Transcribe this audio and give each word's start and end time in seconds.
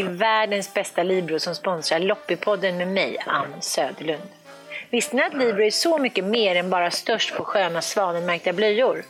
till 0.00 0.08
världens 0.08 0.74
bästa 0.74 1.02
Libro 1.02 1.38
som 1.38 1.54
sponsrar 1.54 1.98
Loppipodden 1.98 2.76
med 2.76 2.88
mig, 2.88 3.16
Ann 3.26 3.62
Söderlund. 3.62 4.28
Visste 4.90 5.16
ni 5.16 5.22
att 5.22 5.34
Libro 5.34 5.62
är 5.62 5.70
så 5.70 5.98
mycket 5.98 6.24
mer 6.24 6.56
än 6.56 6.70
bara 6.70 6.90
störst 6.90 7.34
på 7.34 7.44
sköna 7.44 7.82
svanenmärkta 7.82 8.52
blöjor? 8.52 9.04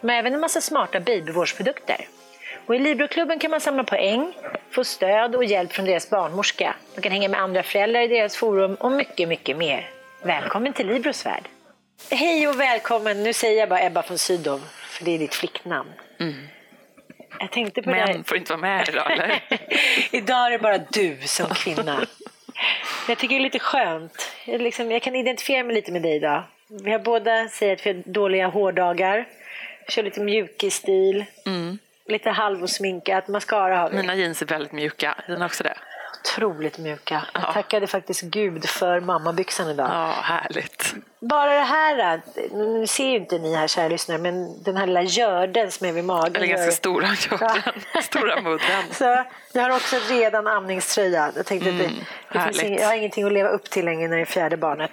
De 0.00 0.08
har 0.08 0.16
även 0.16 0.34
en 0.34 0.40
massa 0.40 0.60
smarta 0.60 1.00
babyvårdsprodukter. 1.00 2.08
Och 2.66 2.74
I 2.74 2.78
Libroklubben 2.78 3.38
kan 3.38 3.50
man 3.50 3.60
samla 3.60 3.84
poäng, 3.84 4.32
få 4.70 4.84
stöd 4.84 5.36
och 5.36 5.44
hjälp 5.44 5.72
från 5.72 5.86
deras 5.86 6.10
barnmorska. 6.10 6.74
Man 6.94 7.02
kan 7.02 7.12
hänga 7.12 7.28
med 7.28 7.40
andra 7.40 7.62
föräldrar 7.62 8.00
i 8.00 8.08
deras 8.08 8.36
forum 8.36 8.74
och 8.74 8.92
mycket, 8.92 9.28
mycket 9.28 9.56
mer. 9.56 9.90
Välkommen 10.22 10.72
till 10.72 10.86
Libros 10.86 11.26
värld! 11.26 11.48
Hej 12.10 12.48
och 12.48 12.60
välkommen! 12.60 13.22
Nu 13.22 13.32
säger 13.32 13.60
jag 13.60 13.68
bara 13.68 13.82
Ebba 13.82 14.04
von 14.08 14.18
Sydow, 14.18 14.60
för 14.88 15.04
det 15.04 15.14
är 15.14 15.18
ditt 15.18 15.34
flicknamn. 15.34 15.92
Mm. 16.20 16.48
Jag 17.40 17.50
tänkte 17.50 17.82
på 17.82 17.90
det 17.90 17.96
här. 17.96 18.14
Men 18.14 18.24
får 18.24 18.36
inte 18.36 18.52
vara 18.52 18.60
med 18.60 18.88
idag 18.88 19.12
eller? 19.12 19.40
Idag 20.10 20.46
är 20.46 20.50
det 20.50 20.58
bara 20.58 20.78
du 20.78 21.16
som 21.24 21.46
kvinna. 21.54 22.06
Jag 23.08 23.18
tycker 23.18 23.34
det 23.34 23.40
är 23.40 23.42
lite 23.42 23.58
skönt. 23.58 24.32
Jag, 24.46 24.60
liksom, 24.60 24.90
jag 24.90 25.02
kan 25.02 25.16
identifiera 25.16 25.64
mig 25.64 25.74
lite 25.74 25.92
med 25.92 26.02
dig 26.02 26.16
idag. 26.16 26.42
Vi 26.68 26.92
har 26.92 26.98
båda 26.98 27.48
säger 27.48 27.72
att 27.72 27.86
vi 27.86 27.92
har 27.92 28.02
dåliga 28.12 28.46
hårdagar. 28.46 29.26
Kör 29.88 30.02
lite 30.02 30.20
mjukis-stil. 30.20 31.24
Lite 32.08 32.30
halvosminkat. 32.30 33.28
Mascara 33.28 33.76
har 33.78 33.90
vi. 33.90 33.96
Mina 33.96 34.14
jeans 34.14 34.42
är 34.42 34.46
väldigt 34.46 34.72
mjuka. 34.72 35.14
Dina 35.26 35.46
också 35.46 35.64
det? 35.64 35.74
Otroligt 36.34 36.78
mjuka. 36.78 37.26
Jag 37.34 37.42
Ja. 37.42 37.52
tackade 37.52 37.86
faktiskt 37.86 38.22
Gud 38.22 38.68
för 38.68 39.00
mammabyxan 39.00 39.68
idag. 39.70 39.88
Ja, 39.90 40.10
härligt. 40.22 40.94
Bara 41.20 41.54
det 41.54 41.60
här, 41.60 42.20
nu 42.52 42.86
ser 42.86 43.04
ju 43.08 43.16
inte 43.16 43.38
ni 43.38 43.54
här 43.54 43.66
kära 43.68 43.88
lyssnare, 43.88 44.18
men 44.18 44.62
den 44.62 44.76
här 44.76 44.86
lilla 44.86 45.02
görden 45.02 45.70
som 45.72 45.86
är 45.86 45.92
vid 45.92 46.04
magen. 46.04 46.36
Eller 46.36 46.46
ganska 46.46 46.72
stora 46.72 47.08
jorden. 47.30 47.72
Stora 48.02 48.40
mudden. 48.40 48.84
Så 48.92 49.24
jag 49.52 49.62
har 49.62 49.70
också 49.70 49.96
redan 50.08 50.46
amningströja. 50.46 51.32
Jag 51.36 51.46
tänkte 51.46 51.70
att 51.70 51.78
det, 51.78 51.90
det 52.32 52.38
Mm, 52.38 52.66
ing, 52.72 52.78
jag 52.78 52.86
har 52.86 52.94
ingenting 52.94 53.24
att 53.24 53.32
leva 53.32 53.48
upp 53.48 53.70
till 53.70 53.84
längre 53.84 54.08
när 54.08 54.16
det 54.16 54.22
är 54.22 54.26
fjärde 54.26 54.56
barnet. 54.56 54.92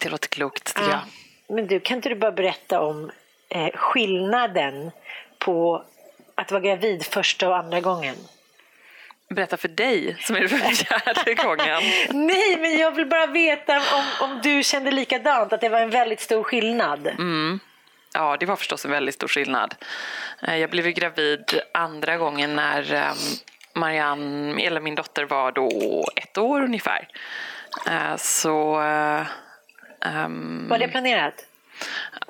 Det 0.00 0.08
låter 0.08 0.28
klokt 0.28 0.74
tycker 0.74 0.90
jag. 0.90 1.00
Men 1.48 1.66
du, 1.66 1.80
kan 1.80 1.96
inte 1.96 2.08
du 2.08 2.14
bara 2.14 2.32
berätta 2.32 2.80
om 2.80 3.10
eh, 3.48 3.70
skillnaden 3.74 4.90
på 5.38 5.84
att 6.34 6.50
vara 6.52 6.60
gravid 6.62 7.04
första 7.06 7.48
och 7.48 7.56
andra 7.56 7.80
gången? 7.80 8.16
Berätta 9.34 9.56
för 9.56 9.68
dig 9.68 10.16
som 10.20 10.36
är 10.36 10.40
det 10.40 10.48
för 10.48 10.56
fjärde 10.58 11.34
gången. 11.44 11.82
Nej, 12.10 12.56
men 12.60 12.78
jag 12.78 12.90
vill 12.90 13.06
bara 13.06 13.26
veta 13.26 13.76
om, 13.76 14.04
om 14.30 14.40
du 14.42 14.62
kände 14.62 14.90
likadant, 14.90 15.52
att 15.52 15.60
det 15.60 15.68
var 15.68 15.80
en 15.80 15.90
väldigt 15.90 16.20
stor 16.20 16.42
skillnad. 16.42 17.06
Mm. 17.06 17.60
Ja, 18.14 18.36
det 18.40 18.46
var 18.46 18.56
förstås 18.56 18.84
en 18.84 18.90
väldigt 18.90 19.14
stor 19.14 19.28
skillnad. 19.28 19.74
Eh, 20.42 20.56
Jag 20.56 20.70
blev 20.70 20.86
ju 20.86 20.92
gravid 20.92 21.60
andra 21.74 22.16
gången 22.16 22.56
när 22.56 22.94
eh, 22.94 23.12
Marianne, 23.74 24.62
eller 24.62 24.80
min 24.80 24.94
dotter, 24.94 25.24
var 25.24 25.52
då 25.52 26.04
ett 26.16 26.38
år 26.38 26.62
ungefär. 26.62 27.08
Eh, 27.86 28.16
Så... 28.16 28.80
ehm, 30.00 30.68
Var 30.68 30.78
det 30.78 30.88
planerat? 30.88 31.34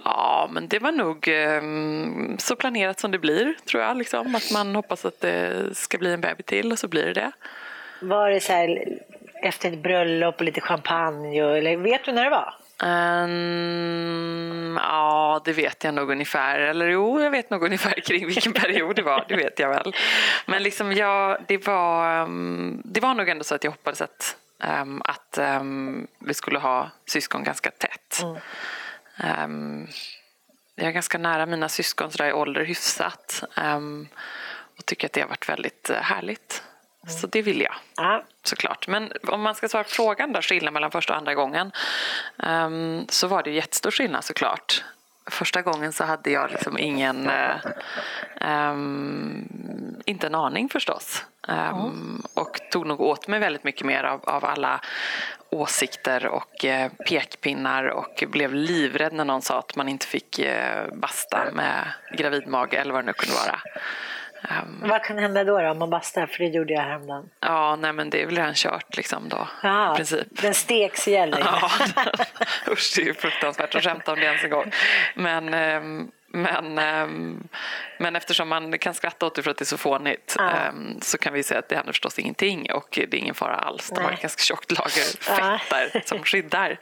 Ja, 0.05 0.48
men 0.53 0.69
det 0.69 0.79
var 0.79 0.93
nog 0.93 1.29
ehm, 1.29 2.39
så 2.39 2.56
planerat 2.56 3.01
som 3.01 3.11
det 3.11 3.19
blir, 3.19 3.55
tror 3.70 3.83
jag. 3.83 3.97
Liksom. 3.97 4.34
Att 4.34 4.51
man 4.53 4.75
hoppas 4.75 5.05
att 5.05 5.20
det 5.20 5.69
ska 5.77 5.98
bli 5.98 6.12
en 6.12 6.20
baby 6.20 6.42
till 6.42 6.73
och 6.73 6.79
så 6.79 6.89
blir 6.89 7.05
det 7.05 7.12
det. 7.12 7.33
Var 8.01 8.31
det 8.31 8.41
så 8.41 8.53
här 8.53 8.84
efter 9.42 9.73
ett 9.73 9.83
bröllop 9.83 10.34
och 10.39 10.42
lite 10.45 10.61
champagne? 10.61 11.42
och- 11.45 11.59
Eller 11.59 11.77
vet 11.77 12.05
du 12.05 12.12
när 12.12 12.25
det 12.25 12.31
var? 12.31 12.55
Ehm, 12.83 14.79
ja, 14.83 15.41
det 15.45 15.53
vet 15.53 15.85
jag 15.85 15.95
nog 15.95 16.11
ungefär. 16.11 16.59
Eller 16.59 16.87
jo, 16.87 17.20
jag 17.20 17.31
vet 17.31 17.51
nog 17.51 17.62
ungefär 17.64 18.01
kring 18.07 18.27
vilken 18.27 18.53
period 18.53 18.97
det 18.97 19.03
var. 19.03 19.25
Det 19.29 19.37
vet 19.37 19.59
jag 19.59 19.69
väl. 19.69 19.95
Men 20.47 20.62
liksom 20.62 20.92
jag, 20.92 21.39
det, 21.48 21.67
var, 21.67 22.23
ehm, 22.23 22.83
det 22.85 23.01
var 23.01 23.14
nog 23.14 23.29
ändå 23.29 23.45
så 23.45 23.55
att 23.55 23.64
jag 23.64 23.70
hoppades 23.70 24.01
att, 24.01 24.36
ehm, 24.63 25.03
att 25.05 25.39
ehm, 25.39 26.07
vi 26.19 26.35
skulle 26.35 26.58
ha 26.58 26.91
syskon 27.07 27.45
ganska 27.45 27.70
tätt. 27.70 28.24
Ehm, 29.20 29.86
jag 30.75 30.86
är 30.89 30.92
ganska 30.92 31.19
nära 31.19 31.47
mina 31.47 31.69
syskon 31.69 32.11
sådär 32.11 32.29
i 32.29 32.33
ålder 32.33 32.64
hyfsat. 32.64 33.42
ehm, 33.57 34.08
och 34.79 34.86
tycker 34.86 35.07
att 35.07 35.13
det 35.13 35.20
har 35.20 35.29
varit 35.29 35.48
väldigt 35.48 35.91
eh, 35.91 35.97
härligt. 35.97 36.63
Så 37.20 37.27
det 37.27 37.42
vill 37.42 37.61
jag 37.61 37.75
Ja. 37.97 38.25
såklart. 38.45 38.89
Men 38.89 39.13
om 39.23 39.41
man 39.41 39.55
ska 39.55 39.69
svara 39.69 39.85
på 39.85 39.91
frågan 39.91 40.33
då, 40.33 40.42
skillnad 40.42 40.73
mellan 40.75 40.91
första 40.91 41.13
och 41.13 41.19
andra 41.19 41.35
gången, 41.35 41.73
ehm, 42.42 43.07
så 43.09 43.27
var 43.27 43.42
det 43.42 43.51
jättestor 43.51 43.91
skillnad 43.91 44.25
såklart. 44.25 44.85
Första 45.27 45.63
gången 45.63 45.92
så 45.92 46.05
hade 46.05 46.31
jag 46.31 46.51
liksom 46.51 46.79
ingen, 46.79 47.27
eh, 47.31 47.57
ehm, 48.41 49.48
inte 50.05 50.27
en 50.27 50.35
aning 50.35 50.69
förstås. 50.69 51.25
Ehm, 51.48 52.23
Och 52.35 52.61
tog 52.70 52.86
nog 52.86 53.01
åt 53.01 53.29
mig 53.29 53.41
väldigt 53.41 53.64
mycket 53.64 53.86
mer 53.86 54.05
av, 54.05 54.20
av 54.25 54.45
alla 54.45 54.80
åsikter 55.51 56.27
och 56.27 56.64
eh, 56.64 56.91
pekpinnar 57.09 57.85
och 57.85 58.25
blev 58.29 58.55
livrädd 58.55 59.13
när 59.13 59.25
någon 59.25 59.42
sa 59.42 59.59
att 59.59 59.77
man 59.77 59.89
inte 59.89 60.07
fick 60.07 60.39
eh, 60.39 60.86
basta 60.95 61.45
med 61.53 61.85
gravidmage 62.13 62.75
eller 62.75 62.92
vad 62.92 63.03
det 63.05 63.07
nu 63.07 63.13
kunde 63.13 63.35
vara. 63.35 63.61
Ehm, 64.48 64.89
Vad 64.89 65.02
kan 65.05 65.18
hända 65.18 65.45
då, 65.45 65.61
då 65.61 65.70
om 65.70 65.78
man 65.78 65.90
bastar? 65.90 66.27
För 66.27 66.39
det 66.39 66.45
gjorde 66.51 66.73
jag 66.74 66.83
häromdagen. 66.83 67.30
Ja, 67.40 67.77
nej 67.77 67.92
men 67.92 68.11
det 68.11 68.23
är 68.23 68.27
väl 68.27 68.36
redan 68.36 68.55
kört 68.55 68.96
liksom 68.96 69.28
då. 69.28 69.48
I 69.92 69.96
princip. 69.96 70.27
Den 70.42 70.55
steks 70.55 71.08
ihjäl. 71.08 71.36
Ja, 71.40 71.70
usch 72.73 72.92
det 72.96 73.02
är 73.02 73.06
ju 73.06 73.14
fruktansvärt 73.14 73.74
att 73.74 73.83
skämta 73.84 74.12
om 74.12 74.18
det 74.20 74.24
ens 74.27 74.45
en 74.45 74.50
gång. 74.50 74.70
Men, 75.14 75.55
ehm, 75.55 76.11
men, 76.33 76.79
ehm, 76.79 77.48
men 77.98 78.17
eftersom 78.17 78.48
man 78.48 78.79
kan 78.79 78.95
skratta 78.95 79.27
åt 79.27 79.35
det 79.35 79.42
för 79.42 79.51
att 79.51 79.57
det 79.58 79.63
är 79.63 79.67
så 79.67 79.79
fånigt 79.79 80.35
Ja. 80.39 80.51
ehm, 80.51 81.01
så 81.01 81.18
kan 81.18 81.33
vi 81.33 81.42
säga 81.42 81.58
att 81.58 81.68
det 81.68 81.77
händer 81.77 81.92
förstås 81.92 82.18
ingenting 82.18 82.73
och 82.73 82.89
det 82.92 83.02
är 83.02 83.14
ingen 83.14 83.35
fara 83.35 83.55
alls. 83.57 83.89
De 83.95 84.05
har 84.05 84.13
ett 84.13 84.20
ganska 84.23 84.42
tjockt 84.42 84.70
lager 84.79 85.02
Ja. 85.29 85.58
fett 85.58 85.92
där 85.92 86.02
som 86.07 86.24
skyddar. 86.24 86.79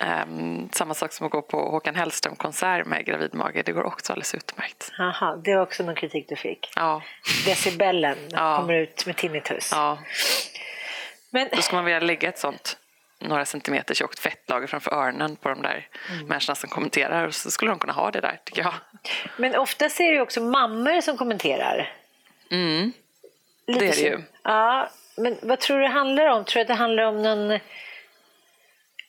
Ehm, 0.00 0.68
samma 0.72 0.94
sak 0.94 1.12
som 1.12 1.26
att 1.26 1.32
gå 1.32 1.42
på 1.42 1.70
Håkan 1.70 1.94
Hellström-konsert 1.94 2.86
med 2.86 3.04
gravidmage, 3.06 3.62
det 3.64 3.72
går 3.72 3.84
också 3.84 4.12
alldeles 4.12 4.34
utmärkt. 4.34 4.92
Jaha, 4.98 5.36
det 5.36 5.54
var 5.54 5.62
också 5.62 5.82
någon 5.82 5.94
kritik 5.94 6.26
du 6.28 6.36
fick. 6.36 6.72
Ja, 6.76 7.02
Decibellen 7.46 8.18
Ja. 8.30 8.56
kommer 8.56 8.74
ut 8.74 9.06
med 9.06 9.16
tinnitus. 9.16 9.70
ja. 9.72 9.98
Men, 11.30 11.48
Då 11.52 11.62
ska 11.62 11.76
man 11.76 11.84
vilja 11.84 12.00
lägga 12.00 12.28
ett 12.28 12.38
sånt 12.38 12.76
några 13.18 13.44
centimeter 13.44 13.94
tjockt 13.94 14.18
fettlager 14.18 14.66
framför 14.66 14.94
öronen 14.94 15.36
på 15.36 15.48
de 15.48 15.62
där 15.62 15.88
Mm. 16.10 16.26
människorna 16.26 16.54
som 16.54 16.70
kommenterar. 16.70 17.26
Och 17.26 17.34
så 17.34 17.50
skulle 17.50 17.70
de 17.70 17.78
kunna 17.78 17.92
ha 17.92 18.10
det 18.10 18.20
där, 18.20 18.40
tycker 18.44 18.62
jag. 18.62 18.74
men 19.36 19.56
oftast 19.56 20.00
är 20.00 20.04
det 20.04 20.14
ju 20.14 20.20
också 20.20 20.40
mammor 20.40 21.00
som 21.00 21.16
kommenterar. 21.16 21.92
Mm. 22.50 22.92
Lite 23.66 23.80
Det 23.80 23.86
är 23.86 23.94
det 23.96 24.08
ju. 24.08 24.22
Ja, 24.42 24.88
men 25.16 25.38
vad 25.42 25.60
tror 25.60 25.76
du 25.76 25.82
det 25.82 25.88
handlar 25.88 26.26
om? 26.26 26.44
Tror 26.44 26.54
du 26.54 26.60
att 26.60 26.68
det 26.68 26.74
handlar 26.74 27.02
om 27.02 27.22
någon 27.22 27.58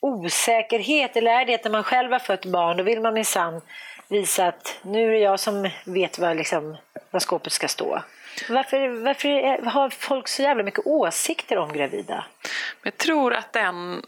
osäkerhet? 0.00 1.16
Eller 1.16 1.30
är 1.40 1.44
det 1.46 1.54
att 1.54 1.64
när 1.64 1.70
man 1.70 1.84
själv 1.84 2.12
har 2.12 2.18
fött 2.18 2.44
barn 2.44 2.76
då 2.76 2.82
vill 2.82 3.00
man 3.00 3.14
minsann 3.14 3.60
visa 4.08 4.46
att 4.46 4.78
nu 4.82 5.04
är 5.08 5.10
det 5.12 5.18
jag 5.18 5.40
som 5.40 5.70
vet 5.86 6.18
vad, 6.18 6.36
liksom, 6.36 6.76
vad 7.10 7.22
skåpet 7.22 7.52
ska 7.52 7.68
stå? 7.68 8.02
Varför, 8.48 8.88
varför 9.04 9.28
är- 9.28 9.62
har 9.62 9.90
folk 9.90 10.28
så 10.28 10.42
jävla 10.42 10.62
mycket 10.62 10.86
åsikter 10.86 11.58
om 11.58 11.72
gravida? 11.72 12.24
Jag 12.82 12.96
tror 12.96 13.34
att 13.34 13.52
den 13.52 14.02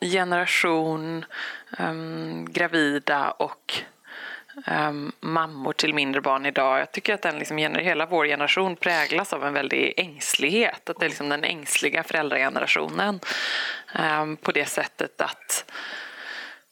generation 0.00 1.24
um, 1.78 2.46
gravida 2.52 3.30
och 3.30 3.74
um, 4.88 5.12
mammor 5.20 5.72
till 5.72 5.94
mindre 5.94 6.20
barn 6.20 6.46
idag, 6.46 6.80
jag 6.80 6.92
tycker 6.92 7.14
att 7.14 7.22
den 7.22 7.38
liksom, 7.38 7.56
hela 7.58 8.06
vår 8.06 8.26
generation 8.26 8.76
präglas 8.76 9.32
av 9.32 9.44
en 9.44 9.52
väldig 9.54 9.94
ängslighet. 9.96 10.90
Att 10.90 10.98
det 11.00 11.06
är 11.06 11.08
liksom 11.08 11.28
den 11.28 11.44
ängsliga 11.44 12.02
föräldragenerationen 12.02 13.20
Um, 13.98 14.36
på 14.36 14.52
det 14.52 14.64
sättet 14.66 15.20
att 15.20 15.72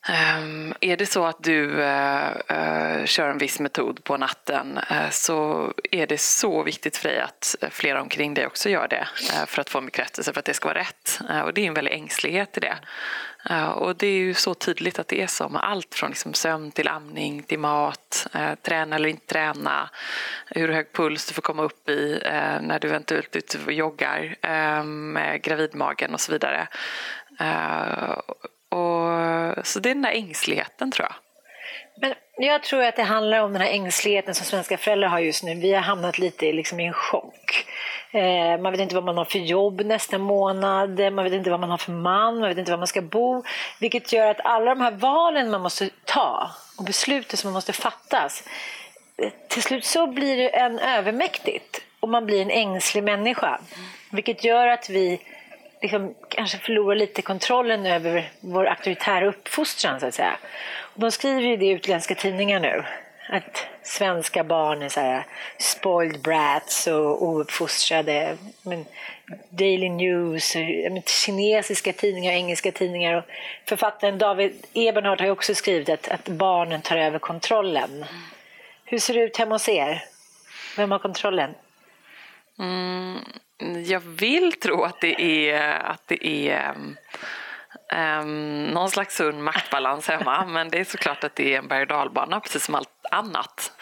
Um, 0.09 0.75
är 0.81 0.97
det 0.97 1.07
så 1.07 1.25
att 1.25 1.43
du 1.43 1.65
uh, 1.65 2.29
uh, 2.51 3.05
kör 3.05 3.29
en 3.29 3.39
viss 3.39 3.61
metod 3.61 4.05
på 4.05 4.17
natten 4.17 4.79
uh, 4.91 5.11
så 5.11 5.73
är 5.91 6.07
det 6.07 6.21
så 6.21 6.63
viktigt 6.63 6.97
för 6.97 7.09
dig 7.09 7.21
att 7.21 7.55
flera 7.71 8.03
omkring 8.03 8.35
dig 8.35 8.47
också 8.47 8.69
gör 8.69 8.89
det 8.89 9.09
för 9.47 9.61
att 9.61 9.71
få 9.71 9.79
en 9.79 9.87
bekräftelse 9.87 10.33
för 10.33 10.39
att 10.39 10.45
det 10.45 10.55
ska 10.55 10.69
vara 10.69 10.79
rätt. 10.79 11.21
Och 11.45 11.55
det 11.55 11.61
är 11.61 11.67
en 11.67 11.75
väldig 11.75 11.93
ängslighet 11.93 12.57
i 12.57 12.61
det. 12.61 12.77
Och 13.75 13.97
det 13.97 14.07
är 14.07 14.19
ju 14.19 14.35
så 14.35 14.55
tydligt 14.55 14.99
att 14.99 15.09
det 15.09 15.23
är 15.23 15.27
så 15.27 15.49
med 15.49 15.65
allt 15.65 15.95
från 15.95 16.11
liksom 16.11 16.35
sömn 16.35 16.73
till 16.73 16.89
amning 16.89 17.43
till 17.43 17.59
mat, 17.59 18.27
träna 18.63 18.97
eller 18.97 19.09
inte 19.09 19.27
träna, 19.27 19.91
hur 20.47 20.69
hög 20.69 20.93
puls 20.93 21.27
du 21.27 21.35
får 21.35 21.43
komma 21.43 21.63
upp 21.63 21.89
i 21.89 22.21
när 22.61 22.79
du 22.79 22.89
eventuellt 22.89 23.35
är 23.35 23.39
ute 23.39 23.59
och 23.67 23.73
joggar 23.73 24.37
med 24.85 25.43
gravidmagen 25.43 26.15
och 26.15 26.21
så 26.21 26.33
vidare. 26.33 26.69
Uh, 27.41 28.19
så 29.65 29.81
det 29.81 29.91
är 29.91 29.95
den 29.95 30.03
där 30.03 30.11
ängsligheten 30.11 30.91
tror 30.91 31.09
jag. 31.09 31.15
Men 31.97 32.15
jag 32.37 32.63
tror 32.63 32.83
att 32.83 32.97
det 32.97 33.03
handlar 33.03 33.39
om 33.39 33.53
den 33.53 33.63
här 33.63 33.69
ängsligheten 33.69 34.35
som 34.35 34.47
svenska 34.47 34.79
föräldrar 34.79 35.09
har 35.09 35.19
just 35.19 35.45
nu. 35.45 35.55
Vi 35.55 35.73
har 35.73 35.81
hamnat 35.81 36.19
lite 36.19 36.53
liksom 36.53 36.81
i 36.81 36.87
en 36.87 36.93
chock. 36.93 37.67
Eh, 38.11 38.61
man 38.61 38.73
vet 38.73 38.81
inte 38.81 38.95
vad 38.95 39.05
man 39.05 39.17
har 39.17 39.25
för 39.25 39.39
jobb 39.39 39.81
nästa 39.81 40.19
månad, 40.19 41.13
man 41.13 41.25
vet 41.25 41.33
inte 41.33 41.51
vad 41.51 41.61
man 41.61 41.71
har 41.71 41.79
för 41.79 41.93
man, 41.93 42.39
man 42.41 42.49
vet 42.49 42.59
inte 42.59 42.71
var 42.71 42.79
man 42.79 42.87
ska 42.87 43.03
bo. 43.03 43.43
Vilket 43.81 44.13
gör 44.13 44.31
att 44.31 44.41
alla 44.45 44.75
de 44.75 44.81
här 44.81 44.91
valen 44.91 45.51
man 45.51 45.61
måste 45.61 45.91
ta 46.05 46.51
och 46.79 46.85
besluten 46.85 47.37
som 47.37 47.49
man 47.49 47.55
måste 47.55 47.73
fattas, 47.73 48.45
eh, 49.17 49.33
till 49.49 49.63
slut 49.63 49.85
så 49.85 50.07
blir 50.07 50.37
det 50.37 50.49
en 50.49 50.79
övermäktigt. 50.79 51.81
och 52.01 52.11
man 52.11 52.27
blir 52.27 52.43
en 52.43 52.51
ängslig 52.51 53.05
människa. 53.05 53.61
Vilket 54.11 54.45
gör 54.45 54.67
att 54.67 54.91
vi 54.91 55.21
liksom 55.85 56.15
kanske 56.29 56.59
förlorar 56.59 56.97
lite 56.97 57.23
kontrollen 57.23 57.87
över 57.87 58.31
vår 58.41 58.67
auktoritära 58.67 59.27
uppfostran. 59.27 60.01
Så 60.01 60.07
att 60.07 60.15
säga. 60.15 60.37
Och 60.77 61.01
de 61.01 61.11
skriver 61.11 61.41
ju 61.41 61.57
det 61.57 61.65
i 61.65 61.71
utländska 61.71 62.15
tidningar 62.15 62.61
nu. 62.61 62.85
Att 63.29 63.67
svenska 63.83 64.45
barn 64.45 64.83
är 64.83 64.89
så 64.89 65.01
här 65.01 65.27
spoiled 65.59 66.23
brats 66.23 66.87
och 66.87 67.23
ouppfostrade. 67.23 68.37
Men 68.63 68.85
Daily 69.51 69.89
News, 69.89 70.57
kinesiska 71.07 71.93
tidningar 71.93 72.33
och 72.33 72.39
engelska 72.39 72.73
tidningar. 72.73 73.15
Och 73.15 73.25
författaren 73.69 74.19
David 74.19 74.67
Ebenhardt 74.75 75.21
har 75.21 75.31
också 75.31 75.55
skrivit 75.55 75.89
att, 75.89 76.09
att 76.09 76.29
barnen 76.29 76.83
tar 76.83 76.97
över 76.97 77.19
kontrollen. 77.19 78.05
Hur 78.85 78.99
ser 78.99 79.15
det 79.15 79.21
ut 79.21 79.37
hemma 79.37 79.55
hos 79.55 79.69
er? 79.69 80.05
Vem 80.77 80.91
har 80.91 80.99
kontrollen? 80.99 81.55
Mm, 82.59 83.19
jag 83.87 84.01
vill 84.01 84.53
tro 84.53 84.83
att 84.83 85.01
det 85.01 85.51
är, 85.51 85.79
att 85.79 86.03
det 86.07 86.27
är 86.27 86.75
um, 87.95 88.65
någon 88.65 88.91
slags 88.91 89.17
sund 89.17 89.43
maktbalans 89.43 90.09
hemma 90.09 90.47
men 90.49 90.69
det 90.69 90.81
är 90.81 90.85
såklart 90.85 91.25
att 91.25 91.37
det 91.37 91.55
är 91.55 91.59
en 91.59 91.69
berg 91.69 91.83
och 91.83 91.89
dalbana 91.89 92.41
precis 92.41 92.65
som 92.65 92.75
allt 92.75 92.89
annat. 93.11 93.73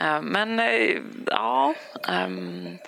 Uh, 0.00 0.20
men 0.20 0.60
uh, 0.60 1.02
ja, 1.26 1.74
um, 2.08 2.78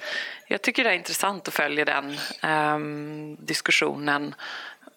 jag 0.49 0.63
tycker 0.63 0.85
det 0.85 0.91
är 0.91 0.95
intressant 0.95 1.49
att 1.49 1.55
följa 1.55 1.85
den 1.85 2.17
um, 2.43 3.37
diskussionen 3.41 4.35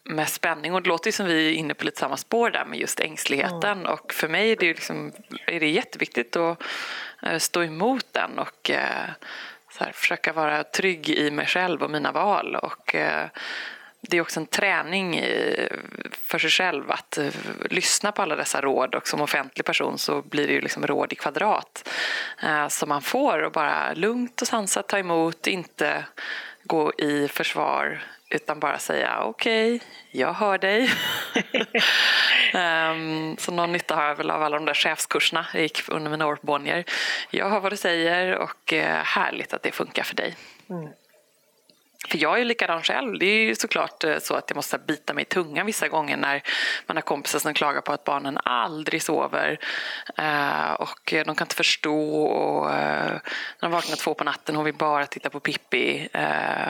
med 0.04 0.30
spänning. 0.30 0.74
Och 0.74 0.81
det 0.81 0.89
låter 0.89 1.12
som 1.12 1.25
vi 1.25 1.48
är 1.48 1.54
inne 1.54 1.74
på 1.74 1.86
lite 1.86 2.00
samma 2.00 2.18
spår 2.18 2.50
där 2.50 2.66
med 2.66 2.80
just 2.80 3.00
ängsligheten. 3.00 3.80
Mm. 3.80 3.92
Och 3.92 4.13
för 4.13 4.28
mig 4.28 4.51
är 4.51 4.56
det, 4.56 4.68
liksom, 4.68 5.12
är 5.48 5.60
det 5.60 5.69
jätteviktigt 5.69 6.36
att 6.36 6.63
uh, 7.28 7.38
stå 7.38 7.63
emot 7.63 8.06
den 8.12 8.39
och 8.39 8.72
så 8.72 8.74
här, 9.83 9.92
försöka 9.92 10.33
vara 10.33 10.63
trygg 10.63 11.10
i 11.10 11.31
mig 11.31 11.45
själv 11.45 11.83
och 11.83 11.92
mina 11.92 12.12
val. 12.12 12.56
Och, 12.56 12.95
eh, 12.95 13.28
det 14.01 14.18
är 14.18 14.22
också 14.22 14.39
en 14.39 14.45
träning 14.45 15.22
för 16.12 16.39
sig 16.39 16.50
själv 16.50 16.92
att 16.92 17.18
eh, 17.18 17.30
lyssna 17.69 18.12
på 18.12 18.22
alla 18.22 18.36
dessa 18.36 18.62
råd 18.62 18.95
och 18.95 19.07
som 19.07 19.22
offentlig 19.22 19.66
person 19.66 19.98
så 19.98 20.22
blir 20.22 20.48
det 20.48 20.54
ju 20.54 20.62
liksom 20.62 20.88
råd 20.88 21.13
i 21.13 21.16
kvadrat 21.16 21.89
eh, 22.44 22.68
som 22.68 22.89
man 22.89 23.01
får 23.01 23.44
och 23.44 23.51
bara 23.51 23.94
lugnt 23.94 24.42
och 24.42 24.48
sansat 24.48 24.88
ta 24.88 24.98
emot, 24.98 25.48
inte 25.48 26.06
gå 26.71 26.91
i 26.97 27.27
försvar 27.27 28.03
utan 28.29 28.59
bara 28.59 28.79
säga 28.79 29.23
okej, 29.23 29.75
okay, 29.75 29.88
jag 30.12 30.33
hör 30.33 30.57
dig. 30.57 30.89
um, 32.53 33.38
så 33.39 33.51
någon 33.51 33.71
nytta 33.71 33.95
har 33.95 34.03
jag 34.03 34.15
väl 34.15 34.31
av 34.31 34.44
alla 34.44 34.57
de 34.57 34.65
där 34.65 34.73
chefskurserna 34.73 35.45
jag 35.53 35.62
gick 35.62 35.89
under 35.89 36.12
mina 36.12 36.27
år 36.27 36.35
på 36.35 36.45
Bonnier. 36.45 36.83
Jag 37.31 37.50
hör 37.50 37.59
vad 37.59 37.71
du 37.71 37.77
säger 37.77 38.35
och 38.35 38.73
uh, 38.73 38.79
härligt 39.03 39.53
att 39.53 39.63
det 39.63 39.71
funkar 39.71 40.03
för 40.03 40.15
dig. 40.15 40.35
Mm. 40.69 40.89
För 42.07 42.18
jag 42.18 42.33
är 42.33 42.38
ju 42.38 42.45
likadan 42.45 42.83
själv. 42.83 43.19
Det 43.19 43.25
är 43.25 43.45
ju 43.45 43.56
såklart 43.56 44.03
eh, 44.03 44.18
så 44.18 44.36
att 44.36 44.50
jag 44.50 44.56
måste 44.56 44.77
bita 44.77 45.13
mig 45.13 45.21
i 45.21 45.25
tungan 45.25 45.65
vissa 45.65 45.88
gånger 45.88 46.18
när 46.18 46.44
man 46.88 46.98
har 46.98 47.01
kompisar 47.01 47.39
som 47.39 47.53
klagar 47.53 47.81
på 47.81 47.94
att 47.94 48.03
barnen 48.03 48.38
aldrig 48.44 49.03
sover 49.03 49.59
eh, 50.18 50.71
och 50.71 51.00
de 51.06 51.24
kan 51.24 51.45
inte 51.45 51.56
förstå 51.56 52.24
och 52.24 52.71
eh, 52.74 53.12
när 53.59 53.69
de 53.69 53.71
vaknar 53.71 53.95
två 53.95 54.13
på 54.13 54.24
natten 54.24 54.56
hon 54.56 54.65
vill 54.65 54.74
bara 54.74 55.06
titta 55.06 55.30
på 55.30 55.39
Pippi 55.39 56.09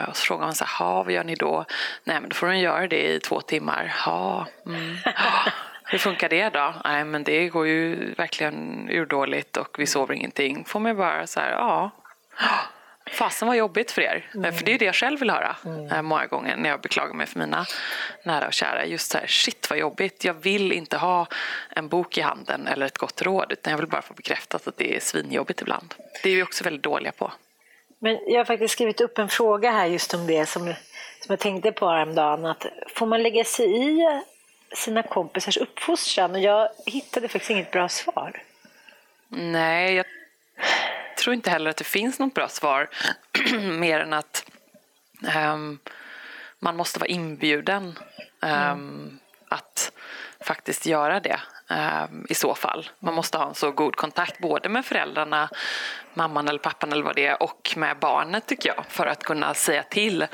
och 0.08 0.16
så 0.16 0.26
frågar 0.26 0.44
man 0.44 0.54
så 0.54 0.64
här, 0.64 1.04
vad 1.04 1.12
gör 1.12 1.24
ni 1.24 1.34
då? 1.34 1.64
Nej 2.04 2.20
men 2.20 2.28
då 2.28 2.34
får 2.34 2.46
de 2.46 2.58
göra 2.58 2.86
det 2.86 3.14
i 3.14 3.20
två 3.20 3.40
timmar. 3.40 3.94
Ja, 4.06 4.46
mm. 4.66 4.96
Hur 5.84 5.98
funkar 5.98 6.28
det 6.28 6.48
då? 6.48 6.74
Nej 6.84 7.04
men 7.04 7.24
det 7.24 7.48
går 7.48 7.66
ju 7.66 8.14
verkligen 8.14 8.88
urdåligt 8.90 9.56
och 9.56 9.76
vi 9.78 9.86
sover 9.86 10.14
ingenting. 10.14 10.64
Får 10.64 10.80
man 10.80 10.96
bara 10.96 11.26
så 11.26 11.40
här, 11.40 11.50
ja 11.50 11.90
Fasen 13.12 13.48
vad 13.48 13.56
jobbigt 13.56 13.90
för 13.90 14.02
er. 14.02 14.30
Mm. 14.34 14.54
För 14.54 14.64
det 14.64 14.74
är 14.74 14.78
det 14.78 14.84
jag 14.84 14.94
själv 14.94 15.20
vill 15.20 15.30
höra 15.30 15.56
mm. 15.64 15.92
Eh, 15.92 16.02
många 16.02 16.26
gånger 16.26 16.56
när 16.56 16.68
jag 16.68 16.80
beklagar 16.80 17.14
mig 17.14 17.26
för 17.26 17.38
mina 17.38 17.66
nära 18.22 18.46
och 18.46 18.52
kära. 18.52 18.86
Just 18.86 19.10
så 19.10 19.18
här, 19.18 19.26
shit 19.26 19.70
vad 19.70 19.78
jobbigt. 19.78 20.24
Jag 20.24 20.34
vill 20.34 20.72
inte 20.72 20.96
ha 20.96 21.26
en 21.70 21.88
bok 21.88 22.18
i 22.18 22.20
handen 22.20 22.66
eller 22.66 22.86
ett 22.86 22.98
gott 22.98 23.22
råd 23.22 23.52
utan 23.52 23.70
jag 23.70 23.78
vill 23.78 23.86
bara 23.86 24.02
få 24.02 24.14
bekräftat 24.14 24.68
att 24.68 24.76
det 24.76 24.96
är 24.96 25.00
svinjobbigt 25.00 25.60
ibland. 25.60 25.94
Det 26.22 26.30
är 26.30 26.36
vi 26.36 26.42
också 26.42 26.64
väldigt 26.64 26.82
dåliga 26.82 27.12
på. 27.12 27.32
Men 27.98 28.18
jag 28.26 28.40
har 28.40 28.44
faktiskt 28.44 28.74
skrivit 28.74 29.00
upp 29.00 29.18
en 29.18 29.28
fråga 29.28 29.70
här 29.70 29.86
just 29.86 30.14
om 30.14 30.26
det 30.26 30.46
som, 30.46 30.62
som 31.20 31.26
jag 31.28 31.38
tänkte 31.38 31.72
på 31.72 31.88
häromdagen. 31.88 32.46
Att 32.46 32.66
får 32.94 33.06
man 33.06 33.22
lägga 33.22 33.44
sig 33.44 33.66
i 33.66 34.20
sina 34.74 35.02
kompisars 35.02 35.56
uppfostran? 35.56 36.30
Och 36.30 36.40
jag 36.40 36.68
hittade 36.86 37.28
faktiskt 37.28 37.50
inget 37.50 37.70
bra 37.70 37.88
svar. 37.88 38.42
Nej, 39.28 39.94
jag 39.94 40.06
tror 41.16 41.34
inte 41.34 41.50
heller 41.50 41.70
att 41.70 41.76
det 41.76 41.84
finns 41.84 42.18
något 42.18 42.34
bra 42.34 42.48
svar 42.48 42.88
mer 43.78 44.00
än 44.00 44.12
att 44.12 44.44
um, 45.36 45.78
man 46.58 46.76
måste 46.76 46.98
vara 46.98 47.08
inbjuden 47.08 47.98
um, 48.40 48.50
mm. 48.50 49.18
att 49.48 49.92
faktiskt 50.40 50.86
göra 50.86 51.20
det 51.20 51.40
um, 51.68 52.26
i 52.28 52.34
så 52.34 52.54
fall. 52.54 52.88
Man 52.98 53.14
måste 53.14 53.38
ha 53.38 53.48
en 53.48 53.54
så 53.54 53.70
god 53.70 53.96
kontakt 53.96 54.38
både 54.38 54.68
med 54.68 54.84
föräldrarna, 54.84 55.48
mamman 56.14 56.48
eller 56.48 56.58
pappan 56.58 56.92
eller 56.92 57.04
vad 57.04 57.16
det 57.16 57.26
är 57.26 57.42
och 57.42 57.74
med 57.76 57.98
barnet 57.98 58.46
tycker 58.46 58.74
jag 58.76 58.84
för 58.88 59.06
att 59.06 59.24
kunna 59.24 59.54
säga 59.54 59.82
till. 59.82 60.22
Mm 60.22 60.28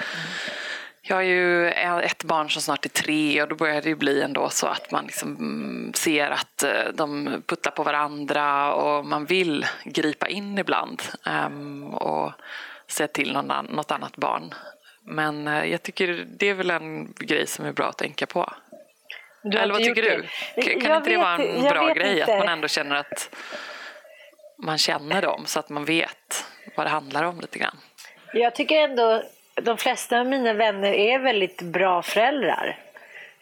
jag 1.08 1.16
har 1.16 1.22
ju 1.22 1.68
ett 1.70 2.24
barn 2.24 2.50
som 2.50 2.62
snart 2.62 2.84
är 2.84 2.88
tre 2.88 3.42
och 3.42 3.48
då 3.48 3.54
börjar 3.54 3.82
det 3.82 3.94
bli 3.94 4.22
ändå 4.22 4.48
så 4.48 4.66
att 4.66 4.90
man 4.90 5.04
liksom 5.04 5.92
ser 5.94 6.30
att 6.30 6.62
eh, 6.62 6.92
de 6.94 7.42
puttar 7.46 7.70
på 7.70 7.82
varandra 7.82 8.74
och 8.74 9.06
man 9.06 9.24
vill 9.24 9.66
gripa 9.84 10.28
in 10.28 10.58
ibland 10.58 11.02
um, 11.46 11.84
och 11.84 12.32
säga 12.86 13.08
till 13.08 13.32
någon, 13.32 13.66
något 13.66 13.90
annat 13.90 14.16
barn. 14.16 14.54
Men 15.02 15.48
uh, 15.48 15.64
jag 15.64 15.82
tycker 15.82 16.26
det 16.38 16.48
är 16.48 16.54
väl 16.54 16.70
en 16.70 17.12
grej 17.12 17.46
som 17.46 17.64
är 17.64 17.72
bra 17.72 17.86
att 17.88 17.98
tänka 17.98 18.26
på. 18.26 18.52
Eller 19.44 19.74
vad 19.74 19.84
tycker 19.84 20.02
du? 20.02 20.26
Det. 20.54 20.62
Kan 20.62 20.90
jag 20.90 20.96
inte 20.96 21.10
det 21.10 21.16
vara 21.16 21.36
en 21.36 21.62
bra 21.62 21.94
grej 21.94 22.18
inte. 22.18 22.32
att 22.32 22.38
man 22.38 22.48
ändå 22.48 22.68
känner 22.68 22.96
att 22.96 23.34
man 24.58 24.78
känner 24.78 25.22
dem 25.22 25.42
så 25.46 25.60
att 25.60 25.68
man 25.68 25.84
vet 25.84 26.44
vad 26.76 26.86
det 26.86 26.90
handlar 26.90 27.24
om 27.24 27.40
lite 27.40 27.58
grann? 27.58 27.76
Jag 28.32 28.54
tycker 28.54 28.76
ändå 28.76 29.22
de 29.62 29.78
flesta 29.78 30.20
av 30.20 30.26
mina 30.26 30.52
vänner 30.52 30.92
är 30.92 31.18
väldigt 31.18 31.62
bra 31.62 32.02
föräldrar. 32.02 32.76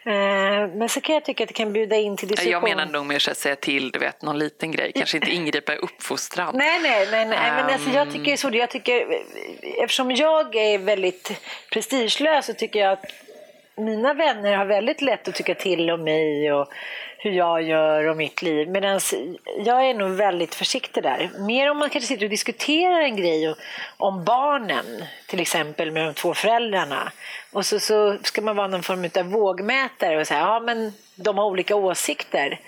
Eh, 0.07 0.67
men 0.75 0.89
så 0.89 1.01
kan 1.01 1.15
jag 1.15 1.25
tycka 1.25 1.43
att 1.43 1.47
det 1.47 1.53
kan 1.53 1.73
bjuda 1.73 1.95
in 1.95 2.17
till 2.17 2.27
diskussion. 2.27 2.51
Jag 2.51 2.63
menar 2.63 2.85
nog 2.85 3.05
mer 3.05 3.29
att 3.29 3.37
säga 3.37 3.55
till, 3.55 3.91
du 3.91 3.99
vet, 3.99 4.21
någon 4.21 4.39
liten 4.39 4.71
grej. 4.71 4.91
Kanske 4.95 5.17
inte 5.17 5.31
ingripa 5.31 5.73
i 5.73 5.77
uppfostran. 5.77 6.57
Nej, 6.57 6.79
nej, 6.83 7.07
nej. 7.11 7.25
nej. 7.25 7.49
Um... 7.49 7.55
Men 7.55 7.73
alltså, 7.73 7.89
jag 7.89 8.11
tycker 8.11 8.37
så. 8.37 8.49
Jag 8.53 8.69
tycker, 8.69 9.21
eftersom 9.83 10.11
jag 10.11 10.55
är 10.55 10.77
väldigt 10.77 11.31
prestigelös 11.71 12.45
så 12.45 12.53
tycker 12.53 12.79
jag 12.79 12.91
att 12.91 13.05
mina 13.75 14.13
vänner 14.13 14.57
har 14.57 14.65
väldigt 14.65 15.01
lätt 15.01 15.27
att 15.27 15.35
tycka 15.35 15.55
till 15.55 15.91
om 15.91 16.03
mig 16.03 16.53
och 16.53 16.67
hur 17.17 17.31
jag 17.31 17.61
gör 17.61 18.07
och 18.07 18.17
mitt 18.17 18.41
liv. 18.41 18.69
Medan 18.69 18.99
jag 19.65 19.89
är 19.89 19.93
nog 19.93 20.11
väldigt 20.11 20.55
försiktig 20.55 21.03
där. 21.03 21.29
Mer 21.39 21.71
om 21.71 21.77
man 21.77 21.89
kanske 21.89 22.07
sitter 22.07 22.25
och 22.25 22.29
diskuterar 22.29 23.01
en 23.01 23.15
grej 23.15 23.55
om 23.97 24.23
barnen, 24.25 24.85
till 25.27 25.39
exempel 25.39 25.91
med 25.91 26.05
de 26.05 26.13
två 26.13 26.33
föräldrarna. 26.33 27.11
Och 27.51 27.65
så, 27.65 27.79
så 27.79 28.17
ska 28.23 28.41
man 28.41 28.55
vara 28.55 28.67
någon 28.67 28.83
form 28.83 29.09
av 29.17 29.31
vågmätare 29.31 30.19
och 30.19 30.27
säga 30.27 30.39
ja 30.39 30.59
men 30.59 30.93
de 31.15 31.37
har 31.37 31.45
olika 31.45 31.75
åsikter. 31.75 32.59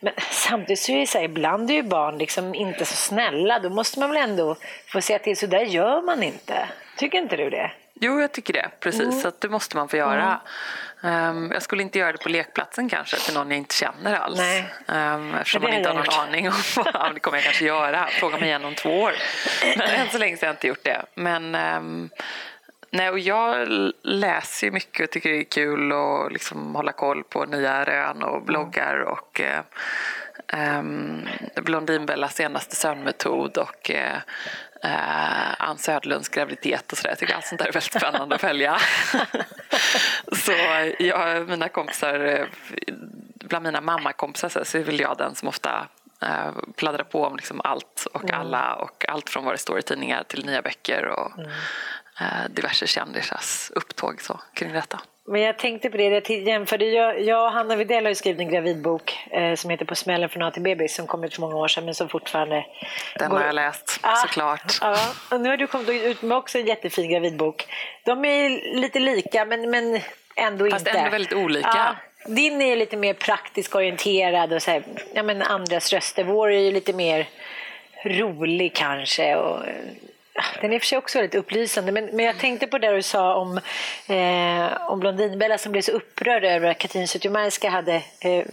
Men 0.00 0.12
samtidigt 0.30 0.78
så 0.78 0.92
är 0.92 0.98
det 0.98 1.06
så 1.06 1.18
här, 1.18 1.24
ibland 1.24 1.70
är 1.70 1.74
ju 1.74 1.82
barn 1.82 2.18
liksom 2.18 2.54
inte 2.54 2.84
så 2.84 2.96
snälla. 2.96 3.58
Då 3.58 3.70
måste 3.70 4.00
man 4.00 4.10
väl 4.10 4.30
ändå 4.30 4.56
få 4.86 5.00
säga 5.00 5.18
till, 5.18 5.36
så 5.36 5.46
där 5.46 5.60
gör 5.60 6.02
man 6.02 6.22
inte. 6.22 6.68
Tycker 6.96 7.18
inte 7.18 7.36
du 7.36 7.50
det? 7.50 7.70
Jo, 8.00 8.20
jag 8.20 8.32
tycker 8.32 8.52
det. 8.52 8.70
Precis, 8.80 9.02
mm. 9.02 9.20
så 9.20 9.32
det 9.38 9.48
måste 9.48 9.76
man 9.76 9.88
få 9.88 9.96
göra. 9.96 10.24
Mm. 10.24 10.38
Um, 11.00 11.50
jag 11.52 11.62
skulle 11.62 11.82
inte 11.82 11.98
göra 11.98 12.12
det 12.12 12.18
på 12.18 12.28
lekplatsen 12.28 12.88
kanske 12.88 13.16
till 13.16 13.34
någon 13.34 13.50
jag 13.50 13.58
inte 13.58 13.74
känner 13.74 14.14
alls. 14.14 14.38
Nej. 14.38 14.64
Um, 14.88 15.34
eftersom 15.34 15.62
man 15.62 15.72
inte 15.72 15.88
har 15.88 15.96
någon 15.96 16.28
aning 16.28 16.48
om 16.48 16.54
vad 16.76 17.14
det 17.14 17.20
kommer 17.20 17.38
jag 17.38 17.44
kanske 17.44 17.64
göra. 17.64 18.06
Fråga 18.06 18.38
mig 18.38 18.48
igen 18.48 18.64
om 18.64 18.74
två 18.74 19.00
år. 19.00 19.12
Men 19.76 19.90
än 19.90 20.08
så 20.08 20.18
länge 20.18 20.36
så 20.36 20.42
har 20.42 20.48
jag 20.48 20.54
inte 20.54 20.68
gjort 20.68 20.84
det. 20.84 21.02
Men 21.14 21.54
um, 21.54 22.10
nej, 22.90 23.10
och 23.10 23.18
jag 23.18 23.68
läser 24.02 24.70
mycket 24.70 25.04
och 25.04 25.10
tycker 25.10 25.30
det 25.30 25.38
är 25.38 25.44
kul 25.44 25.92
att 25.92 26.32
liksom 26.32 26.74
hålla 26.74 26.92
koll 26.92 27.24
på 27.24 27.44
nya 27.44 27.84
rön 27.84 28.22
och 28.22 28.42
bloggar 28.42 29.00
och 29.00 29.40
uh, 29.40 30.78
um, 30.78 31.28
Blondinbellas 31.54 32.34
senaste 32.34 32.76
sömnmetod 32.76 33.58
och 33.58 33.90
uh, 33.90 34.18
eh, 34.82 35.68
Ann 35.68 35.78
Söderlunds 35.78 36.28
graviditet 36.28 36.92
och 36.92 36.98
sådär. 36.98 37.10
Jag 37.10 37.18
tycker 37.18 37.34
allt 37.34 37.46
sånt 37.46 37.58
där 37.58 37.68
är 37.68 37.72
väldigt 37.72 37.94
spännande 37.94 38.34
att 38.34 38.40
följa. 38.40 38.78
så 40.32 40.52
jag, 40.98 41.48
mina 41.48 41.68
kompisar, 41.68 42.48
bland 43.34 43.64
mina 43.64 43.80
mammakompisar 43.80 44.64
så 44.64 44.78
är 44.78 44.82
väl 44.82 45.00
jag 45.00 45.18
den 45.18 45.34
som 45.34 45.48
ofta 45.48 45.88
eh, 46.22 46.52
pladdrar 46.76 47.04
på 47.04 47.24
om 47.24 47.36
liksom 47.36 47.60
allt 47.64 48.06
och 48.12 48.24
mm. 48.24 48.40
alla 48.40 48.74
och 48.74 49.08
allt 49.08 49.30
från 49.30 49.44
vad 49.44 49.54
det 49.54 49.58
står 49.58 49.78
i 49.78 49.82
tidningar 49.82 50.22
till 50.22 50.46
nya 50.46 50.62
böcker 50.62 51.06
och 51.06 51.38
mm. 51.38 51.50
eh, 52.20 52.50
diverse 52.50 52.86
kändisars 52.86 53.70
upptåg 53.74 54.22
så, 54.22 54.40
kring 54.54 54.72
detta. 54.72 55.00
Men 55.28 55.40
jag 55.40 55.58
tänkte 55.58 55.90
på 55.90 55.96
det, 55.96 56.04
jag 56.04 56.30
jämförde, 56.30 56.84
jag, 56.84 57.20
jag 57.22 57.44
och 57.44 57.52
Hanna 57.52 57.76
Widell 57.76 58.04
har 58.04 58.08
ju 58.10 58.14
skrivit 58.14 58.40
en 58.40 58.50
gravidbok 58.50 59.18
eh, 59.30 59.54
som 59.54 59.70
heter 59.70 59.84
På 59.84 59.94
smällen 59.94 60.28
från 60.28 60.42
A 60.42 60.50
till 60.50 60.62
bebis 60.62 60.94
som 60.94 61.06
kom 61.06 61.24
ut 61.24 61.34
för 61.34 61.40
många 61.40 61.56
år 61.56 61.68
sedan 61.68 61.84
men 61.84 61.94
som 61.94 62.08
fortfarande... 62.08 62.66
Den 63.18 63.30
går... 63.30 63.38
har 63.38 63.46
jag 63.46 63.54
läst, 63.54 64.00
ah, 64.02 64.16
såklart. 64.16 64.78
Ja, 64.80 64.98
och 65.30 65.40
nu 65.40 65.48
har 65.48 65.56
du 65.56 65.66
kommit 65.66 65.88
ut 65.88 66.22
med 66.22 66.38
också 66.38 66.58
en 66.58 66.66
jättefin 66.66 67.10
gravidbok. 67.10 67.66
De 68.04 68.24
är 68.24 68.74
lite 68.76 68.98
lika 68.98 69.44
men, 69.44 69.70
men 69.70 70.00
ändå 70.36 70.70
Fast 70.70 70.80
inte. 70.80 70.90
Fast 70.90 71.04
ändå 71.04 71.10
väldigt 71.10 71.32
olika. 71.32 71.68
Ja, 71.74 71.96
din 72.26 72.62
är 72.62 72.76
lite 72.76 72.96
mer 72.96 73.14
praktiskt 73.14 73.74
orienterad 73.74 74.52
och 74.52 74.62
så 74.62 74.70
här, 74.70 74.82
ja, 75.14 75.22
men 75.22 75.42
andras 75.42 75.92
röster. 75.92 76.24
Vår 76.24 76.52
är 76.52 76.60
ju 76.60 76.70
lite 76.70 76.92
mer 76.92 77.28
rolig 78.04 78.74
kanske. 78.74 79.36
Och, 79.36 79.64
den 80.60 80.70
är 80.70 80.74
i 80.74 80.78
och 80.78 80.82
för 80.82 80.86
sig 80.86 80.98
också 80.98 81.18
väldigt 81.18 81.34
upplysande. 81.34 81.92
Men, 81.92 82.04
men 82.04 82.24
jag 82.24 82.38
tänkte 82.38 82.66
på 82.66 82.78
det 82.78 82.94
du 82.94 83.02
sa 83.02 83.34
om, 83.34 83.60
eh, 84.06 84.90
om 84.90 85.00
Blondinbella 85.00 85.58
som 85.58 85.72
blev 85.72 85.82
så 85.82 85.92
upprörd 85.92 86.44
över 86.44 86.70
att 86.70 86.78
Katrin 86.78 87.08
Zytomierska 87.08 87.70
hade 87.70 87.94
eh, 88.20 88.44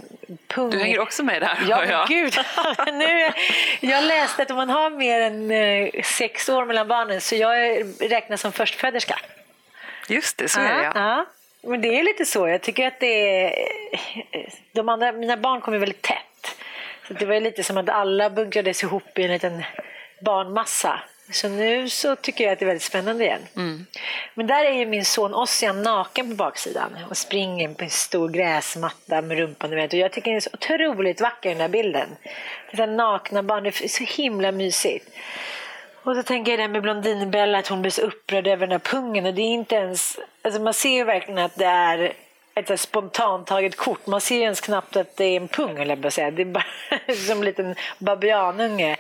pung. 0.48 0.70
Du 0.70 0.80
hänger 0.80 1.00
också 1.00 1.24
med 1.24 1.42
där. 1.42 1.58
Ja, 1.68 1.84
men 1.88 2.08
gud. 2.08 2.34
nu, 2.94 3.32
jag 3.80 4.04
läste 4.04 4.42
att 4.42 4.52
om 4.52 4.58
man 4.58 4.70
har 4.70 4.90
mer 4.90 5.22
än 5.22 5.52
eh, 5.52 6.04
sex 6.04 6.50
år 6.50 6.66
mellan 6.66 6.88
barnen 6.88 7.22
så 7.22 7.36
jag 7.36 7.84
räknas 8.00 8.42
som 8.42 8.52
förstföderska. 8.52 9.20
Just 10.08 10.38
det, 10.38 10.50
så 10.50 10.60
är 10.60 10.78
det 10.78 10.84
ja. 10.84 10.92
ja. 10.96 11.26
Men 11.70 11.82
det 11.82 12.00
är 12.00 12.04
lite 12.04 12.26
så. 12.26 12.48
Jag 12.48 12.62
tycker 12.62 12.88
att 12.88 13.00
det 13.00 13.42
är... 13.44 13.72
De 14.72 14.90
andra, 14.90 15.12
mina 15.12 15.38
barn 15.38 15.62
kommer 15.62 15.78
väldigt 15.78 16.02
tätt. 16.02 16.58
Så 17.08 17.14
det 17.14 17.26
var 17.26 17.40
lite 17.40 17.64
som 17.64 17.78
att 17.78 17.90
alla 17.90 18.30
bunkrades 18.30 18.84
ihop 18.84 19.20
i 19.20 19.24
en 19.24 19.32
liten 19.32 19.64
barnmassa. 20.22 21.00
Så 21.34 21.50
nu 21.50 21.90
så 21.90 22.16
tycker 22.16 22.44
jag 22.44 22.54
att 22.54 22.60
det 22.60 22.66
är 22.66 22.68
väldigt 22.68 22.84
spännande 22.84 23.24
igen. 23.24 23.42
Mm. 23.56 23.86
Men 24.34 24.48
där 24.48 24.66
är 24.66 24.72
ju 24.72 24.86
min 24.86 25.06
son 25.06 25.34
Ossian 25.34 25.82
naken 25.82 26.30
på 26.30 26.36
baksidan 26.36 26.98
och 27.10 27.18
springer 27.18 27.74
på 27.74 27.84
en 27.84 27.90
stor 27.90 28.30
gräsmatta 28.30 29.22
med 29.22 29.38
rumpan. 29.38 29.70
Vet. 29.70 29.94
Och 29.94 30.00
jag 30.00 30.12
tycker 30.12 30.32
den 30.32 30.36
är 30.36 30.42
så 30.42 30.50
otroligt 30.54 31.22
vacker 31.22 31.50
den 31.50 31.58
där 31.58 31.68
bilden. 31.68 32.08
Det 32.72 32.84
är 32.84 32.88
nakna 32.88 33.44
barn, 33.44 33.64
det 33.64 33.70
är 33.70 33.88
så 33.88 34.04
himla 34.04 34.52
mysigt. 34.52 35.10
Och 36.04 36.16
så 36.16 36.24
tänker 36.24 36.52
jag 36.52 36.60
det 36.60 36.68
med 36.68 36.82
Blondinbella, 36.82 37.58
att 37.58 37.68
hon 37.68 37.82
blir 37.82 37.92
så 37.92 38.02
upprörd 38.02 38.48
över 38.48 38.68
den 38.68 38.72
här 38.72 38.80
pungen. 38.80 39.26
Och 39.26 39.34
det 39.34 39.42
är 39.42 39.54
inte 39.54 39.76
ens, 39.76 40.20
alltså 40.42 40.62
man 40.62 40.74
ser 40.74 40.90
ju 40.90 41.04
verkligen 41.04 41.38
att 41.38 41.56
det 41.56 41.66
är 41.66 42.14
ett 42.56 42.80
spontant 42.80 43.48
taget 43.48 43.78
kort. 43.78 44.08
Man 44.08 44.22
ser 44.22 44.36
ju 44.36 44.42
ens 44.42 44.62
knappt 44.62 44.96
att 44.96 45.18
det 45.18 45.26
är 45.26 45.38
en 45.38 45.48
pung, 45.48 45.80
eller 45.80 46.00
jag 46.04 46.14
säga. 46.14 46.32
Det 46.32 46.42
är 46.42 46.46
bara 46.46 46.66
som 47.28 47.38
en 47.38 47.46
liten 47.46 47.76
babianunge. 47.98 48.98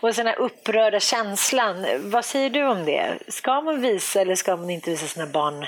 Och 0.00 0.12
den 0.12 0.26
här 0.26 0.38
upprörda 0.38 1.00
känslan, 1.00 1.86
vad 1.98 2.24
säger 2.24 2.50
du 2.50 2.64
om 2.64 2.84
det? 2.84 3.18
Ska 3.28 3.60
man 3.60 3.80
visa 3.80 4.20
eller 4.20 4.34
ska 4.34 4.56
man 4.56 4.70
inte 4.70 4.90
visa 4.90 5.06
sina 5.06 5.26
barn 5.26 5.66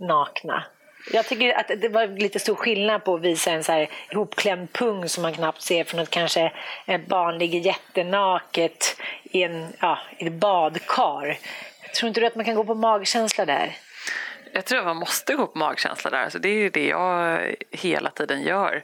nakna? 0.00 0.64
Jag 1.12 1.26
tycker 1.26 1.58
att 1.58 1.70
det 1.76 1.88
var 1.88 2.06
lite 2.06 2.38
stor 2.38 2.54
skillnad 2.54 3.04
på 3.04 3.14
att 3.14 3.20
visa 3.20 3.50
en 3.50 3.64
så 3.64 3.72
här 3.72 3.88
ihopklämd 4.10 4.72
pung 4.72 5.08
som 5.08 5.22
man 5.22 5.32
knappt 5.32 5.62
ser 5.62 5.84
från 5.84 6.00
att 6.00 6.10
kanske 6.10 6.52
ett 6.86 7.06
barn 7.06 7.38
ligger 7.38 7.58
jättenaket 7.58 8.96
i, 9.22 9.42
en, 9.42 9.66
ja, 9.80 9.98
i 10.18 10.26
ett 10.26 10.32
badkar. 10.32 11.38
Tror 11.94 12.08
inte 12.08 12.20
du 12.20 12.26
att 12.26 12.34
man 12.34 12.44
kan 12.44 12.54
gå 12.54 12.64
på 12.64 12.74
magkänsla 12.74 13.44
där? 13.44 13.76
Jag 14.56 14.64
tror 14.64 14.78
att 14.78 14.84
man 14.84 14.96
måste 14.96 15.34
gå 15.34 15.46
på 15.46 15.58
magkänsla 15.58 16.10
där. 16.10 16.22
Alltså 16.22 16.38
det 16.38 16.48
är 16.48 16.70
det 16.70 16.86
jag 16.86 17.40
hela 17.70 18.10
tiden 18.10 18.42
gör. 18.42 18.82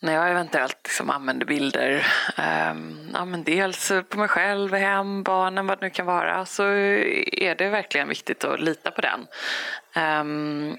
När 0.00 0.12
jag 0.12 0.30
eventuellt 0.30 0.78
liksom 0.84 1.10
använder 1.10 1.46
bilder, 1.46 2.06
um, 2.70 3.10
ja, 3.14 3.24
men 3.24 3.44
dels 3.44 3.92
på 4.08 4.18
mig 4.18 4.28
själv, 4.28 4.74
hem, 4.74 5.22
barnen, 5.22 5.66
vad 5.66 5.80
det 5.80 5.86
nu 5.86 5.90
kan 5.90 6.06
vara, 6.06 6.46
så 6.46 6.62
är 6.62 7.54
det 7.54 7.68
verkligen 7.68 8.08
viktigt 8.08 8.44
att 8.44 8.60
lita 8.60 8.90
på 8.90 9.00
den. 9.00 9.26
Um, 10.20 10.78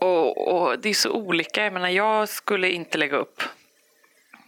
och, 0.00 0.54
och, 0.54 0.78
det 0.78 0.88
är 0.88 0.94
så 0.94 1.10
olika. 1.10 1.64
Jag 1.64 1.72
menar, 1.72 1.88
jag 1.88 2.28
skulle 2.28 2.68
inte 2.68 2.98
lägga 2.98 3.16
upp 3.16 3.42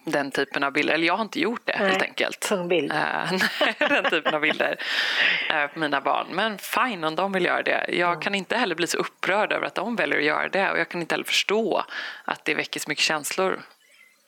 den 0.04 0.30
typen 0.30 0.64
av 0.64 0.72
bilder. 0.72 0.94
Eller 0.94 1.06
jag 1.06 1.16
har 1.16 1.22
inte 1.22 1.40
gjort 1.40 1.60
det 1.64 1.76
Nej, 1.78 1.88
helt 1.88 2.02
enkelt. 2.02 2.40
Tungbild. 2.40 2.92
Uh, 2.92 3.32
den 3.88 4.10
typen 4.10 4.34
av 4.34 4.40
bilder 4.40 4.76
uh, 5.50 5.66
på 5.66 5.78
mina 5.78 6.00
barn. 6.00 6.26
Men 6.30 6.58
fine 6.58 7.04
om 7.04 7.16
de 7.16 7.32
vill 7.32 7.44
göra 7.44 7.62
det. 7.62 7.84
Jag 7.88 8.08
mm. 8.08 8.20
kan 8.20 8.34
inte 8.34 8.56
heller 8.56 8.74
bli 8.74 8.86
så 8.86 8.98
upprörd 8.98 9.52
över 9.52 9.66
att 9.66 9.74
de 9.74 9.96
väljer 9.96 10.18
att 10.18 10.24
göra 10.24 10.48
det. 10.48 10.70
Och 10.70 10.78
jag 10.78 10.88
kan 10.88 11.00
inte 11.00 11.14
heller 11.14 11.24
förstå 11.24 11.84
att 12.24 12.44
det 12.44 12.54
väcker 12.54 12.80
så 12.80 12.88
mycket 12.88 13.04
känslor. 13.04 13.60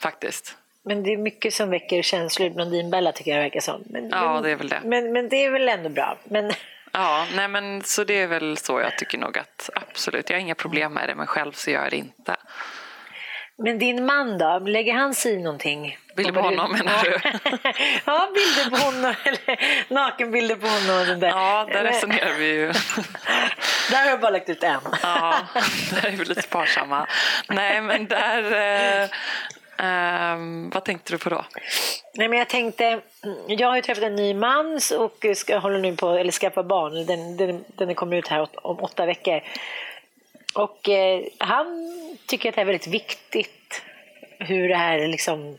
Faktiskt. 0.01 0.57
Men 0.83 1.03
det 1.03 1.13
är 1.13 1.17
mycket 1.17 1.55
som 1.55 1.71
väcker 1.71 2.03
känslor 2.03 2.49
i 2.49 2.51
Blondinbella 2.51 3.13
tycker 3.13 3.31
jag 3.31 3.39
verkar 3.39 3.61
som. 3.61 3.83
Men, 3.87 4.09
ja, 4.11 4.35
men, 4.35 4.43
det 4.43 4.51
är 4.51 4.57
väl 4.57 4.69
det. 4.69 4.81
Men, 4.85 5.13
men 5.13 5.29
det 5.29 5.45
är 5.45 5.51
väl 5.51 5.69
ändå 5.69 5.89
bra. 5.89 6.19
Men... 6.25 6.53
Ja, 6.93 7.27
nej 7.35 7.49
men 7.49 7.83
så 7.83 8.05
det 8.05 8.21
är 8.21 8.27
väl 8.27 8.57
så 8.57 8.81
jag 8.81 8.99
tycker 8.99 9.19
nog 9.19 9.39
att 9.39 9.71
absolut, 9.75 10.31
jag 10.31 10.37
har 10.37 10.41
inga 10.41 10.55
problem 10.55 10.93
med 10.93 11.09
det 11.09 11.15
men 11.15 11.27
själv 11.27 11.53
så 11.53 11.71
gör 11.71 11.83
jag 11.83 11.91
det 11.91 11.97
inte. 11.97 12.37
Men 13.59 13.79
din 13.79 14.07
man 14.07 14.39
då, 14.39 14.59
lägger 14.59 14.95
han 14.95 15.15
sig 15.15 15.33
i 15.33 15.43
någonting? 15.43 15.99
Bilder 16.17 16.33
på 16.33 16.41
honom 16.41 16.73
menar 16.73 17.05
du? 17.05 17.11
ja, 18.05 18.29
bilder 18.35 18.71
på 18.71 18.77
honom 18.77 19.15
eller 19.25 19.59
nakenbilder 19.95 20.57
på 20.57 20.67
honom. 20.67 21.11
Och 21.11 21.19
där. 21.19 21.29
Ja, 21.29 21.67
där 21.73 21.85
resonerar 21.85 22.33
vi 22.39 22.47
ju. 22.47 22.67
där 23.91 24.03
har 24.03 24.11
jag 24.11 24.21
bara 24.21 24.31
lagt 24.31 24.49
ut 24.49 24.63
en. 24.63 24.81
ja, 25.03 25.35
där 25.91 26.09
är 26.09 26.17
vi 26.17 26.25
lite 26.25 26.43
sparsamma. 26.43 27.07
Nej, 27.49 27.81
men 27.81 28.07
där... 28.07 28.53
Eh, 28.53 29.03
eh, 29.87 30.39
vad 30.73 30.85
tänkte 30.85 31.13
du 31.13 31.19
på 31.19 31.31
då? 31.31 31.45
Nej, 32.15 32.29
men 32.29 32.39
jag 32.39 32.49
tänkte, 32.49 33.01
jag 33.49 33.69
har 33.69 33.77
ju 33.77 33.83
träffat 33.83 34.05
en 34.05 34.17
ny 34.17 34.35
man 34.35 34.81
och 34.99 35.27
ska, 35.37 35.59
håller 35.59 35.79
nu 35.79 35.97
på 35.97 36.11
eller 36.11 36.33
skaffa 36.33 36.63
barn. 36.63 37.07
Den, 37.07 37.37
den, 37.37 37.65
den 37.75 37.95
kommer 37.95 38.17
ut 38.17 38.29
här 38.29 38.49
om 38.55 38.81
åtta 38.81 39.07
veckor. 39.07 39.41
Och 40.55 40.89
eh, 40.89 41.23
han 41.39 41.67
tycker 42.27 42.49
att 42.49 42.55
det 42.55 42.61
är 42.61 42.65
väldigt 42.65 42.87
viktigt 42.87 43.83
hur 44.39 44.69
det 44.69 44.77
här 44.77 45.09
liksom 45.09 45.59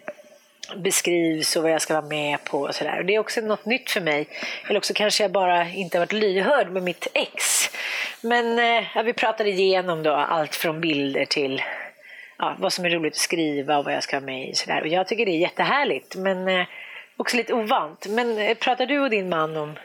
beskrivs 0.76 1.56
och 1.56 1.64
vad 1.64 1.72
jag 1.72 1.82
ska 1.82 1.94
vara 1.94 2.06
med 2.06 2.44
på 2.44 2.62
och 2.62 2.76
sådär. 2.76 3.04
Det 3.04 3.16
är 3.16 3.20
också 3.20 3.42
något 3.42 3.66
nytt 3.66 3.92
för 3.92 4.02
mig. 4.02 4.28
Eller 4.68 4.78
också 4.78 4.94
kanske 4.94 5.24
jag 5.24 5.32
bara 5.32 5.70
inte 5.70 5.98
har 5.98 6.06
varit 6.06 6.14
lyhörd 6.14 6.72
med 6.72 6.84
mitt 6.84 7.08
ex. 7.14 7.70
Men 8.22 8.60
eh, 8.60 8.84
ja, 8.96 9.02
vi 9.02 9.14
pratade 9.14 9.50
igenom 9.50 10.04
då 10.04 10.14
allt 10.14 10.56
från 10.56 10.82
bilder 10.82 11.26
till 11.26 11.62
ja, 12.38 12.56
vad 12.60 12.74
som 12.74 12.86
är 12.86 12.90
roligt 12.90 13.14
att 13.14 13.18
skriva 13.18 13.78
och 13.78 13.86
vad 13.86 13.94
jag 13.94 14.04
ska 14.04 14.16
vara 14.16 14.26
med 14.26 14.50
i. 14.50 14.56
Sådär. 14.56 14.82
Och 14.82 14.88
jag 14.88 15.08
tycker 15.08 15.26
det 15.26 15.32
är 15.32 15.40
jättehärligt 15.40 16.16
men 16.16 16.48
eh, 16.48 16.66
också 17.18 17.38
lite 17.38 17.54
ovant. 17.54 18.08
Men 18.10 18.38
eh, 18.38 18.58
pratar 18.58 18.86
du 18.86 19.00
och 19.00 19.10
din 19.10 19.30
man 19.30 19.58
om 19.58 19.80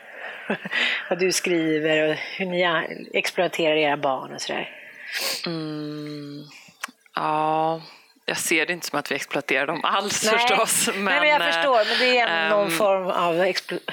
vad 1.10 1.18
du 1.18 1.32
skriver 1.32 2.10
och 2.10 2.16
hur 2.16 2.46
ni 2.46 2.86
exploaterar 3.12 3.76
era 3.76 3.96
barn 3.96 4.34
och 4.34 4.40
sådär? 4.40 4.70
Mm, 5.46 6.44
ja, 7.14 7.80
jag 8.26 8.36
ser 8.36 8.66
det 8.66 8.72
inte 8.72 8.86
som 8.86 8.98
att 8.98 9.10
vi 9.10 9.14
exploaterar 9.14 9.66
dem 9.66 9.84
alls 9.84 10.24
Nej. 10.24 10.32
förstås. 10.38 10.86
Men, 10.94 11.04
Nej, 11.04 11.20
men 11.20 11.28
jag 11.28 11.54
förstår, 11.54 11.84
men 11.88 11.98
det 11.98 12.18
är 12.18 12.50
någon 12.50 12.64
um, 12.66 12.70
form 12.70 13.06
av 13.06 13.34
explo- 13.34 13.90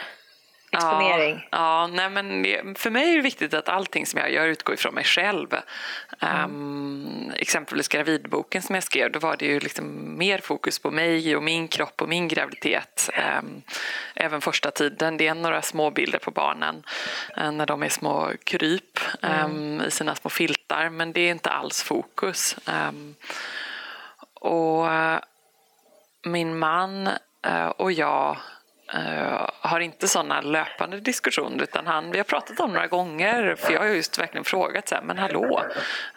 exponering. 0.72 1.48
Ja, 1.52 1.82
ja 1.82 1.88
nej, 1.88 2.10
men 2.10 2.76
för 2.76 2.90
mig 2.90 3.12
är 3.12 3.16
det 3.16 3.22
viktigt 3.22 3.54
att 3.54 3.70
allting 3.70 4.06
som 4.06 4.20
jag 4.20 4.32
gör 4.32 4.48
utgår 4.48 4.76
ifrån 4.76 4.94
mig 4.94 5.04
själv. 5.04 5.56
Mm. 6.20 6.44
Um, 6.44 7.32
exempelvis 7.36 7.88
gravidboken 7.88 8.62
som 8.62 8.76
jag 8.76 8.84
skrev, 8.84 9.12
då 9.12 9.20
var 9.20 9.36
det 9.38 9.46
ju 9.46 9.60
liksom 9.60 10.18
mer 10.18 10.38
fokus 10.38 10.80
på 10.80 10.92
mig 10.92 11.36
och 11.36 11.44
min 11.44 11.68
kropp 11.68 12.02
och 12.02 12.10
min 12.10 12.28
graviditet. 12.28 13.10
Um, 13.40 13.62
även 14.16 14.42
första 14.42 14.72
tiden, 14.72 15.18
det 15.18 15.28
är 15.28 15.36
några 15.36 15.62
små 15.62 15.92
bilder 15.92 16.20
på 16.20 16.32
barnen 16.32 16.84
uh, 17.38 17.52
när 17.52 17.66
de 17.66 17.84
är 17.84 17.90
små 17.90 18.32
kryp 18.44 19.00
mm. 19.22 19.52
um, 19.52 19.82
i 19.82 19.92
sina 19.92 20.16
små 20.16 20.30
filtar, 20.30 20.90
men 20.90 21.14
det 21.14 21.22
är 21.22 21.32
inte 21.32 21.50
alls 21.50 21.84
fokus. 21.84 22.56
och 24.34 24.86
uh, 24.86 25.20
min 26.24 26.60
man 26.60 27.10
uh, 27.48 27.68
och 27.68 27.92
jag 27.92 28.38
Uh, 28.96 29.50
har 29.62 29.80
inte 29.80 30.08
sådana 30.08 30.42
löpande 30.42 31.00
diskussioner 31.00 31.64
utan 31.64 31.88
han, 31.88 32.12
vi 32.12 32.18
har 32.18 32.24
pratat 32.24 32.60
om 32.60 32.74
några 32.74 32.88
gånger 32.88 33.56
för 33.56 33.74
jag 33.74 33.80
har 33.80 33.88
just 33.88 34.20
verkligen 34.20 34.44
frågat 34.44 34.88
så 34.88 34.96
här, 34.96 35.02
men 35.02 35.18
hallå, 35.18 35.64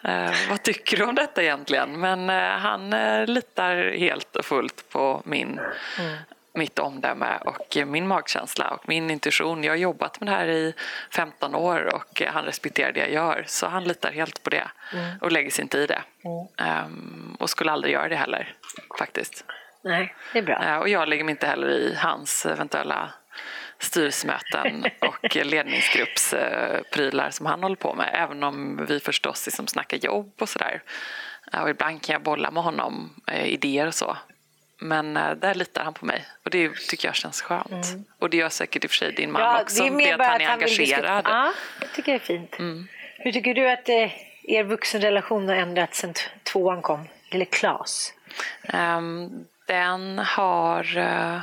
uh, 0.07 0.31
vad 0.49 0.63
tycker 0.63 0.97
du 0.97 1.03
om 1.03 1.15
detta 1.15 1.43
egentligen? 1.43 1.99
Men 1.99 2.29
uh, 2.29 2.59
han 2.59 2.89
litar 3.25 3.97
helt 3.97 4.35
och 4.35 4.45
fullt 4.45 4.89
på 4.89 5.21
min, 5.25 5.59
mm. 5.99 6.17
mitt 6.53 6.79
omdöme 6.79 7.37
och 7.45 7.77
min 7.87 8.07
magkänsla 8.07 8.69
och 8.69 8.89
min 8.89 9.09
intuition. 9.09 9.63
Jag 9.63 9.71
har 9.71 9.77
jobbat 9.77 10.19
med 10.19 10.27
det 10.27 10.35
här 10.35 10.47
i 10.47 10.73
15 11.15 11.55
år 11.55 11.95
och 11.95 12.21
han 12.27 12.45
respekterar 12.45 12.91
det 12.91 12.99
jag 12.99 13.11
gör 13.11 13.43
så 13.47 13.67
han 13.67 13.83
litar 13.83 14.11
helt 14.11 14.43
på 14.43 14.49
det 14.49 14.67
mm. 14.93 15.17
och 15.21 15.31
lägger 15.31 15.51
sig 15.51 15.61
inte 15.61 15.77
i 15.77 15.85
det. 15.85 16.01
Mm. 16.25 16.85
Um, 16.85 17.37
och 17.39 17.49
skulle 17.49 17.71
aldrig 17.71 17.93
göra 17.93 18.09
det 18.09 18.15
heller 18.15 18.55
faktiskt. 18.99 19.45
Nej, 19.83 20.15
det 20.33 20.39
är 20.39 20.43
bra. 20.43 20.63
Eh, 20.63 20.77
och 20.77 20.89
jag 20.89 21.09
lägger 21.09 21.23
mig 21.23 21.31
inte 21.31 21.47
heller 21.47 21.69
i 21.69 21.95
hans 21.95 22.45
eventuella 22.45 23.09
styrelsemöten 23.79 24.85
och 24.99 25.35
ledningsgruppsprylar 25.35 27.29
som 27.29 27.45
han 27.45 27.63
håller 27.63 27.75
på 27.75 27.93
med. 27.93 28.09
Även 28.13 28.43
om 28.43 28.85
vi 28.85 28.99
förstås 28.99 29.45
liksom 29.45 29.67
snackar 29.67 29.97
jobb 29.97 30.33
och 30.39 30.49
sådär. 30.49 30.81
Eh, 31.53 31.61
och 31.61 31.69
ibland 31.69 32.01
kan 32.01 32.13
jag 32.13 32.21
bolla 32.21 32.51
med 32.51 32.63
honom 32.63 33.21
eh, 33.27 33.45
idéer 33.45 33.87
och 33.87 33.95
så. 33.95 34.17
Men 34.79 35.13
där 35.13 35.55
litar 35.55 35.83
han 35.83 35.93
på 35.93 36.05
mig 36.05 36.25
och 36.43 36.49
det 36.49 36.75
tycker 36.89 37.07
jag 37.07 37.15
känns 37.15 37.41
skönt. 37.41 37.71
Mm. 37.71 38.03
Och 38.19 38.29
det 38.29 38.37
gör 38.37 38.49
säkert 38.49 38.83
i 38.83 38.87
och 38.87 38.91
för 38.91 38.97
sig 38.97 39.11
din 39.11 39.31
man 39.31 39.41
ja, 39.41 39.61
också. 39.61 39.83
Det 39.83 39.89
är 39.89 39.91
mer 39.91 40.17
bara 40.17 40.27
att 40.27 40.31
han 40.31 40.41
är 40.41 40.49
engagerad. 40.49 41.25
Ja, 41.27 41.53
jag 41.81 41.93
tycker 41.93 42.11
det 42.11 42.17
är 42.17 42.19
fint. 42.19 42.59
Mm. 42.59 42.87
Hur 43.17 43.31
tycker 43.31 43.53
du 43.53 43.69
att 43.71 43.89
er 44.43 44.63
vuxenrelation 44.63 45.49
har 45.49 45.55
ändrats 45.55 45.99
sen 45.99 46.13
tvåan 46.43 46.81
kom? 46.81 47.07
Eller 47.29 47.45
Klas? 47.45 48.13
Um, 48.73 49.45
den 49.65 50.19
har 50.19 50.97
uh, 50.97 51.39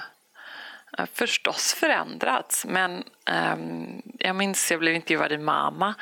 förstås 1.15 1.75
förändrats, 1.75 2.65
men 2.65 3.05
um, 3.53 4.03
jag 4.19 4.37
minns 4.37 4.71
jag 4.71 4.81
blev 4.81 4.95
intervjuad 4.95 5.33
i 5.33 5.39
Mama 5.39 5.95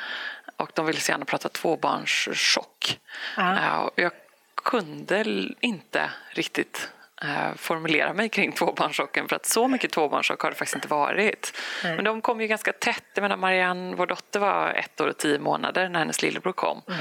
och 0.55 0.71
de 0.73 0.85
ville 0.85 0.99
så 0.99 1.11
gärna 1.11 1.25
prata 1.25 1.49
tvåbarnschock. 1.49 2.99
Uh, 3.37 3.89
jag 3.95 4.11
kunde 4.55 5.25
inte 5.59 6.11
riktigt 6.29 6.89
uh, 7.23 7.55
formulera 7.55 8.13
mig 8.13 8.29
kring 8.29 8.51
tvåbarnschocken 8.51 9.27
för 9.27 9.35
att 9.35 9.45
så 9.45 9.67
mycket 9.67 9.91
tvåbarnschock 9.91 10.41
har 10.41 10.49
det 10.49 10.55
faktiskt 10.55 10.75
inte 10.75 10.87
varit. 10.87 11.57
Nej. 11.83 11.95
Men 11.95 12.05
de 12.05 12.21
kom 12.21 12.41
ju 12.41 12.47
ganska 12.47 12.73
tätt. 12.73 13.03
Jag 13.13 13.21
menar 13.21 13.37
Marianne, 13.37 13.95
vår 13.95 14.07
dotter 14.07 14.39
var 14.39 14.73
ett 14.73 15.01
år 15.01 15.07
och 15.07 15.17
tio 15.17 15.39
månader 15.39 15.89
när 15.89 15.99
hennes 15.99 16.21
lillebror 16.21 16.53
kom. 16.53 16.81
Mm. 16.87 16.99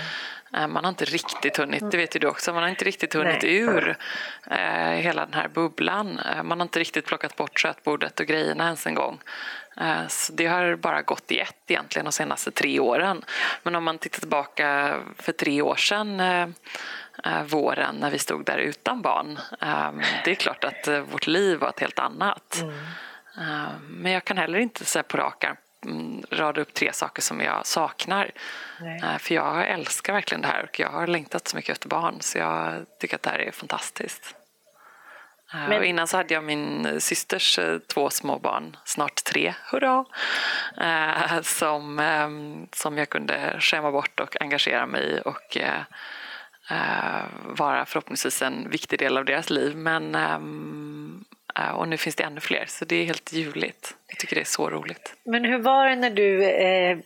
Uh, 0.57 0.67
man 0.67 0.85
har 0.85 0.89
inte 0.89 1.05
riktigt 1.05 1.57
hunnit, 1.57 1.91
det 1.91 1.97
vet 1.97 2.17
ju 2.17 2.21
du 2.21 2.27
också, 2.27 2.53
man 2.53 2.63
har 2.63 2.71
inte 2.71 2.85
riktigt 2.85 3.15
hunnit 3.15 3.43
Nej. 3.43 3.57
ur 3.57 3.97
uh, 4.51 4.57
hela 4.91 5.25
den 5.25 5.35
här 5.35 5.49
bubblan. 5.49 6.21
man 6.43 6.61
har 6.61 6.65
inte 6.65 6.81
riktigt 6.81 7.07
plockat 7.07 7.37
bort 7.37 7.61
sötbordet 7.61 8.21
och 8.21 8.27
grejerna 8.27 8.65
ens 8.65 8.87
en 8.87 8.95
gång. 8.95 9.21
Så 10.09 10.33
det 10.33 10.47
har 10.47 10.77
bara 10.77 11.03
gått 11.03 11.33
i 11.33 11.39
ett 11.39 11.57
egentligen 11.67 12.05
de 12.05 12.13
senaste 12.13 12.51
tre 12.51 12.81
åren. 12.81 13.25
Men 13.63 13.75
om 13.75 13.85
man 13.85 13.99
tittar 13.99 14.21
tillbaka 14.21 14.99
för 15.19 15.33
tre 15.33 15.63
år 15.63 15.77
sedan 15.77 16.21
eh, 17.25 17.43
våren 17.43 17.97
när 17.97 18.11
vi 18.11 18.19
stod 18.19 18.45
där 18.45 18.59
utan 18.59 19.03
barn. 19.03 19.39
Eh, 19.61 19.93
det 20.25 20.31
är 20.31 20.35
klart 20.35 20.65
att 20.65 20.89
eh, 20.89 21.01
vårt 21.01 21.27
liv 21.27 21.59
var 21.59 21.69
ett 21.69 21.81
helt 21.81 21.99
annat. 21.99 22.61
Mm. 22.61 22.75
Eh, 23.39 23.73
men 23.89 24.13
jag 24.13 24.25
kan 24.25 24.39
heller 24.39 24.59
inte 24.59 24.85
säga 24.85 25.03
på 25.03 25.17
rak 25.17 25.45
arm 25.45 25.57
rada 26.31 26.61
upp 26.61 26.75
tre 26.75 26.93
saker 26.93 27.23
som 27.23 27.41
jag 27.41 27.67
saknar. 27.67 28.31
Nej. 28.81 29.19
För 29.19 29.35
jag 29.35 29.69
älskar 29.69 30.13
verkligen 30.13 30.43
det 30.43 30.49
här 30.49 30.63
och 30.63 30.81
jag 30.81 30.89
har 30.89 31.07
längtat 31.07 31.49
så 31.49 31.57
mycket 31.57 31.73
efter 31.73 31.89
barn 31.89 32.17
så 32.21 32.39
jag 32.39 32.87
tycker 33.01 33.17
att 33.17 33.23
det 33.23 33.31
här 33.31 33.39
är 33.39 33.51
fantastiskt. 33.51 34.35
Men... 35.53 35.79
Och 35.79 35.85
innan 35.85 36.07
så 36.07 36.17
hade 36.17 36.35
jag 36.35 36.45
min 36.45 37.01
systers 37.01 37.59
två 37.87 38.11
små 38.11 38.39
barn, 38.39 38.77
snart 38.85 39.25
tre, 39.25 39.55
hurra, 39.65 40.05
som, 41.43 42.67
som 42.73 42.99
jag 42.99 43.09
kunde 43.09 43.57
skämma 43.61 43.91
bort 43.91 44.21
och 44.21 44.43
engagera 44.43 44.87
mig 44.87 45.03
i 45.03 45.21
och 45.25 45.57
Eh, 46.71 47.25
vara 47.45 47.87
förhoppningsvis 47.87 48.43
en 48.43 48.71
viktig 48.71 48.99
del 48.99 49.17
av 49.17 49.25
deras 49.25 49.51
liv. 49.51 49.77
Men, 49.77 50.15
ehm, 50.15 51.25
eh, 51.28 51.28
Eh, 51.59 51.71
och 51.71 51.89
nu 51.89 51.97
finns 51.97 52.17
det 52.17 52.23
ännu 52.23 52.41
fler, 52.41 52.65
så 52.69 52.85
det 52.85 52.97
är 52.97 53.05
helt 53.05 53.33
ljuvligt. 53.33 53.95
Jag 54.09 54.19
tycker 54.19 54.35
det 54.35 54.41
är 54.41 54.45
så 54.45 54.71
roligt. 54.71 55.15
Men 55.25 55.45
hur 55.45 55.59
var 55.59 55.89
det 55.89 55.97
när 55.97 56.11
du 56.11 56.45
eh, 56.45 56.99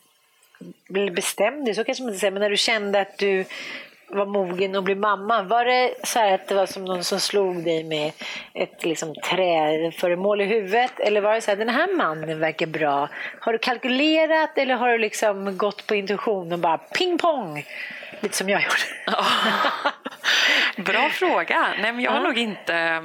bestämde 1.12 1.74
så 1.74 1.84
kanske 1.84 2.04
man 2.04 2.10
inte 2.10 2.20
säger, 2.20 2.32
men 2.32 2.42
när 2.42 2.50
du 2.50 2.56
kände 2.56 3.00
att 3.00 3.18
du 3.18 3.44
var 4.08 4.26
mogen 4.26 4.76
att 4.76 4.84
bli 4.84 4.94
mamma, 4.94 5.42
var 5.42 5.64
det 5.64 5.94
så 6.04 6.34
att 6.34 6.48
det 6.48 6.54
var 6.54 6.66
som 6.66 6.84
någon 6.84 7.04
som 7.04 7.20
slog 7.20 7.64
dig 7.64 7.84
med 7.84 8.12
ett 8.54 8.84
liksom, 8.84 9.14
träföremål 9.14 10.40
i 10.40 10.44
huvudet? 10.44 11.00
Eller 11.00 11.20
var 11.20 11.34
det 11.34 11.40
så 11.40 11.50
här, 11.50 11.58
den 11.58 11.68
här 11.68 11.96
mannen 11.96 12.38
verkar 12.38 12.66
bra? 12.66 13.08
Har 13.40 13.52
du 13.52 13.58
kalkylerat 13.58 14.58
eller 14.58 14.74
har 14.74 14.88
du 14.88 14.98
liksom 14.98 15.58
gått 15.58 15.86
på 15.86 15.94
intuition 15.94 16.52
och 16.52 16.58
bara 16.58 16.78
ping 16.78 17.18
pong? 17.18 17.64
Lite 18.22 18.36
som 18.36 18.48
jag 18.48 18.62
gjorde. 18.62 19.22
Bra 20.82 21.10
fråga. 21.10 21.74
Nej, 21.78 21.92
men 21.92 22.00
jag 22.00 22.10
har 22.10 22.18
ja. 22.18 22.24
nog 22.24 22.38
inte 22.38 23.02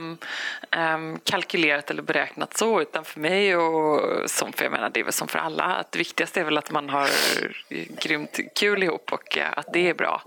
um, 0.78 1.20
kalkylerat 1.24 1.92
eller 1.92 2.02
beräknat 2.02 2.58
så 2.58 2.82
utan 2.82 3.06
för 3.06 3.20
mig 3.20 3.56
och 3.56 4.30
som 4.30 4.54
för 4.54 4.66
jag 4.66 4.72
menar 4.72 4.90
det 4.90 5.00
är 5.00 5.04
väl 5.04 5.14
som 5.14 5.28
för 5.28 5.40
alla 5.40 5.64
att 5.64 5.92
det 5.92 6.00
viktigaste 6.00 6.40
är 6.40 6.44
väl 6.44 6.58
att 6.58 6.72
man 6.72 6.90
har 6.90 7.10
grymt 8.02 8.40
kul 8.56 8.84
ihop 8.84 9.14
och 9.14 9.38
uh, 9.38 9.44
att 9.56 9.74
det 9.74 9.90
är 9.90 9.94
bra. 9.94 10.22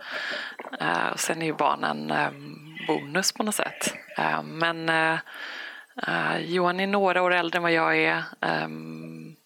Uh, 0.82 1.08
och 1.12 1.20
sen 1.20 1.42
är 1.42 1.46
ju 1.46 1.54
barnen 1.54 2.10
um, 2.10 2.76
bonus 2.86 3.32
på 3.32 3.42
något 3.42 3.54
sätt. 3.54 3.94
Uh, 4.18 4.42
men 4.42 4.88
uh, 4.88 6.40
Johan 6.40 6.80
är 6.80 6.86
några 6.86 7.22
år 7.22 7.34
äldre 7.34 7.56
än 7.56 7.62
vad 7.62 7.72
jag 7.72 7.96
är. 7.96 8.22
Um, 8.40 9.36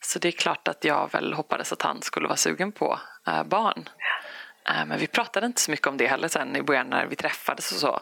så 0.00 0.18
det 0.18 0.28
är 0.28 0.32
klart 0.32 0.68
att 0.68 0.84
jag 0.84 1.12
väl 1.12 1.32
hoppades 1.32 1.72
att 1.72 1.82
han 1.82 2.02
skulle 2.02 2.28
vara 2.28 2.36
sugen 2.36 2.72
på 2.72 2.98
barn. 3.46 3.78
Eh, 3.86 4.27
men 4.86 4.98
vi 4.98 5.06
pratade 5.06 5.46
inte 5.46 5.60
så 5.60 5.70
mycket 5.70 5.86
om 5.86 5.96
det 5.96 6.06
heller 6.06 6.28
sen 6.28 6.56
i 6.56 6.62
början 6.62 6.86
när 6.86 7.06
vi 7.06 7.16
träffades 7.16 7.72
och 7.72 7.78
så. 7.78 8.00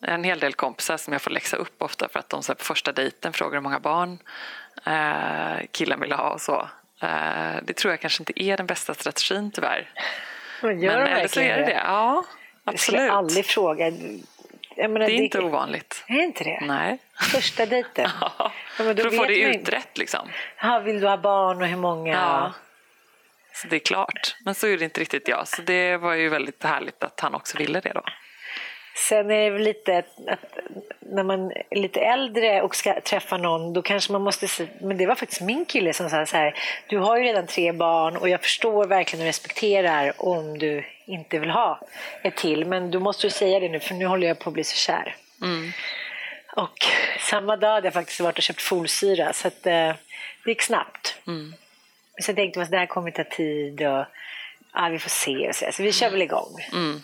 En 0.00 0.24
hel 0.24 0.40
del 0.40 0.54
kompisar 0.54 0.96
som 0.96 1.12
jag 1.12 1.22
får 1.22 1.30
läxa 1.30 1.56
upp 1.56 1.82
ofta 1.82 2.08
för 2.08 2.18
att 2.18 2.28
de 2.28 2.42
så 2.42 2.54
på 2.54 2.64
första 2.64 2.92
dejten 2.92 3.32
frågar 3.32 3.54
hur 3.54 3.60
många 3.60 3.80
barn 3.80 4.18
eh, 4.86 5.66
killen 5.70 6.00
vill 6.00 6.12
ha 6.12 6.30
och 6.30 6.40
så. 6.40 6.68
Eh, 7.00 7.56
det 7.62 7.76
tror 7.76 7.92
jag 7.92 8.00
kanske 8.00 8.22
inte 8.22 8.42
är 8.42 8.56
den 8.56 8.66
bästa 8.66 8.94
strategin 8.94 9.50
tyvärr. 9.50 9.90
Men 10.62 10.80
gör 10.80 11.00
Men 11.00 11.28
så 11.28 11.40
är 11.40 11.56
det 11.56 11.64
det. 11.64 11.82
Ja, 11.84 12.24
absolut. 12.64 12.72
Jag 12.72 12.80
skulle 12.80 13.12
aldrig 13.12 13.46
fråga. 13.46 13.90
Menar, 14.76 14.98
det 14.98 15.12
är 15.12 15.22
inte 15.22 15.38
det... 15.38 15.44
ovanligt. 15.44 16.04
Är 16.06 16.22
inte 16.22 16.44
det? 16.44 16.60
Nej. 16.62 16.98
Första 17.20 17.66
dejten? 17.66 18.10
ja, 18.20 18.32
ja 18.38 18.52
för 18.76 19.06
att 19.06 19.16
få 19.16 19.24
det 19.24 19.40
utrett 19.40 19.98
liksom. 19.98 20.28
Ja, 20.62 20.78
vill 20.78 21.00
du 21.00 21.06
ha 21.06 21.16
barn 21.16 21.62
och 21.62 21.68
hur 21.68 21.76
många? 21.76 22.12
Ja. 22.12 22.52
Så 23.54 23.68
det 23.68 23.76
är 23.76 23.80
klart. 23.80 24.36
Men 24.44 24.54
så 24.54 24.66
det 24.66 24.84
inte 24.84 25.00
riktigt 25.00 25.28
jag. 25.28 25.48
Så 25.48 25.62
det 25.62 25.96
var 25.96 26.14
ju 26.14 26.28
väldigt 26.28 26.64
härligt 26.64 27.04
att 27.04 27.20
han 27.20 27.34
också 27.34 27.58
ville 27.58 27.80
det 27.80 27.92
då. 27.94 28.02
Sen 28.96 29.30
är 29.30 29.50
det 29.50 29.58
lite 29.58 29.98
att 29.98 30.06
när 31.00 31.22
man 31.22 31.52
är 31.70 31.76
lite 31.76 32.00
äldre 32.00 32.62
och 32.62 32.76
ska 32.76 33.00
träffa 33.00 33.36
någon 33.36 33.72
då 33.72 33.82
kanske 33.82 34.12
man 34.12 34.22
måste 34.22 34.48
men 34.80 34.96
det 34.96 35.06
var 35.06 35.14
faktiskt 35.14 35.40
min 35.40 35.64
kille 35.64 35.92
som 35.92 36.10
sa 36.10 36.26
så 36.26 36.36
här 36.36 36.54
du 36.88 36.98
har 36.98 37.16
ju 37.16 37.24
redan 37.24 37.46
tre 37.46 37.72
barn 37.72 38.16
och 38.16 38.28
jag 38.28 38.42
förstår 38.42 38.86
verkligen 38.86 39.22
och 39.22 39.26
respekterar 39.26 40.12
om 40.16 40.58
du 40.58 40.84
inte 41.06 41.38
vill 41.38 41.50
ha 41.50 41.80
ett 42.22 42.36
till 42.36 42.64
men 42.64 42.90
du 42.90 42.98
måste 42.98 43.30
säga 43.30 43.60
det 43.60 43.68
nu 43.68 43.80
för 43.80 43.94
nu 43.94 44.06
håller 44.06 44.28
jag 44.28 44.38
på 44.38 44.48
att 44.50 44.54
bli 44.54 44.64
så 44.64 44.76
kär. 44.76 45.16
Mm. 45.42 45.72
Och 46.56 46.78
samma 47.20 47.56
dag 47.56 47.74
hade 47.74 47.86
jag 47.86 47.94
faktiskt 47.94 48.20
varit 48.20 48.38
och 48.38 48.42
köpt 48.42 48.62
folsyra 48.62 49.32
så 49.32 49.48
att, 49.48 49.66
eh, 49.66 49.92
det 50.44 50.50
gick 50.50 50.62
snabbt. 50.62 51.14
Mm. 51.26 51.54
Så 52.22 52.34
tänkte 52.34 52.58
man 52.58 52.64
att 52.64 52.70
det 52.70 52.78
här 52.78 52.86
kommer 52.86 53.10
ta 53.10 53.24
tid 53.24 53.80
och 53.80 54.04
ja, 54.74 54.88
vi 54.90 54.98
får 54.98 55.10
se 55.10 55.48
och 55.48 55.54
så. 55.54 55.66
Så 55.72 55.82
vi 55.82 55.92
kör 55.92 56.10
väl 56.10 56.22
igång. 56.22 56.56
Mm. 56.72 57.02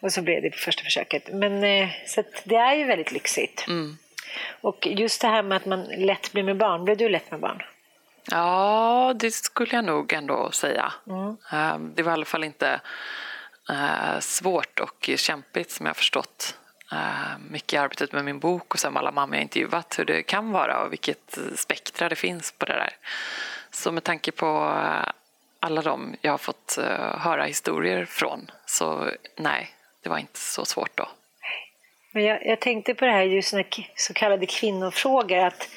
Och 0.00 0.12
så 0.12 0.22
blev 0.22 0.42
det 0.42 0.50
på 0.50 0.58
första 0.58 0.82
försöket. 0.82 1.28
Men 1.32 1.64
eh, 1.64 1.88
så 2.06 2.22
det 2.44 2.56
är 2.56 2.74
ju 2.74 2.84
väldigt 2.84 3.12
lyxigt. 3.12 3.64
Mm. 3.68 3.96
Och 4.60 4.86
just 4.86 5.20
det 5.20 5.28
här 5.28 5.42
med 5.42 5.56
att 5.56 5.66
man 5.66 5.84
lätt 5.84 6.32
blir 6.32 6.42
med 6.42 6.56
barn. 6.56 6.84
Blev 6.84 6.96
du 6.96 7.08
lätt 7.08 7.30
med 7.30 7.40
barn? 7.40 7.62
Ja, 8.30 9.14
det 9.16 9.30
skulle 9.30 9.74
jag 9.74 9.84
nog 9.84 10.12
ändå 10.12 10.50
säga. 10.50 10.92
Mm. 11.06 11.36
Ehm, 11.52 11.92
det 11.94 12.02
var 12.02 12.12
i 12.12 12.14
alla 12.14 12.24
fall 12.24 12.44
inte 12.44 12.80
eh, 13.70 14.20
svårt 14.20 14.80
och 14.80 15.10
kämpigt 15.16 15.70
som 15.70 15.86
jag 15.86 15.96
förstått 15.96 16.58
eh, 16.92 17.38
mycket 17.50 17.72
i 17.72 17.76
arbetet 17.76 18.12
med 18.12 18.24
min 18.24 18.38
bok 18.38 18.74
och 18.74 18.80
sen 18.80 18.92
med 18.92 19.00
alla 19.00 19.10
mammor 19.10 19.34
jag 19.36 19.42
intervjuat 19.42 19.98
hur 19.98 20.04
det 20.04 20.22
kan 20.22 20.52
vara 20.52 20.84
och 20.84 20.92
vilket 20.92 21.38
spektra 21.56 22.08
det 22.08 22.16
finns 22.16 22.52
på 22.52 22.66
det 22.66 22.72
där. 22.72 22.96
Så 23.74 23.92
med 23.92 24.04
tanke 24.04 24.32
på 24.32 24.46
eh, 24.46 25.08
alla 25.60 25.82
de 25.82 26.16
jag 26.20 26.30
har 26.30 26.38
fått 26.38 26.78
eh, 26.78 27.18
höra 27.18 27.44
historier 27.44 28.04
från 28.04 28.50
så 28.66 29.10
nej, 29.36 29.70
det 30.02 30.08
var 30.08 30.18
inte 30.18 30.38
så 30.38 30.64
svårt 30.64 30.96
då. 30.96 31.08
Men 32.12 32.24
jag, 32.24 32.46
jag 32.46 32.60
tänkte 32.60 32.94
på 32.94 33.04
det 33.04 33.10
här 33.10 33.22
just 33.22 33.52
när 33.52 33.66
så 33.94 34.12
kallade 34.12 34.46
kvinnofrågor 34.46 35.38
att 35.38 35.68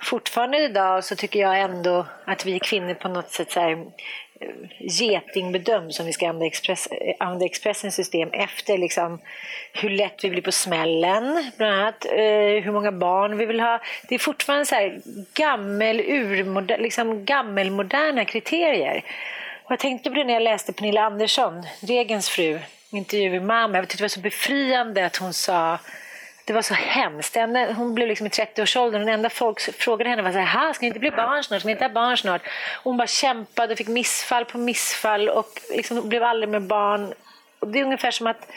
fortfarande 0.00 0.58
idag 0.58 1.04
så 1.04 1.16
tycker 1.16 1.40
jag 1.40 1.60
ändå 1.60 2.06
att 2.24 2.46
vi 2.46 2.58
kvinnor 2.58 2.94
på 2.94 3.08
något 3.08 3.30
sätt 3.30 3.50
så 3.50 3.60
här, 3.60 3.86
getingbedömd 4.78 5.94
som 5.94 6.06
vi 6.06 6.12
ska 6.12 6.28
använda, 6.28 6.46
Express, 6.46 6.88
använda 7.18 7.44
Expressens 7.44 7.94
system, 7.94 8.30
efter 8.32 8.78
liksom 8.78 9.20
hur 9.72 9.90
lätt 9.90 10.24
vi 10.24 10.30
blir 10.30 10.42
på 10.42 10.52
smällen, 10.52 11.50
bland 11.56 11.74
annat 11.74 12.04
eh, 12.04 12.64
hur 12.64 12.72
många 12.72 12.92
barn 12.92 13.38
vi 13.38 13.46
vill 13.46 13.60
ha. 13.60 13.80
Det 14.08 14.14
är 14.14 14.18
fortfarande 14.18 14.66
så 14.66 14.74
här 14.74 15.00
gammel, 15.34 16.00
urmoder, 16.00 16.78
liksom 16.78 17.24
gammelmoderna 17.24 18.24
kriterier. 18.24 19.04
Och 19.64 19.72
jag 19.72 19.78
tänkte 19.78 20.10
på 20.10 20.16
det 20.16 20.24
när 20.24 20.34
jag 20.34 20.42
läste 20.42 20.72
Pernilla 20.72 21.02
Andersson, 21.02 21.62
Regens 21.80 22.28
fru, 22.28 22.58
intervju 22.90 23.34
i 23.34 23.40
mamma. 23.40 23.78
Jag 23.78 23.88
tyckte 23.88 23.96
det 23.96 24.04
var 24.04 24.08
så 24.08 24.20
befriande 24.20 25.06
att 25.06 25.16
hon 25.16 25.32
sa 25.32 25.78
det 26.44 26.52
var 26.52 26.62
så 26.62 26.74
hemskt. 26.74 27.36
hon 27.76 27.94
blev 27.94 28.08
liksom 28.08 28.26
i 28.26 28.30
30-årsåldern 28.30 29.02
och 29.02 29.08
enda 29.08 29.30
folk 29.30 29.60
frågade 29.60 30.10
henne 30.10 30.22
var 30.22 30.32
så 30.32 30.38
här, 30.38 30.72
ska 30.72 30.82
ni 30.82 30.86
inte 30.86 31.00
bli 31.00 31.10
barn 31.10 31.44
snart? 31.44 31.60
Ska 31.60 31.66
ni 31.66 31.72
inte 31.72 31.84
ha 31.84 31.92
barn 31.92 32.16
snart? 32.16 32.42
Hon 32.82 32.96
bara 32.96 33.06
kämpade 33.06 33.72
och 33.72 33.78
fick 33.78 33.88
missfall 33.88 34.44
på 34.44 34.58
missfall 34.58 35.28
och 35.28 35.60
liksom 35.70 36.08
blev 36.08 36.22
aldrig 36.22 36.48
med 36.48 36.62
barn. 36.62 37.14
Och 37.58 37.68
det 37.68 37.80
är 37.80 37.84
ungefär 37.84 38.10
som 38.10 38.26
att 38.26 38.50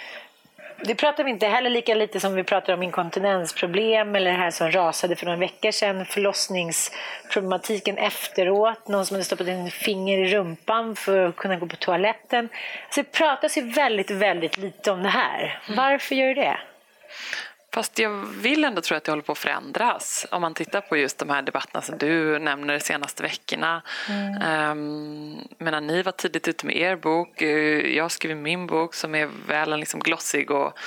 det 0.79 0.95
pratar 0.95 1.23
vi 1.23 1.31
inte 1.31 1.47
heller 1.47 1.69
lika 1.69 1.95
lite 1.95 2.19
som 2.19 2.35
vi 2.35 2.43
pratar 2.43 2.73
om 2.73 2.83
inkontinensproblem 2.83 4.15
eller 4.15 4.31
det 4.31 4.37
här 4.37 4.51
som 4.51 4.71
rasade 4.71 5.15
för 5.15 5.25
några 5.25 5.39
veckor 5.39 5.71
sedan, 5.71 6.05
förlossningsproblematiken 6.05 7.97
efteråt, 7.97 8.87
någon 8.87 9.05
som 9.05 9.15
hade 9.15 9.23
stoppat 9.23 9.47
in 9.47 9.71
finger 9.71 10.17
i 10.17 10.33
rumpan 10.33 10.95
för 10.95 11.25
att 11.25 11.35
kunna 11.35 11.55
gå 11.55 11.65
på 11.67 11.75
toaletten. 11.75 12.49
Så 12.89 13.01
det 13.01 13.11
pratas 13.11 13.57
ju 13.57 13.61
väldigt, 13.61 14.11
väldigt 14.11 14.57
lite 14.57 14.91
om 14.91 15.03
det 15.03 15.09
här. 15.09 15.59
Varför 15.69 16.15
gör 16.15 16.35
det? 16.35 16.57
Fast 17.77 17.99
jag 17.99 18.09
vill 18.41 18.63
ändå 18.63 18.81
tro 18.81 18.97
att 18.97 19.03
det 19.03 19.11
håller 19.11 19.23
på 19.23 19.31
att 19.31 19.37
förändras. 19.37 20.25
Om 20.31 20.41
man 20.41 20.53
tittar 20.53 20.81
på 20.81 20.97
just 20.97 21.17
de 21.17 21.29
här 21.29 21.41
debatterna 21.41 21.81
som 21.81 21.97
du 21.97 22.39
nämner 22.39 22.73
de 22.73 22.79
senaste 22.79 23.23
veckorna. 23.23 23.81
Mm. 24.09 24.71
Um, 24.71 25.87
ni 25.87 26.01
var 26.01 26.11
tidigt 26.11 26.47
ute 26.47 26.65
med 26.65 26.77
er 26.77 26.95
bok. 26.95 27.41
Eh, 27.41 27.95
jag 27.95 28.11
skrev 28.11 28.37
min 28.37 28.67
bok 28.67 28.93
som 28.93 29.15
är 29.15 29.29
väl 29.47 29.73
en 29.73 29.79
liksom 29.79 29.99
glossig 29.99 30.51
och 30.51 30.79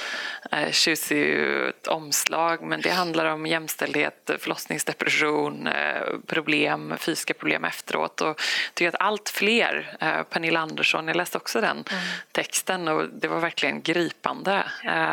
uh, 0.55 0.71
tjusig 0.71 1.47
omslag. 1.87 2.63
Men 2.63 2.81
det 2.81 2.91
handlar 2.91 3.27
om 3.27 3.47
jämställdhet, 3.47 4.31
förlossningsdepression, 4.39 5.67
uh, 5.67 6.19
problem, 6.27 6.95
fysiska 6.99 7.35
problem 7.35 7.65
efteråt. 7.65 8.21
Och 8.21 8.29
jag 8.29 8.37
tycker 8.75 8.89
att 8.89 9.01
allt 9.01 9.29
fler, 9.29 9.97
uh, 10.03 10.23
Pernilla 10.23 10.61
Andersson, 10.61 11.09
jag 11.09 11.17
läste 11.17 11.39
också 11.39 11.61
den 11.61 11.85
mm. 11.91 12.03
texten 12.33 12.89
och 12.89 13.09
det 13.09 13.29
var 13.29 13.41
verkligen 13.41 13.83
gripande. 13.83 14.65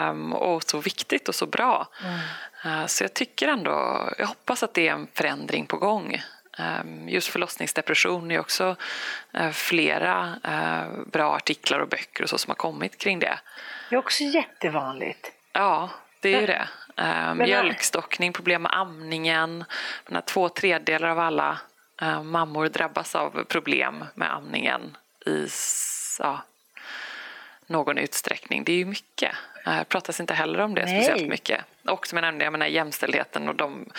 Um, 0.09 0.33
och 0.33 0.63
så 0.63 0.77
viktigt 0.77 1.29
och 1.29 1.35
så 1.35 1.45
bra. 1.45 1.87
Mm. 2.03 2.87
Så 2.87 3.03
jag 3.03 3.13
tycker 3.13 3.47
ändå, 3.47 4.09
jag 4.17 4.27
hoppas 4.27 4.63
att 4.63 4.73
det 4.73 4.87
är 4.87 4.93
en 4.93 5.07
förändring 5.13 5.65
på 5.65 5.77
gång. 5.77 6.21
Ehm, 6.57 7.09
just 7.09 7.27
förlossningsdepression 7.27 8.31
är 8.31 8.39
också 8.39 8.75
eh, 9.33 9.51
flera 9.51 10.35
eh, 10.43 11.05
bra 11.11 11.35
artiklar 11.35 11.79
och 11.79 11.87
böcker 11.87 12.23
och 12.23 12.29
så 12.29 12.37
som 12.37 12.51
har 12.51 12.55
kommit 12.55 12.97
kring 12.97 13.19
det. 13.19 13.39
Det 13.89 13.95
är 13.95 13.99
också 13.99 14.23
jättevanligt. 14.23 15.31
Ja, 15.53 15.89
det 16.19 16.33
är 16.33 16.41
ju 16.41 16.47
det. 16.47 16.67
Ehm, 16.95 17.37
mjölkstockning, 17.37 18.33
problem 18.33 18.61
med 18.61 18.71
amningen. 18.73 19.65
Två 20.25 20.49
tredjedelar 20.49 21.09
av 21.09 21.19
alla 21.19 21.59
mammor 22.23 22.69
drabbas 22.69 23.15
av 23.15 23.43
problem 23.43 24.05
med 24.13 24.33
amningen 24.33 24.97
i 25.25 25.47
ja, 26.19 26.41
någon 27.67 27.97
utsträckning. 27.97 28.63
Det 28.63 28.71
är 28.71 28.77
ju 28.77 28.85
mycket. 28.85 29.31
Det 29.65 29.85
pratas 29.89 30.19
inte 30.19 30.33
heller 30.33 30.59
om 30.59 30.75
det 30.75 30.85
Nej. 30.85 31.03
speciellt 31.03 31.29
mycket. 31.29 31.61
Och 31.85 32.07
som 32.07 32.17
jag 32.17 32.21
nämnde, 32.21 32.43
jag 32.43 32.51
menar, 32.51 32.65
jämställdheten 32.65 33.49
och 33.49 33.55
de 33.55 33.89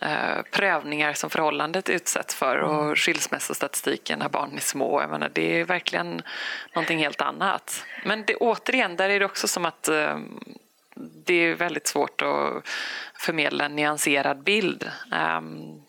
eh, 0.00 0.42
prövningar 0.50 1.12
som 1.12 1.30
förhållandet 1.30 1.88
utsätts 1.88 2.34
för 2.34 2.56
mm. 2.56 2.70
och 2.70 2.98
skilsmässostatistiken 2.98 4.18
när 4.18 4.28
barn 4.28 4.56
är 4.56 4.60
små. 4.60 5.00
Jag 5.00 5.10
menar, 5.10 5.30
det 5.32 5.60
är 5.60 5.64
verkligen 5.64 6.22
någonting 6.74 6.98
helt 6.98 7.20
annat. 7.20 7.84
Men 8.04 8.24
det, 8.26 8.34
återigen, 8.34 8.96
där 8.96 9.08
är 9.08 9.18
det 9.18 9.24
också 9.24 9.48
som 9.48 9.64
att 9.64 9.88
eh, 9.88 10.18
det 11.24 11.34
är 11.34 11.54
väldigt 11.54 11.86
svårt 11.86 12.22
att 12.22 12.68
förmedla 13.14 13.64
en 13.64 13.76
nyanserad 13.76 14.42
bild. 14.42 14.90
Um, 15.12 15.82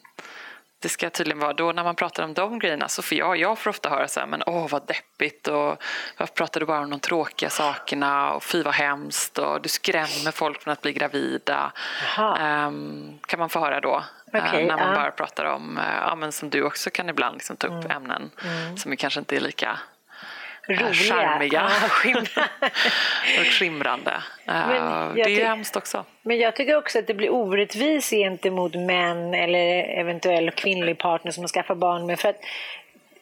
det 0.82 0.90
ska 0.90 1.10
tydligen 1.10 1.40
vara 1.40 1.54
då 1.54 1.72
när 1.72 1.84
man 1.84 1.96
pratar 1.96 2.24
om 2.24 2.34
de 2.34 2.60
grejerna 2.60 2.88
så 2.88 3.02
får 3.02 3.18
jag, 3.18 3.38
jag 3.38 3.58
får 3.58 3.70
ofta 3.70 3.90
höra 3.90 4.08
så 4.08 4.20
här, 4.20 4.28
men 4.28 4.44
åh 4.46 4.68
vad 4.70 4.88
deppigt 4.88 5.48
och 5.48 5.84
varför 6.18 6.34
pratar 6.34 6.60
du 6.60 6.66
bara 6.66 6.80
om 6.80 6.90
de 6.90 7.00
tråkiga 7.00 7.50
sakerna 7.50 8.34
och 8.34 8.44
fy 8.44 8.64
vad 8.64 8.74
hemskt 8.74 9.38
och 9.38 9.62
du 9.62 9.70
skrämmer 9.70 10.32
folk 10.32 10.62
från 10.62 10.72
att 10.72 10.82
bli 10.82 10.94
gravida. 10.94 11.72
Um, 12.18 13.20
kan 13.28 13.40
man 13.40 13.50
få 13.50 13.60
höra 13.60 13.80
då. 13.80 14.04
Okay, 14.28 14.62
uh, 14.62 14.68
när 14.68 14.78
man 14.78 14.90
uh. 14.90 14.96
bara 14.96 15.12
pratar 15.12 15.46
om, 15.46 15.78
uh, 15.78 15.84
ja, 16.08 16.16
men 16.16 16.32
som 16.32 16.50
du 16.50 16.64
också 16.64 16.90
kan 16.90 17.10
ibland 17.10 17.36
liksom 17.36 17.56
ta 17.56 17.68
upp 17.68 17.86
mm. 17.86 17.92
ämnen 17.92 18.32
mm. 18.44 18.78
som 18.78 18.98
kanske 18.98 19.20
inte 19.20 19.36
är 19.36 19.40
lika 19.40 19.80
Roliga. 20.68 20.94
charmiga 20.94 21.66
och 23.40 23.46
skimrande. 23.46 24.14
det 25.16 25.22
är 25.22 25.28
ju 25.30 25.44
hemskt 25.44 25.76
också. 25.76 26.06
Men 26.22 26.40
jag 26.40 26.56
tycker 26.56 26.76
också 26.76 27.00
att 27.00 27.08
det 27.08 27.14
blir 27.14 27.34
orättvis 27.34 28.10
gentemot 28.10 28.76
män 28.76 29.34
eller 29.34 29.84
eventuell 30.00 30.52
kvinnlig 30.52 30.98
partner 30.98 31.32
som 31.32 31.42
man 31.42 31.48
skaffar 31.48 31.76
barn 31.76 32.06
med. 32.06 32.20
För 32.20 32.30
att 32.30 32.40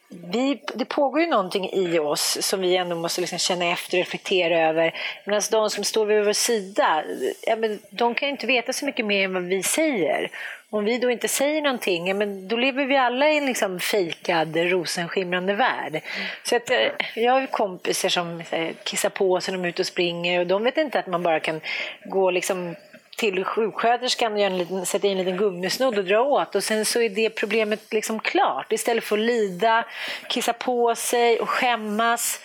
vi, 0.09 0.61
det 0.75 0.85
pågår 0.85 1.21
ju 1.21 1.27
någonting 1.27 1.69
i 1.73 1.99
oss 1.99 2.37
som 2.41 2.61
vi 2.61 2.75
ändå 2.75 2.95
måste 2.95 3.21
liksom 3.21 3.39
känna 3.39 3.65
efter 3.65 3.97
och 3.97 3.99
reflektera 3.99 4.69
över. 4.69 4.95
Medan 5.25 5.41
de 5.51 5.69
som 5.69 5.83
står 5.83 6.05
vid 6.05 6.25
vår 6.25 6.33
sida, 6.33 7.03
ja, 7.41 7.55
men 7.55 7.79
de 7.89 8.15
kan 8.15 8.27
ju 8.27 8.31
inte 8.31 8.47
veta 8.47 8.73
så 8.73 8.85
mycket 8.85 9.05
mer 9.05 9.25
än 9.25 9.33
vad 9.33 9.43
vi 9.43 9.63
säger. 9.63 10.31
Om 10.69 10.85
vi 10.85 10.97
då 10.97 11.11
inte 11.11 11.27
säger 11.27 11.61
någonting, 11.61 12.07
ja, 12.07 12.13
men 12.13 12.47
då 12.47 12.55
lever 12.55 12.85
vi 12.85 12.97
alla 12.97 13.29
i 13.29 13.37
en 13.37 13.45
liksom 13.45 13.79
fejkad 13.79 14.55
rosenskimrande 14.55 15.53
värld. 15.53 15.91
Mm. 15.91 16.27
Så 16.43 16.55
att, 16.55 16.69
eh, 16.69 16.87
jag 17.15 17.33
har 17.33 17.45
kompisar 17.45 18.09
som 18.09 18.43
eh, 18.51 18.69
kissar 18.83 19.09
på 19.09 19.41
sig 19.41 19.51
när 19.51 19.57
de 19.57 19.65
är 19.65 19.69
ute 19.69 19.81
och 19.81 19.85
springer 19.85 20.39
och 20.39 20.47
de 20.47 20.63
vet 20.63 20.77
inte 20.77 20.99
att 20.99 21.07
man 21.07 21.23
bara 21.23 21.39
kan 21.39 21.61
gå 22.05 22.31
liksom 22.31 22.75
till 23.19 23.43
sjuksköterskan 23.43 24.33
och 24.33 24.39
en 24.39 24.57
liten, 24.57 24.85
sätter 24.85 25.07
i 25.07 25.11
en 25.11 25.17
liten 25.17 25.37
gummisnodd 25.37 25.97
och 25.97 26.05
drar 26.05 26.19
åt 26.19 26.55
och 26.55 26.63
sen 26.63 26.85
så 26.85 27.01
är 27.01 27.09
det 27.09 27.29
problemet 27.29 27.93
liksom 27.93 28.19
klart. 28.19 28.71
Istället 28.71 29.03
för 29.03 29.17
att 29.17 29.23
lida, 29.23 29.85
kissa 30.29 30.53
på 30.53 30.95
sig 30.95 31.39
och 31.39 31.49
skämmas. 31.49 32.41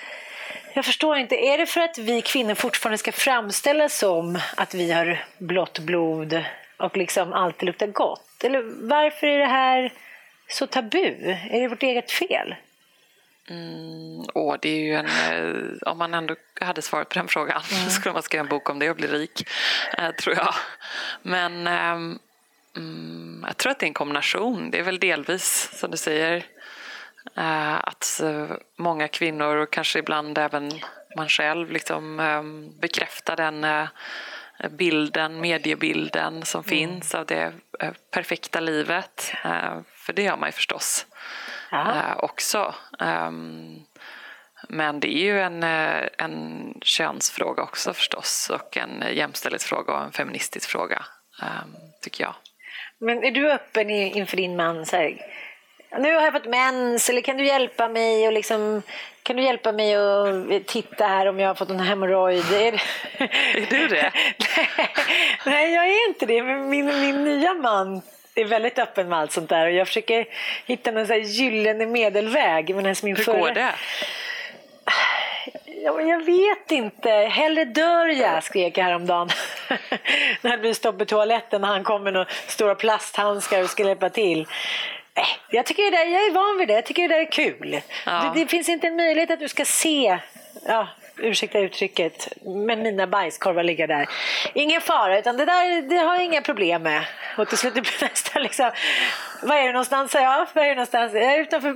Jag 0.74 0.84
förstår 0.84 1.16
inte, 1.16 1.34
är 1.34 1.58
det 1.58 1.66
för 1.66 1.80
att 1.80 1.98
vi 1.98 2.22
kvinnor 2.22 2.54
fortfarande 2.54 2.98
ska 2.98 3.12
framställas 3.12 3.98
som 3.98 4.38
att 4.56 4.74
vi 4.74 4.92
har 4.92 5.24
blått 5.38 5.78
blod 5.78 6.44
och 6.76 6.96
liksom 6.96 7.32
alltid 7.32 7.66
luktar 7.66 7.87
gott? 7.87 8.44
Eller 8.44 8.62
varför 8.88 9.26
är 9.26 9.38
det 9.38 9.46
här 9.46 9.92
så 10.48 10.66
tabu? 10.66 11.14
Är 11.50 11.60
det 11.60 11.68
vårt 11.68 11.82
eget 11.82 12.10
fel? 12.10 12.54
Mm, 13.50 14.24
åh, 14.35 14.57
det 14.62 14.68
är 14.68 14.80
ju 14.80 14.94
en, 14.94 15.07
eh, 15.07 15.90
om 15.90 15.98
man 15.98 16.14
ändå 16.14 16.35
hade 16.61 16.83
svaret 16.83 17.09
på 17.09 17.14
den 17.14 17.28
frågan 17.28 17.62
mm. 17.72 17.90
skulle 17.90 18.12
man 18.12 18.22
skriva 18.22 18.40
en 18.42 18.48
bok 18.48 18.70
om 18.70 18.78
det 18.78 18.90
och 18.90 18.96
bli 18.96 19.07
rik, 19.07 19.48
eh, 19.98 20.11
tror 20.11 20.37
jag. 20.37 20.54
Men 21.22 21.66
eh, 21.66 22.18
mm, 22.76 23.44
jag 23.46 23.57
tror 23.57 23.72
att 23.72 23.78
det 23.78 23.87
är 23.87 23.88
en 23.88 23.94
kombination. 23.94 24.70
Det 24.70 24.78
är 24.78 24.83
väl 24.83 25.00
delvis, 25.00 25.70
som 25.72 25.90
du 25.90 25.96
säger, 25.96 26.37
eh, 27.37 27.74
att 27.74 28.20
eh, 28.22 28.50
många 28.76 29.09
kvinnor 29.09 29.57
och 29.57 29.72
kanske 29.72 29.98
ibland 29.98 30.38
även 30.38 30.72
man 31.16 31.28
själv 31.28 31.70
liksom, 31.70 32.20
ehm, 32.20 32.78
bekräftar 32.80 33.37
den 33.37 33.64
eh, 33.64 33.88
bilden, 34.70 35.40
mediebilden 35.40 36.44
som 36.44 36.59
mm. 36.59 36.68
finns 36.68 37.14
av 37.14 37.26
det 37.26 37.52
perfekta 38.11 38.61
livet. 38.61 39.33
för 39.94 40.12
det 40.12 40.22
gör 40.22 40.37
man 40.37 40.48
ju 40.48 40.52
förstås 40.52 41.07
uh, 41.74 42.14
också. 42.18 42.74
Um, 42.98 43.87
men 44.68 45.00
det 45.00 45.08
är 45.08 45.24
ju 45.24 45.40
en, 45.40 45.62
eh, 45.62 46.08
en 46.18 46.74
könsfråga 46.82 47.62
också 47.62 47.92
förstås 47.92 48.50
och 48.54 48.76
en 48.76 49.04
jämställdhetsfråga 49.16 49.92
och 49.92 50.02
en 50.04 50.12
feministisk 50.12 50.70
fråga, 50.70 51.04
um, 51.42 51.76
tycker 52.02 52.24
jag. 52.24 52.34
Men 52.98 53.24
är 53.24 53.30
du 53.30 53.52
öppen 53.52 53.90
inför 53.90 54.37
din 54.37 54.56
man? 54.56 54.87
Så 54.87 54.96
här, 54.96 55.18
nu 55.98 56.14
har 56.14 56.22
jag 56.22 56.32
fått 56.32 56.46
mens, 56.46 57.10
eller 57.10 57.20
kan 57.20 57.37
du 57.37 57.46
hjälpa 57.46 57.88
mig? 57.88 58.26
Och 58.26 58.32
liksom, 58.32 58.82
kan 59.22 59.37
du 59.37 59.42
hjälpa 59.42 59.72
mig 59.72 59.94
att 59.94 60.66
titta 60.66 61.06
här 61.06 61.26
om 61.26 61.38
jag 61.38 61.48
har 61.48 61.54
fått 61.54 61.70
en 61.70 61.80
hemorrojd? 61.80 62.52
Är, 62.52 62.82
är 63.56 63.66
du 63.70 63.88
det? 63.88 64.12
Nej, 65.46 65.74
jag 65.74 65.88
är 65.88 66.08
inte 66.08 66.26
det. 66.26 66.42
Men 66.42 66.68
min, 66.68 66.87
min 66.87 67.24
nya 67.24 67.54
man 67.54 68.02
är 68.34 68.44
väldigt 68.44 68.78
öppen 68.78 69.08
med 69.08 69.18
allt 69.18 69.32
sånt 69.32 69.48
där 69.48 69.66
och 69.66 69.72
jag 69.72 69.86
försöker 69.86 70.26
hitta 70.66 70.90
någon 70.90 71.06
så 71.06 71.14
gyllene 71.14 71.86
medelväg. 71.86 72.74
Men 72.74 72.94
min 73.02 73.16
Hur 73.16 73.24
förra... 73.24 73.40
går 73.40 73.50
det? 73.50 73.74
Ja, 75.84 75.92
men 75.92 76.08
jag 76.08 76.24
vet 76.24 76.70
inte. 76.70 77.10
Hellre 77.10 77.64
dör 77.64 78.06
jag, 78.06 78.44
skrek 78.44 78.78
jag 78.78 78.84
häromdagen. 78.84 79.28
När 80.40 80.50
det 80.50 80.58
blir 80.58 80.74
stopp 80.74 81.02
i 81.02 81.06
toaletten 81.06 81.64
och 81.64 81.68
han 81.70 81.84
kommer 81.84 82.12
med 82.12 82.26
stora 82.46 82.74
plasthandskar 82.74 83.62
och 83.62 83.70
ska 83.70 83.86
hjälpa 83.86 84.10
till. 84.10 84.46
Jag 85.50 85.66
tycker 85.66 85.82
det 85.82 85.90
där, 85.90 86.04
jag 86.04 86.26
är 86.26 86.32
van 86.32 86.58
vid 86.58 86.68
det. 86.68 86.74
Jag 86.74 86.86
tycker 86.86 87.08
det 87.08 87.14
där 87.14 87.20
är 87.20 87.32
kul. 87.32 87.80
Ja. 88.06 88.32
Det, 88.34 88.40
det, 88.40 88.46
finns 88.46 88.68
inte 88.68 88.86
en 88.86 88.96
möjlighet 88.96 89.30
att 89.30 89.40
du 89.40 89.48
ska 89.48 89.64
se 89.64 90.18
ja, 90.66 90.88
ursäkta 91.16 91.59
uttrycket, 91.59 92.29
men 92.44 92.83
mina 92.83 93.07
bajskorvar 93.07 93.62
ligger 93.62 93.87
där. 93.87 94.09
Ingen 94.55 94.81
fara, 94.81 95.18
utan 95.18 95.37
det 95.37 95.44
där 95.44 95.83
det 95.83 95.96
har 95.96 96.14
jag 96.14 96.24
inga 96.24 96.42
problem 96.42 96.83
med. 96.83 97.05
Och 97.38 97.48
till 97.48 97.59
slut 97.59 97.74
blir 97.74 98.03
nästan 98.03 98.42
liksom, 98.42 98.70
var 99.42 99.57
är 99.57 99.66
du 99.66 99.72
någonstans? 99.72 100.14
Ja, 100.14 100.46
var 100.53 100.62
är 100.62 100.68
du 100.68 100.74
någonstans? 100.74 101.14
Jag 101.14 101.22
är 101.22 101.38
utanför, 101.38 101.72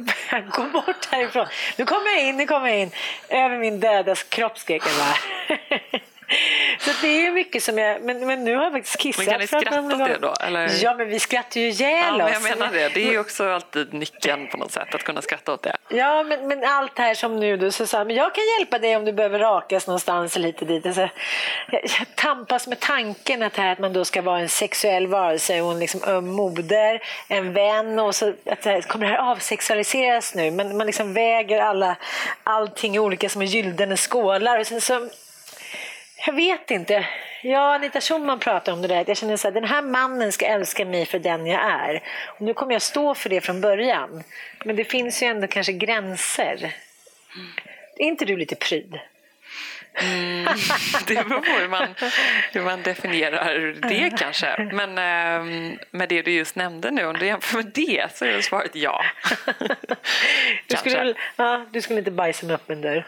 gå 0.51 0.63
bort 0.63 1.07
härifrån. 1.11 1.47
Nu 1.77 1.85
kommer 1.85 2.11
jag 2.11 2.29
in, 2.29 2.37
nu 2.37 2.47
kommer 2.47 2.69
jag 2.69 2.79
in. 2.79 2.91
Över 3.29 3.59
min 3.59 3.81
döda 3.81 4.15
kropp 4.15 4.59
skrek 4.59 4.83
jag 4.87 4.97
bara. 4.99 6.01
Så 6.79 6.91
det 7.03 7.27
är 7.27 7.31
mycket 7.31 7.63
som 7.63 7.79
jag, 7.79 8.03
men, 8.03 8.27
men 8.27 8.45
nu 8.45 8.57
har 8.57 8.65
jag 8.65 8.73
faktiskt 8.73 8.99
kissat. 8.99 9.27
Men 9.27 9.33
kan 9.33 9.41
ni 9.41 9.47
skratta 9.47 9.81
åt 9.81 9.99
det 9.99 10.19
då? 10.21 10.35
Eller? 10.41 10.71
Ja, 10.83 10.95
men 10.95 11.09
vi 11.09 11.19
skrattar 11.19 11.61
ju 11.61 11.69
ihjäl 11.69 12.15
ja, 12.19 12.25
oss. 12.25 12.33
Men 12.33 12.51
jag 12.51 12.59
menar 12.59 12.73
det, 12.73 12.89
det 12.89 13.09
är 13.09 13.13
ju 13.13 13.19
också 13.19 13.51
alltid 13.51 13.95
nyckeln 13.95 14.49
på 14.49 14.57
något 14.57 14.73
sätt, 14.73 14.95
att 14.95 15.03
kunna 15.03 15.23
skratta 15.23 15.53
åt 15.53 15.63
det. 15.63 15.77
Ja, 15.89 16.23
men, 16.23 16.49
men 16.49 16.65
allt 16.65 16.99
här 16.99 17.15
som 17.15 17.41
nu 17.41 17.57
du 17.57 17.71
så 17.71 17.87
sa, 17.87 18.05
men 18.05 18.17
jag 18.17 18.35
kan 18.35 18.45
hjälpa 18.59 18.79
dig 18.79 18.97
om 18.97 19.05
du 19.05 19.13
behöver 19.13 19.39
rakas 19.39 19.87
någonstans 19.87 20.37
lite 20.37 20.65
dit. 20.65 20.87
Alltså, 20.87 21.09
jag, 21.71 21.81
jag 21.83 22.07
tampas 22.15 22.67
med 22.67 22.81
tanken 22.81 23.43
att, 23.43 23.57
här, 23.57 23.73
att 23.73 23.79
man 23.79 23.93
då 23.93 24.05
ska 24.05 24.23
vara 24.23 24.39
en 24.39 24.49
sexuell 24.49 25.07
varelse 25.07 25.61
och 25.61 25.73
en 25.73 25.79
liksom 25.79 26.05
öm 26.05 26.29
moder, 26.29 27.03
en 27.29 27.53
vän 27.53 27.99
och 27.99 28.15
så 28.15 28.35
att 28.47 28.65
här, 28.65 28.81
kommer 28.81 29.07
det 29.07 29.13
här 29.13 29.31
avsexualiseras 29.31 30.35
nu? 30.35 30.51
Men 30.51 30.77
man 30.77 30.87
liksom 30.87 31.15
väger 31.15 31.61
alla, 31.61 31.97
allting 32.45 33.01
olika 33.01 33.29
som 33.29 33.43
är 33.43 33.47
gyllene 33.47 33.97
skålar 33.97 34.59
och 34.59 34.67
sen 34.67 34.81
så 34.81 35.09
jag 36.29 36.35
vet 36.35 36.71
inte. 36.71 37.07
Ja, 37.43 37.75
Anita 37.75 38.01
Schulman 38.01 38.39
pratar 38.39 38.73
om 38.73 38.83
det 38.83 38.89
där. 38.89 39.05
Jag 39.07 39.17
känner 39.17 39.37
så 39.37 39.49
här, 39.49 39.55
den 39.55 39.65
här 39.65 39.83
mannen 39.83 40.33
ska 40.33 40.47
älska 40.47 40.85
mig 40.85 41.07
för 41.07 41.19
den 41.19 41.47
jag 41.47 41.61
är. 41.65 42.03
Och 42.27 42.41
nu 42.41 42.55
kommer 42.55 42.73
jag 42.73 42.83
stå 42.83 43.15
för 43.15 43.31
det 43.31 43.41
från 43.41 43.61
början. 43.61 44.23
Men 44.65 44.77
det 44.77 44.85
finns 44.85 45.23
ju 45.23 45.27
ändå 45.27 45.47
kanske 45.47 45.73
gränser. 45.73 46.75
Är 47.97 48.05
inte 48.05 48.25
du 48.25 48.37
lite 48.37 48.57
pryd? 48.57 48.99
Mm, 50.01 50.45
det 51.07 51.29
beror 51.29 51.41
på 51.41 51.61
hur 51.61 51.69
man, 51.69 51.95
hur 52.53 52.63
man 52.63 52.83
definierar 52.83 53.75
det 53.89 54.19
kanske. 54.19 54.71
Men 54.73 54.91
eh, 54.91 55.75
med 55.91 56.09
det 56.09 56.23
du 56.23 56.31
just 56.31 56.57
nämnde 56.57 56.91
nu, 56.91 57.07
om 57.07 57.17
du 57.17 57.27
jämför 57.27 57.57
med 57.57 57.67
det 57.75 58.17
så 58.17 58.25
är 58.25 58.41
svaret 58.41 58.71
ja. 58.75 59.05
du, 60.67 60.77
skulle, 60.77 61.15
ja, 61.37 61.67
du 61.73 61.83
skulle 61.83 61.99
inte 61.99 62.11
bajsa 62.11 62.47
med 62.47 62.55
öppen 62.55 62.81
dörr? 62.81 63.07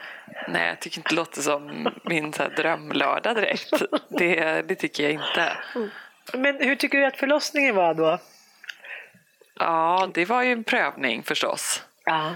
Nej, 0.49 0.69
jag 0.69 0.81
tycker 0.81 0.99
inte 0.99 1.09
det 1.09 1.17
låter 1.17 1.41
som 1.43 1.89
min 2.05 2.33
så 2.33 2.43
här, 2.43 2.51
drömlördag 2.51 3.37
direkt. 3.37 3.73
Det, 4.09 4.63
det 4.63 4.75
tycker 4.75 5.03
jag 5.03 5.13
inte. 5.13 5.53
Men 6.35 6.57
hur 6.61 6.77
tycker 6.77 6.99
du 6.99 7.07
att 7.07 7.17
förlossningen 7.17 7.75
var 7.75 7.95
då? 7.95 8.19
Ja, 9.59 10.11
det 10.15 10.25
var 10.25 10.43
ju 10.43 10.53
en 10.53 10.65
prövning 10.65 11.23
förstås. 11.23 11.85
Ja. 12.05 12.35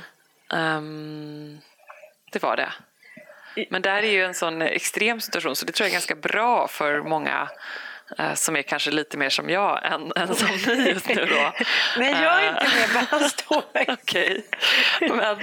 Um, 0.53 1.61
det 2.33 2.43
var 2.43 2.57
det. 2.57 2.73
Men 3.71 3.83
där 3.83 4.03
är 4.03 4.11
ju 4.11 4.25
en 4.25 4.35
sån 4.35 4.63
extrem 4.63 5.21
situation 5.21 5.57
så 5.57 5.67
det 5.67 5.73
tror 5.73 5.85
jag 5.85 5.91
är 5.91 5.95
ganska 5.95 6.15
bra 6.15 6.69
för 6.69 7.03
många 7.03 7.49
uh, 8.21 8.35
som 8.35 8.57
är 8.57 8.63
kanske 8.63 8.91
lite 8.91 9.17
mer 9.17 9.29
som 9.29 9.51
jag 9.51 9.93
än, 9.93 10.13
än 10.17 10.35
som 10.35 10.49
ni 10.67 10.89
just 10.89 11.09
nu 11.09 11.27
då. 11.27 11.53
Nej, 11.99 12.23
jag 12.23 12.45
är 12.45 12.49
inte 12.49 13.17
med, 13.21 13.31
står 13.31 13.63
Okej. 13.89 14.45
Men, 15.01 15.37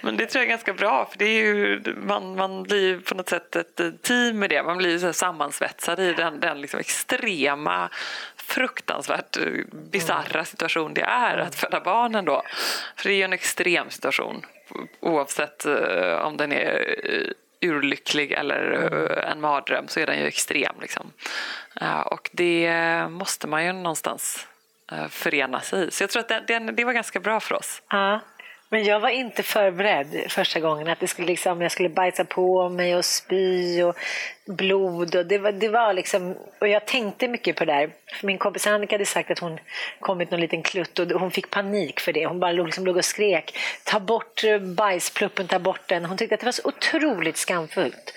men 0.00 0.16
det 0.16 0.26
tror 0.26 0.40
jag 0.40 0.46
är 0.46 0.50
ganska 0.50 0.72
bra 0.72 1.08
för 1.10 1.18
det 1.18 1.24
är 1.24 1.44
ju, 1.44 1.82
man, 1.96 2.36
man 2.36 2.62
blir 2.62 2.98
på 2.98 3.14
något 3.14 3.28
sätt 3.28 3.56
ett 3.56 4.02
team 4.02 4.38
med 4.38 4.50
det. 4.50 4.62
Man 4.62 4.78
blir 4.78 4.98
så 4.98 5.12
sammansvetsad 5.12 6.00
i 6.00 6.12
den, 6.12 6.40
den 6.40 6.60
liksom 6.60 6.80
extrema 6.80 7.90
fruktansvärt 8.36 9.36
bisarra 9.72 10.44
situation 10.44 10.94
det 10.94 11.02
är 11.02 11.38
att 11.38 11.54
föda 11.54 11.80
barn 11.80 12.14
ändå. 12.14 12.42
För 12.96 13.08
det 13.08 13.14
är 13.14 13.16
ju 13.16 13.22
en 13.22 13.32
extrem 13.32 13.90
situation 13.90 14.46
oavsett 15.00 15.66
om 16.20 16.36
den 16.36 16.52
är 16.52 17.34
urlycklig 17.60 18.32
eller 18.32 18.92
uh, 18.92 19.30
en 19.30 19.40
mardröm 19.40 19.88
så 19.88 20.00
är 20.00 20.06
den 20.06 20.18
ju 20.18 20.26
extrem. 20.26 20.74
Liksom. 20.80 21.12
Uh, 21.82 22.00
och 22.00 22.30
det 22.32 22.72
måste 23.10 23.46
man 23.46 23.64
ju 23.64 23.72
någonstans 23.72 24.46
förena 25.08 25.60
sig 25.60 25.88
i. 25.88 25.90
Så 25.90 26.02
jag 26.02 26.10
tror 26.10 26.20
att 26.20 26.28
det, 26.28 26.44
det, 26.46 26.58
det 26.58 26.84
var 26.84 26.92
ganska 26.92 27.20
bra 27.20 27.40
för 27.40 27.54
oss. 27.54 27.82
Ja. 27.88 28.20
Men 28.68 28.84
jag 28.84 29.00
var 29.00 29.08
inte 29.08 29.42
förberedd 29.42 30.24
första 30.28 30.60
gången. 30.60 30.88
Att 30.88 31.00
det 31.00 31.06
skulle 31.06 31.26
liksom, 31.26 31.60
jag 31.60 31.72
skulle 31.72 31.88
bajsa 31.88 32.24
på 32.24 32.68
mig 32.68 32.96
och 32.96 33.04
spy 33.04 33.82
och 33.82 33.96
blod. 34.46 35.16
Och, 35.16 35.26
det 35.26 35.38
var, 35.38 35.52
det 35.52 35.68
var 35.68 35.92
liksom, 35.92 36.36
och 36.58 36.68
jag 36.68 36.86
tänkte 36.86 37.28
mycket 37.28 37.56
på 37.56 37.64
det 37.64 37.72
där. 37.72 37.90
Min 38.22 38.38
kompis 38.38 38.66
Annika 38.66 38.94
hade 38.94 39.06
sagt 39.06 39.30
att 39.30 39.38
hon 39.38 39.58
kommit 40.00 40.30
någon 40.30 40.40
liten 40.40 40.62
klutt 40.62 40.98
och 40.98 41.20
hon 41.20 41.30
fick 41.30 41.50
panik 41.50 42.00
för 42.00 42.12
det. 42.12 42.26
Hon 42.26 42.40
bara 42.40 42.52
liksom, 42.52 42.86
låg 42.86 42.96
och 42.96 43.04
skrek. 43.04 43.58
Ta 43.84 44.00
bort 44.00 44.42
bajspluppen, 44.76 45.46
ta 45.48 45.58
bort 45.58 45.88
den. 45.88 46.04
Hon 46.04 46.16
tyckte 46.16 46.34
att 46.34 46.40
det 46.40 46.46
var 46.46 46.52
så 46.52 46.68
otroligt 46.68 47.36
skamfullt. 47.36 48.14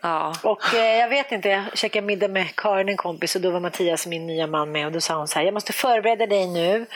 Ja. 0.00 0.34
Och 0.42 0.74
eh, 0.74 0.98
jag 0.98 1.08
vet 1.08 1.32
inte, 1.32 1.48
jag 1.48 1.78
käkade 1.78 2.06
middag 2.06 2.28
med 2.28 2.56
Karin, 2.56 2.88
en 2.88 2.96
kompis, 2.96 3.36
och 3.36 3.42
då 3.42 3.50
var 3.50 3.60
Mattias, 3.60 4.06
min 4.06 4.26
nya 4.26 4.46
man, 4.46 4.72
med. 4.72 4.86
Och 4.86 4.92
då 4.92 5.00
sa 5.00 5.14
hon 5.14 5.28
så 5.28 5.38
här, 5.38 5.46
jag 5.46 5.54
måste 5.54 5.72
förbereda 5.72 6.26
dig 6.26 6.46
nu. 6.46 6.86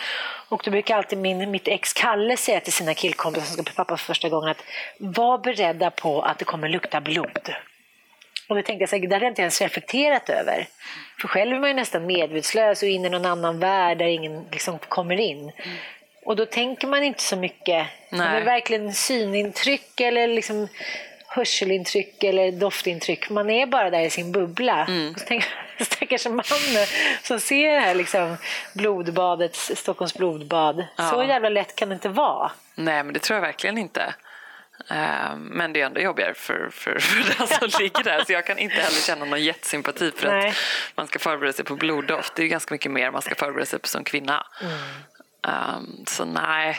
Och 0.48 0.62
då 0.64 0.70
brukar 0.70 0.96
alltid 0.96 1.18
min, 1.18 1.50
mitt 1.50 1.68
ex 1.68 1.92
Kalle 1.92 2.36
säga 2.36 2.60
till 2.60 2.72
sina 2.72 2.94
killkompisar 2.94 3.46
som 3.46 3.54
ska 3.54 3.62
bli 3.62 3.72
pappa 3.72 3.96
för 3.96 4.04
första 4.04 4.28
gången 4.28 4.50
att 4.50 4.64
var 4.98 5.38
beredda 5.38 5.90
på 5.90 6.22
att 6.22 6.38
det 6.38 6.44
kommer 6.44 6.68
lukta 6.68 7.00
blod. 7.00 7.54
Och 8.48 8.56
då 8.56 8.62
tänkte 8.62 8.82
jag 8.82 8.88
så 8.88 8.96
här, 8.96 9.06
det 9.06 9.14
hade 9.14 9.24
jag 9.24 9.30
inte 9.30 9.42
ens 9.42 9.60
reflekterat 9.60 10.28
över. 10.28 10.66
För 11.20 11.28
själv 11.28 11.56
är 11.56 11.60
man 11.60 11.70
ju 11.70 11.74
nästan 11.74 12.06
medvetslös 12.06 12.82
och 12.82 12.88
inne 12.88 13.06
i 13.06 13.10
någon 13.10 13.26
annan 13.26 13.58
värld 13.58 13.98
där 13.98 14.06
ingen 14.06 14.44
liksom 14.52 14.78
kommer 14.78 15.20
in. 15.20 15.38
Mm. 15.40 15.76
Och 16.24 16.36
då 16.36 16.46
tänker 16.46 16.86
man 16.86 17.02
inte 17.02 17.22
så 17.22 17.36
mycket. 17.36 17.86
Nej. 18.10 18.30
Det 18.30 18.40
är 18.40 18.44
verkligen 18.44 18.94
synintryck 18.94 20.00
eller 20.00 20.26
liksom 20.26 20.68
hörselintryck 21.34 22.24
eller 22.24 22.52
doftintryck. 22.52 23.30
Man 23.30 23.50
är 23.50 23.66
bara 23.66 23.90
där 23.90 24.00
i 24.00 24.10
sin 24.10 24.32
bubbla. 24.32 24.86
Mm. 24.86 25.14
Stackars 25.80 26.26
man 26.30 26.44
som 27.22 27.40
ser 27.40 27.74
det 27.74 27.80
här 27.80 27.94
liksom, 27.94 28.36
blodbadet, 28.74 29.56
Stockholms 29.56 30.14
blodbad. 30.14 30.84
Ja. 30.96 31.10
Så 31.10 31.22
jävla 31.22 31.48
lätt 31.48 31.76
kan 31.76 31.88
det 31.88 31.94
inte 31.94 32.08
vara. 32.08 32.50
Nej, 32.74 33.04
men 33.04 33.14
det 33.14 33.20
tror 33.20 33.36
jag 33.36 33.42
verkligen 33.42 33.78
inte. 33.78 34.14
Ehm, 34.88 35.42
men 35.42 35.72
det 35.72 35.80
är 35.80 35.86
ändå 35.86 36.00
jobbigare 36.00 36.34
för, 36.34 36.68
för, 36.72 36.98
för 36.98 37.38
den 37.38 37.46
som 37.46 37.80
ligger 37.80 38.04
där 38.04 38.24
så 38.24 38.32
jag 38.32 38.46
kan 38.46 38.58
inte 38.58 38.74
heller 38.74 39.00
känna 39.00 39.24
någon 39.24 39.42
jättesympati 39.42 40.10
för 40.16 40.28
Nej. 40.28 40.48
att 40.48 40.56
man 40.94 41.06
ska 41.06 41.18
förbereda 41.18 41.52
sig 41.52 41.64
på 41.64 41.76
bloddoft. 41.76 42.34
Det 42.34 42.42
är 42.42 42.46
ganska 42.46 42.74
mycket 42.74 42.90
mer 42.90 43.10
man 43.10 43.22
ska 43.22 43.34
förbereda 43.34 43.66
sig 43.66 43.78
på 43.78 43.88
som 43.88 44.04
kvinna. 44.04 44.46
Mm. 44.62 44.78
Um, 45.48 46.04
så 46.06 46.24
nej. 46.24 46.78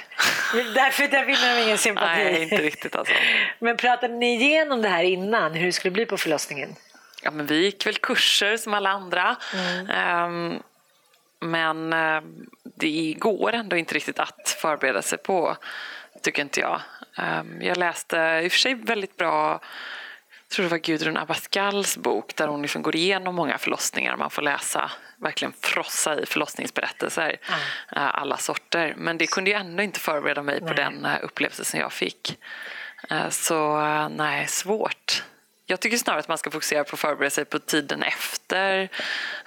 Därför 0.53 1.07
där 1.07 1.25
vinner 1.25 1.55
de 1.55 1.61
ingen 1.61 1.77
sympati. 1.77 2.23
Nej, 2.23 2.43
inte 2.43 2.57
riktigt 2.57 2.95
alltså. 2.95 3.13
Men 3.59 3.77
pratade 3.77 4.13
ni 4.13 4.35
igenom 4.35 4.81
det 4.81 4.89
här 4.89 5.03
innan, 5.03 5.53
hur 5.53 5.65
det 5.65 5.71
skulle 5.71 5.91
bli 5.91 6.05
på 6.05 6.17
förlossningen? 6.17 6.75
Ja, 7.21 7.31
men 7.31 7.45
vi 7.45 7.63
gick 7.63 7.85
väl 7.85 7.97
kurser 7.97 8.57
som 8.57 8.73
alla 8.73 8.89
andra. 8.89 9.35
Mm. 9.53 10.23
Um, 10.25 10.63
men 11.39 11.93
uh, 11.93 12.23
det 12.63 13.15
går 13.17 13.53
ändå 13.53 13.75
inte 13.75 13.95
riktigt 13.95 14.19
att 14.19 14.57
förbereda 14.61 15.01
sig 15.01 15.17
på, 15.17 15.57
tycker 16.21 16.41
inte 16.41 16.59
jag. 16.59 16.81
Um, 17.17 17.61
jag 17.61 17.77
läste 17.77 18.41
i 18.43 18.47
och 18.47 18.51
för 18.51 18.59
sig 18.59 18.73
väldigt 18.73 19.17
bra 19.17 19.61
jag 20.47 20.55
tror 20.55 20.63
det 20.63 20.69
var 20.69 20.77
Gudrun 20.77 21.17
Abascals 21.17 21.97
bok 21.97 22.35
där 22.35 22.47
hon 22.47 22.61
liksom 22.61 22.81
går 22.81 22.95
igenom 22.95 23.35
många 23.35 23.57
förlossningar. 23.57 24.17
Man 24.17 24.29
får 24.29 24.41
läsa, 24.41 24.91
verkligen 25.17 25.53
frossa 25.61 26.21
i 26.21 26.25
förlossningsberättelser, 26.25 27.37
mm. 27.51 28.09
alla 28.13 28.37
sorter. 28.37 28.93
Men 28.97 29.17
det 29.17 29.27
kunde 29.27 29.49
ju 29.49 29.55
ändå 29.55 29.83
inte 29.83 29.99
förbereda 29.99 30.43
mig 30.43 30.59
nej. 30.61 30.69
på 30.69 30.75
den 30.75 31.05
eh, 31.05 31.17
upplevelse 31.23 31.65
som 31.65 31.79
jag 31.79 31.93
fick. 31.93 32.37
Eh, 33.09 33.29
så 33.29 33.77
nej, 34.07 34.47
svårt. 34.47 35.23
Jag 35.67 35.79
tycker 35.79 35.97
snarare 35.97 36.19
att 36.19 36.27
man 36.27 36.37
ska 36.37 36.51
fokusera 36.51 36.83
på 36.83 36.95
att 36.95 36.99
förbereda 36.99 37.29
sig 37.29 37.45
på 37.45 37.59
tiden 37.59 38.03
efter 38.03 38.89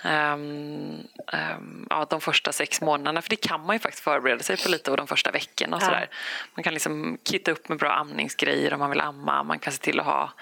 um, 0.05 1.07
um, 1.33 1.87
ja, 1.91 2.07
de 2.11 2.21
första 2.21 2.53
sex 2.53 2.81
månaderna. 2.81 3.23
För 3.23 3.31
det 3.31 3.37
kan 3.37 3.67
man 3.67 3.77
ju 3.77 3.81
faktiskt 3.81 4.05
förbereda 4.05 4.43
sig 4.43 4.57
på 4.57 4.69
lite 4.69 4.91
och 4.91 4.97
de 4.97 5.07
första 5.07 5.31
veckorna. 5.31 5.77
Och 5.77 5.83
ja. 5.83 5.87
sådär. 5.87 6.09
Man 6.55 6.63
kan 6.63 6.75
liksom 6.75 7.19
kitta 7.25 7.51
upp 7.51 7.69
med 7.69 7.79
bra 7.79 7.93
amningsgrejer 7.93 8.73
om 8.73 8.81
man 8.81 8.91
vill 8.91 9.01
amma. 9.01 9.43
Man 9.43 9.59
kan 9.59 9.73
se 9.73 9.79
till 9.79 10.01
att 10.01 10.07
ha 10.07 10.33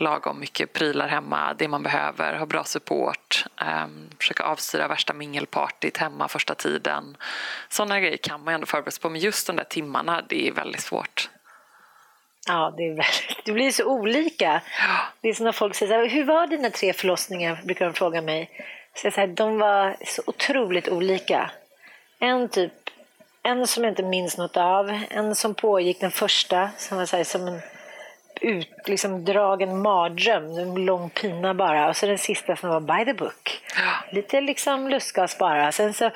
lagom 0.00 0.40
mycket 0.40 0.72
prylar 0.72 1.08
hemma, 1.08 1.54
det 1.54 1.68
man 1.68 1.82
behöver, 1.82 2.34
ha 2.34 2.46
bra 2.46 2.64
support, 2.64 3.44
um, 3.84 4.10
försöka 4.18 4.44
avstyra 4.44 4.88
värsta 4.88 5.12
mingelpartyt 5.12 5.96
hemma 5.96 6.28
första 6.28 6.54
tiden. 6.54 7.16
Sådana 7.68 8.00
grejer 8.00 8.16
kan 8.16 8.44
man 8.44 8.52
ju 8.52 8.54
ändå 8.54 8.66
förbereda 8.66 8.90
sig 8.90 9.02
på, 9.02 9.08
men 9.08 9.20
just 9.20 9.46
de 9.46 9.56
där 9.56 9.64
timmarna, 9.64 10.22
det 10.28 10.48
är 10.48 10.52
väldigt 10.52 10.80
svårt. 10.80 11.28
Ja, 12.46 12.74
det, 12.76 12.82
är 12.82 12.88
väldigt, 12.88 13.44
det 13.44 13.52
blir 13.52 13.70
så 13.70 13.84
olika. 13.84 14.62
Det 15.20 15.28
är 15.28 15.34
som 15.34 15.44
när 15.44 15.52
folk 15.52 15.74
säger 15.74 15.92
så 15.92 15.98
här, 15.98 16.08
hur 16.08 16.24
var 16.24 16.46
dina 16.46 16.70
tre 16.70 16.92
förlossningar? 16.92 17.60
brukar 17.64 17.84
de 17.84 17.94
fråga 17.94 18.22
mig. 18.22 18.50
Så 18.94 19.10
här, 19.10 19.26
de 19.26 19.58
var 19.58 19.96
så 20.06 20.22
otroligt 20.26 20.88
olika. 20.88 21.50
En 22.18 22.48
typ, 22.48 22.72
en 23.42 23.66
som 23.66 23.84
jag 23.84 23.90
inte 23.90 24.02
minns 24.02 24.38
något 24.38 24.56
av, 24.56 25.00
en 25.10 25.34
som 25.34 25.54
pågick 25.54 26.00
den 26.00 26.10
första, 26.10 26.70
som 26.78 26.98
var 26.98 27.06
så 27.06 27.16
här, 27.16 27.24
som 27.24 27.48
en 27.48 27.60
ut, 28.40 28.88
liksom, 28.88 29.24
dragen 29.24 29.82
mardröm, 29.82 30.58
en 30.58 30.84
lång 30.84 31.10
pina 31.10 31.54
bara. 31.54 31.88
Och 31.88 31.96
så 31.96 32.06
den 32.06 32.18
sista 32.18 32.56
som 32.56 32.70
var 32.70 32.80
by 32.80 33.04
the 33.04 33.14
book. 33.14 33.62
Lite 34.10 34.40
liksom 34.40 34.88
lustgas 34.88 35.38
bara. 35.38 35.72
Sen 35.72 35.94
så 35.94 36.10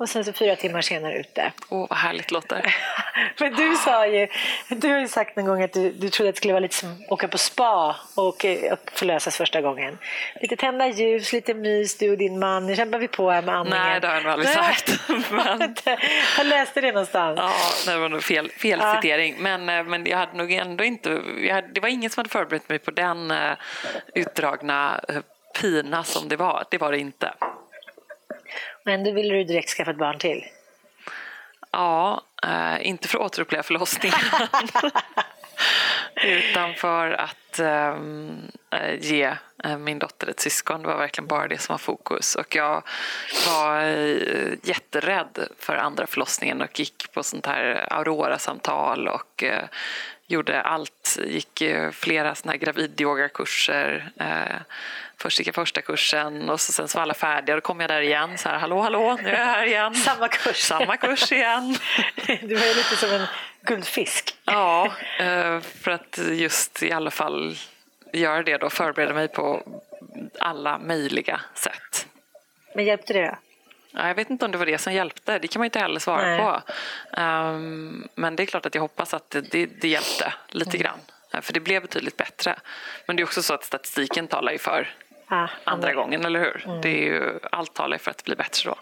och 0.00 0.08
sen 0.08 0.24
så 0.24 0.32
fyra 0.32 0.56
timmar 0.56 0.80
senare 0.80 1.18
ute. 1.18 1.52
Åh, 1.68 1.78
oh, 1.78 1.86
vad 1.88 1.98
härligt 1.98 2.30
låter. 2.30 2.76
Men 3.40 3.54
du 3.54 3.76
sa 3.76 4.06
ju, 4.06 4.28
du 4.68 4.88
har 4.88 5.00
ju 5.00 5.08
sagt 5.08 5.36
någon 5.36 5.46
gång 5.46 5.62
att 5.62 5.72
du, 5.72 5.92
du 5.92 6.08
trodde 6.08 6.28
att 6.28 6.34
det 6.34 6.38
skulle 6.38 6.52
vara 6.52 6.60
lite 6.60 6.74
som 6.74 6.92
att 6.92 7.12
åka 7.12 7.28
på 7.28 7.38
spa 7.38 7.96
och, 8.14 8.26
och 8.26 8.90
förlösas 8.92 9.36
första 9.36 9.60
gången. 9.60 9.98
Lite 10.40 10.56
tända 10.56 10.88
ljus, 10.88 11.32
lite 11.32 11.54
mys, 11.54 11.98
du 11.98 12.10
och 12.10 12.18
din 12.18 12.38
man. 12.38 12.66
Nu 12.66 12.76
kämpar 12.76 12.98
vi 12.98 13.08
på 13.08 13.30
här 13.30 13.42
med 13.42 13.54
andningen. 13.54 13.86
Nej, 13.86 14.00
det 14.00 14.06
har 14.06 14.14
jag 14.14 14.22
nog 14.22 14.32
aldrig 14.32 14.50
sagt. 14.54 15.00
Men... 15.30 15.76
jag 16.38 16.46
läste 16.46 16.80
det 16.80 16.92
någonstans. 16.92 17.40
Ja, 17.86 17.92
det 17.92 17.98
var 17.98 18.08
nog 18.08 18.22
fel, 18.22 18.50
fel 18.50 18.78
ja. 18.82 18.94
citering. 18.94 19.36
Men, 19.38 19.68
eh, 19.68 19.84
men 19.84 20.06
jag 20.06 20.18
hade 20.18 20.36
nog 20.36 20.52
ändå 20.52 20.84
inte, 20.84 21.10
hade, 21.52 21.68
det 21.72 21.80
var 21.80 21.88
ingen 21.88 22.10
som 22.10 22.20
hade 22.20 22.30
förberett 22.30 22.68
mig 22.68 22.78
på 22.78 22.90
den 22.90 23.30
uh, 23.30 23.52
utdragna 24.14 25.00
uh, 25.12 25.18
pina 25.60 26.04
som 26.04 26.28
det 26.28 26.36
var. 26.36 26.64
Det 26.70 26.78
var 26.78 26.92
det 26.92 26.98
inte. 26.98 27.32
Men 28.90 29.04
då 29.04 29.10
ville 29.10 29.34
du 29.34 29.44
direkt 29.44 29.70
skaffa 29.70 29.90
ett 29.90 29.96
barn 29.96 30.18
till? 30.18 30.44
Ja, 31.70 32.22
eh, 32.42 32.86
inte 32.86 33.08
för 33.08 33.18
att 33.18 33.24
återuppleva 33.24 33.62
förlossningen. 33.62 34.18
utan 36.24 36.74
för 36.74 37.10
att 37.10 37.58
ehm, 37.58 38.38
eh, 38.70 38.94
ge 39.00 39.36
eh, 39.64 39.78
min 39.78 39.98
dotter 39.98 40.26
ett 40.30 40.40
syskon. 40.40 40.82
Det 40.82 40.88
var 40.88 40.96
verkligen 40.96 41.28
bara 41.28 41.48
det 41.48 41.58
som 41.58 41.72
var 41.72 41.78
fokus. 41.78 42.34
Och 42.34 42.56
jag 42.56 42.82
var 43.46 43.82
eh, 43.82 44.52
jätterädd 44.62 45.48
för 45.58 45.76
andra 45.76 46.06
förlossningen 46.06 46.62
och 46.62 46.78
gick 46.78 47.12
på 47.12 47.22
sånt 47.22 47.46
här 47.46 47.86
Aurora-samtal 47.90 49.08
och 49.08 49.42
eh, 49.42 49.64
gjorde 50.26 50.62
allt. 50.62 51.18
Gick 51.26 51.62
eh, 51.62 51.90
flera 51.90 52.34
såna 52.34 52.52
här 52.52 52.58
gravidyogakurser 52.58 54.12
Först 55.20 55.38
gick 55.38 55.48
jag 55.48 55.54
första 55.54 55.82
kursen 55.82 56.50
och 56.50 56.60
så 56.60 56.72
sen 56.72 56.88
så 56.88 56.98
var 56.98 57.02
alla 57.02 57.14
färdiga. 57.14 57.54
Då 57.56 57.60
kom 57.60 57.80
jag 57.80 57.90
där 57.90 58.00
igen. 58.00 58.38
Så 58.38 58.48
här, 58.48 58.58
hallå, 58.58 58.80
hallå, 58.80 59.18
nu 59.22 59.28
är 59.28 59.38
jag 59.38 59.44
här 59.46 59.66
igen. 59.66 59.94
Samma 60.06 60.28
kurs. 60.28 60.56
Samma 60.56 60.96
kurs 60.96 61.32
igen. 61.32 61.76
Du 62.26 62.54
var 62.54 62.74
lite 62.76 62.96
som 62.96 63.10
en 63.12 63.26
guldfisk. 63.62 64.34
Ja, 64.44 64.92
eh, 65.18 65.60
för 65.60 65.90
att 65.90 66.18
just 66.32 66.82
i 66.82 66.92
alla 66.92 67.10
fall 67.10 67.56
göra 68.12 68.42
det 68.42 68.56
då, 68.56 68.70
förbereda 68.70 69.14
mig 69.14 69.28
på 69.28 69.62
alla 70.38 70.78
möjliga 70.78 71.40
sätt. 71.54 72.06
Men 72.74 72.84
hjälpte 72.84 73.12
det 73.12 73.26
då? 73.26 73.36
Ja, 73.92 74.08
jag 74.08 74.14
vet 74.14 74.30
inte 74.30 74.44
om 74.44 74.52
det 74.52 74.58
var 74.58 74.66
det 74.66 74.78
som 74.78 74.92
hjälpte, 74.92 75.38
det 75.38 75.48
kan 75.48 75.60
man 75.60 75.64
inte 75.64 75.78
heller 75.78 76.00
svara 76.00 76.26
Nej. 76.26 76.38
på. 76.38 76.60
Ehm, 77.20 78.08
men 78.14 78.36
det 78.36 78.42
är 78.42 78.46
klart 78.46 78.66
att 78.66 78.74
jag 78.74 78.82
hoppas 78.82 79.14
att 79.14 79.30
det, 79.30 79.40
det, 79.40 79.66
det 79.66 79.88
hjälpte 79.88 80.32
lite 80.48 80.76
Mm. 80.76 80.82
grann. 80.82 80.98
Eh, 81.34 81.40
För 81.40 81.52
det 81.52 81.60
blev 81.60 81.82
betydligt 81.82 82.16
bättre. 82.16 82.56
Men 83.06 83.16
det 83.16 83.22
är 83.22 83.24
också 83.24 83.42
så 83.42 83.54
att 83.54 83.64
statistiken 83.64 84.26
talar 84.28 84.52
ju 84.52 84.58
för 84.58 84.94
Ah, 85.32 85.48
andra 85.64 85.92
gången, 85.92 86.24
eller 86.24 86.40
hur? 86.40 86.64
Mm. 86.66 86.80
Det 86.80 86.88
är 86.88 87.04
ju, 87.04 87.38
allt 87.52 87.74
talar 87.74 87.98
för 87.98 88.10
att 88.10 88.18
det 88.18 88.24
blir 88.24 88.36
bättre 88.36 88.70
då. 88.70 88.76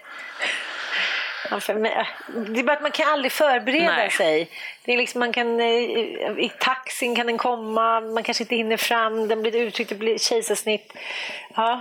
Ja, 1.50 1.60
för, 1.60 1.74
men, 1.74 1.92
äh, 1.92 2.06
det 2.48 2.60
är 2.60 2.64
bara 2.64 2.76
att 2.76 2.82
man 2.82 2.90
kan 2.90 3.12
aldrig 3.12 3.32
förbereda 3.32 3.96
Nej. 3.96 4.10
sig. 4.10 4.50
Det 4.84 4.92
är 4.92 4.96
liksom, 4.96 5.18
man 5.18 5.32
kan, 5.32 5.60
eh, 5.60 5.66
I 5.66 6.52
taxin 6.60 7.16
kan 7.16 7.26
den 7.26 7.38
komma, 7.38 8.00
man 8.00 8.22
kanske 8.22 8.44
inte 8.44 8.56
hinner 8.56 8.76
fram, 8.76 9.28
den 9.28 9.42
blir 9.42 9.56
uttryckt, 9.56 9.88
det 9.88 9.96
blir 9.96 10.18
kejsarsnitt. 10.18 10.92
Ja. 11.54 11.80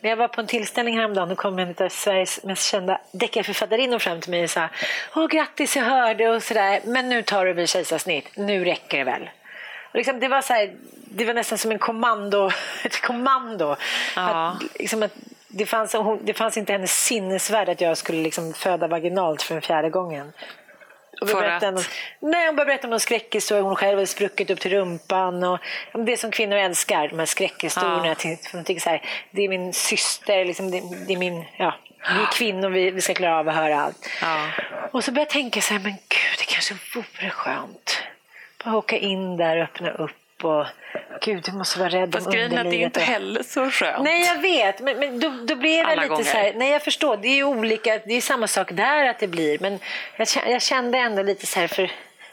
Jag 0.00 0.16
var 0.16 0.28
på 0.28 0.40
en 0.40 0.46
tillställning 0.46 0.96
häromdagen 0.98 1.30
och 1.30 1.38
kom 1.38 1.58
en 1.58 1.74
av 1.78 1.88
Sveriges 1.88 2.44
mest 2.44 2.70
kända 2.70 3.00
deckarförfattarinnor 3.12 3.98
fram 3.98 4.20
till 4.20 4.30
mig 4.30 4.44
och 4.44 4.50
sa 4.50 4.68
Åh 5.14 5.26
grattis, 5.26 5.76
jag 5.76 5.84
hörde 5.84 6.28
och 6.28 6.42
sådär, 6.42 6.80
men 6.84 7.08
nu 7.08 7.22
tar 7.22 7.44
du 7.44 7.52
väl 7.52 7.66
kejsarsnitt, 7.66 8.36
nu 8.36 8.64
räcker 8.64 8.98
det 8.98 9.04
väl. 9.04 9.28
Och 9.92 9.96
liksom, 9.96 10.20
det, 10.20 10.28
var 10.28 10.42
så 10.42 10.52
här, 10.52 10.72
det 11.04 11.24
var 11.24 11.34
nästan 11.34 11.58
som 11.58 11.70
en 11.70 11.78
kommando, 11.78 12.50
ett 12.84 13.00
kommando. 13.00 13.76
Ja. 14.16 14.48
Att, 14.48 14.62
liksom 14.78 15.02
att 15.02 15.12
det, 15.48 15.66
fanns, 15.66 15.92
hon, 15.92 16.24
det 16.24 16.34
fanns 16.34 16.56
inte 16.56 16.72
hennes 16.72 17.04
sinnesvärld 17.04 17.68
att 17.68 17.80
jag 17.80 17.98
skulle 17.98 18.22
liksom 18.22 18.52
föda 18.54 18.86
vaginalt 18.86 19.42
för 19.42 19.54
en 19.54 19.62
fjärde 19.62 19.90
gången. 19.90 20.32
Och 21.20 21.28
För 21.30 21.44
att? 21.44 21.62
om- 21.62 21.82
Nej, 22.20 22.46
hon 22.46 22.56
började 22.56 22.64
berätta 22.64 22.86
om 22.86 22.90
någon 22.90 23.00
skräckhistoria. 23.00 23.62
Hon 23.62 23.76
själv 23.76 23.94
hade 23.94 24.06
spruckit 24.06 24.50
upp 24.50 24.60
till 24.60 24.70
rumpan. 24.70 25.44
Och, 25.44 25.58
det 26.06 26.16
som 26.16 26.30
kvinnor 26.30 26.56
älskar, 26.56 27.08
de 27.08 27.18
här 27.18 27.26
skräckhistorierna. 27.26 28.06
Ja. 28.06 28.14
Till, 28.14 28.36
de 28.52 28.64
tycker 28.64 28.80
så 28.80 28.90
här, 28.90 29.02
det 29.30 29.42
är 29.42 29.48
min 29.48 29.72
syster, 29.72 30.44
liksom, 30.44 30.70
det, 30.70 30.82
det 31.06 31.12
är 31.12 31.16
min... 31.16 31.44
Ja, 31.56 31.74
vi 32.14 32.22
är 32.22 32.32
kvinnor, 32.32 32.70
vi, 32.70 32.90
vi 32.90 33.00
ska 33.00 33.14
klara 33.14 33.38
av 33.38 33.48
att 33.48 33.54
höra 33.54 33.80
allt. 33.80 34.08
Ja. 34.20 34.46
Och 34.92 35.04
så 35.04 35.10
började 35.12 35.28
jag 35.28 35.32
tänka 35.32 35.60
så 35.60 35.74
här, 35.74 35.80
men 35.80 35.92
gud, 35.92 36.38
det 36.38 36.44
kanske 36.44 36.74
vore 36.94 37.30
skönt. 37.30 38.01
Bara 38.64 38.76
åka 38.76 38.96
in 38.98 39.36
där 39.36 39.56
och 39.56 39.62
öppna 39.62 39.90
upp. 39.90 40.44
Och, 40.44 40.66
gud, 41.20 41.42
du 41.44 41.52
måste 41.52 41.78
vara 41.78 41.88
rädd 41.88 42.12
Fast 42.12 42.26
om 42.26 42.32
grejen 42.32 42.52
är 42.52 42.64
att 42.64 42.70
det 42.70 42.76
är 42.76 42.84
inte 42.84 43.00
heller 43.00 43.42
så 43.42 43.70
skönt. 43.70 44.04
Nej, 44.04 44.26
jag 44.26 44.42
vet. 44.42 44.80
Men, 44.80 44.98
men 44.98 45.20
då, 45.20 45.28
då 45.46 45.56
blir 45.56 45.76
det 45.84 45.84
Alla 45.90 45.94
lite 46.02 46.08
gånger. 46.08 46.24
så 46.24 46.36
här... 46.36 46.52
Nej, 46.56 46.70
jag 46.70 46.82
förstår. 46.82 47.16
Det 47.16 47.28
är 47.28 47.42
olika. 47.44 47.98
Det 48.06 48.14
är 48.14 48.20
samma 48.20 48.46
sak 48.46 48.72
där 48.72 49.08
att 49.08 49.18
det 49.18 49.26
blir. 49.28 49.58
Men 49.58 49.78
jag, 50.16 50.28
jag 50.46 50.62
kände 50.62 50.98
ändå 50.98 51.22
lite 51.22 51.46
så 51.46 51.60
här 51.60 51.66
för 51.66 51.90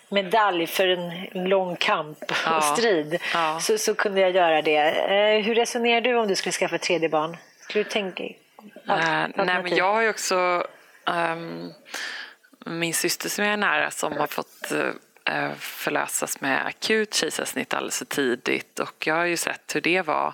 medalj 0.10 0.68
för 0.68 0.88
en 0.88 1.50
lång 1.50 1.76
kamp 1.76 2.18
Ja. 2.46 2.58
och 2.58 2.64
strid. 2.64 3.22
Ja. 3.34 3.60
Så, 3.62 3.78
så 3.78 3.96
kunde 3.96 4.22
jag 4.22 4.32
göra 4.32 4.62
det. 4.62 4.78
Eh, 4.78 5.46
hur 5.46 5.56
resonerar 5.56 6.02
du 6.02 6.16
om 6.16 6.28
du 6.28 6.36
skulle 6.36 6.54
skaffa 6.54 6.76
ett 6.76 6.82
tredje 6.82 7.10
barn? 7.10 7.38
Skulle 7.62 7.84
du 7.84 7.90
tänka... 7.90 8.24
Eh, 8.24 8.34
nej, 9.36 9.64
men 9.64 9.76
jag 9.76 9.94
har 9.94 10.02
ju 10.02 10.10
också 10.10 10.68
ehm, 11.08 11.72
min 12.66 12.94
syster 12.94 13.30
som 13.30 13.44
jag 13.46 13.54
är 13.54 13.58
nära 13.58 13.92
som 13.92 14.18
har 14.18 14.28
fått 14.28 14.72
eh, 14.72 14.90
förlösas 15.60 16.42
med 16.42 16.66
akut 16.66 17.14
kejsarsnitt 17.14 17.74
alldeles 17.74 17.98
för 17.98 18.06
tidigt 18.06 18.80
och 18.80 19.08
jag 19.08 19.16
har 19.16 19.26
ju 19.26 19.38
sett 19.38 19.76
hur 19.76 19.82
det 19.82 20.02
var. 20.02 20.34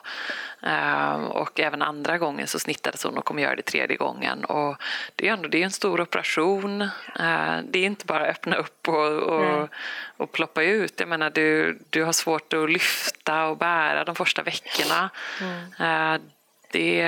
Ehm, 0.62 1.26
och 1.26 1.60
även 1.60 1.82
andra 1.82 2.18
gången 2.18 2.48
så 2.48 2.60
snittades 2.60 3.04
hon 3.04 3.18
och 3.18 3.26
kommer 3.26 3.42
göra 3.42 3.56
det 3.56 3.62
tredje 3.62 3.98
gången. 3.98 4.46
Och 4.46 4.76
det 5.16 5.28
är 5.28 5.34
ändå 5.34 5.50
det 5.50 5.62
är 5.62 5.66
en 5.66 5.72
stor 5.72 6.02
operation. 6.02 6.82
Eh, 6.82 7.58
det 7.64 7.80
är 7.80 7.86
inte 7.86 8.06
bara 8.06 8.26
öppna 8.26 8.56
upp 8.56 8.88
och, 8.88 9.14
och, 9.14 9.70
och 10.18 10.32
ploppa 10.32 10.64
ut. 10.64 11.00
Jag 11.00 11.10
menar, 11.10 11.30
du, 11.30 11.80
du 11.90 12.04
har 12.04 12.14
svårt 12.14 12.54
att 12.54 12.72
lyfta 12.72 13.46
och 13.46 13.58
bära 13.58 14.04
de 14.04 14.16
första 14.16 14.44
veckorna. 14.44 15.10
Eh, 15.80 16.22
det, 16.76 17.02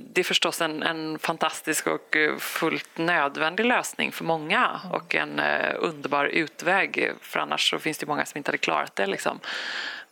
det 0.00 0.20
är 0.20 0.24
förstås 0.24 0.60
en, 0.60 0.82
en 0.82 1.18
fantastisk 1.18 1.86
och 1.86 2.16
eh, 2.16 2.36
fullt 2.36 2.98
nödvändig 2.98 3.66
lösning 3.66 4.12
för 4.12 4.24
många 4.24 4.80
och 4.92 5.14
en 5.14 5.38
eh, 5.38 5.74
underbar 5.78 6.24
utväg 6.24 7.12
för 7.20 7.40
annars 7.40 7.70
så 7.70 7.78
finns 7.78 7.98
det 7.98 8.06
många 8.06 8.24
som 8.24 8.38
inte 8.38 8.48
hade 8.48 8.58
klarat 8.58 8.96
det. 8.96 9.06
Liksom. 9.06 9.40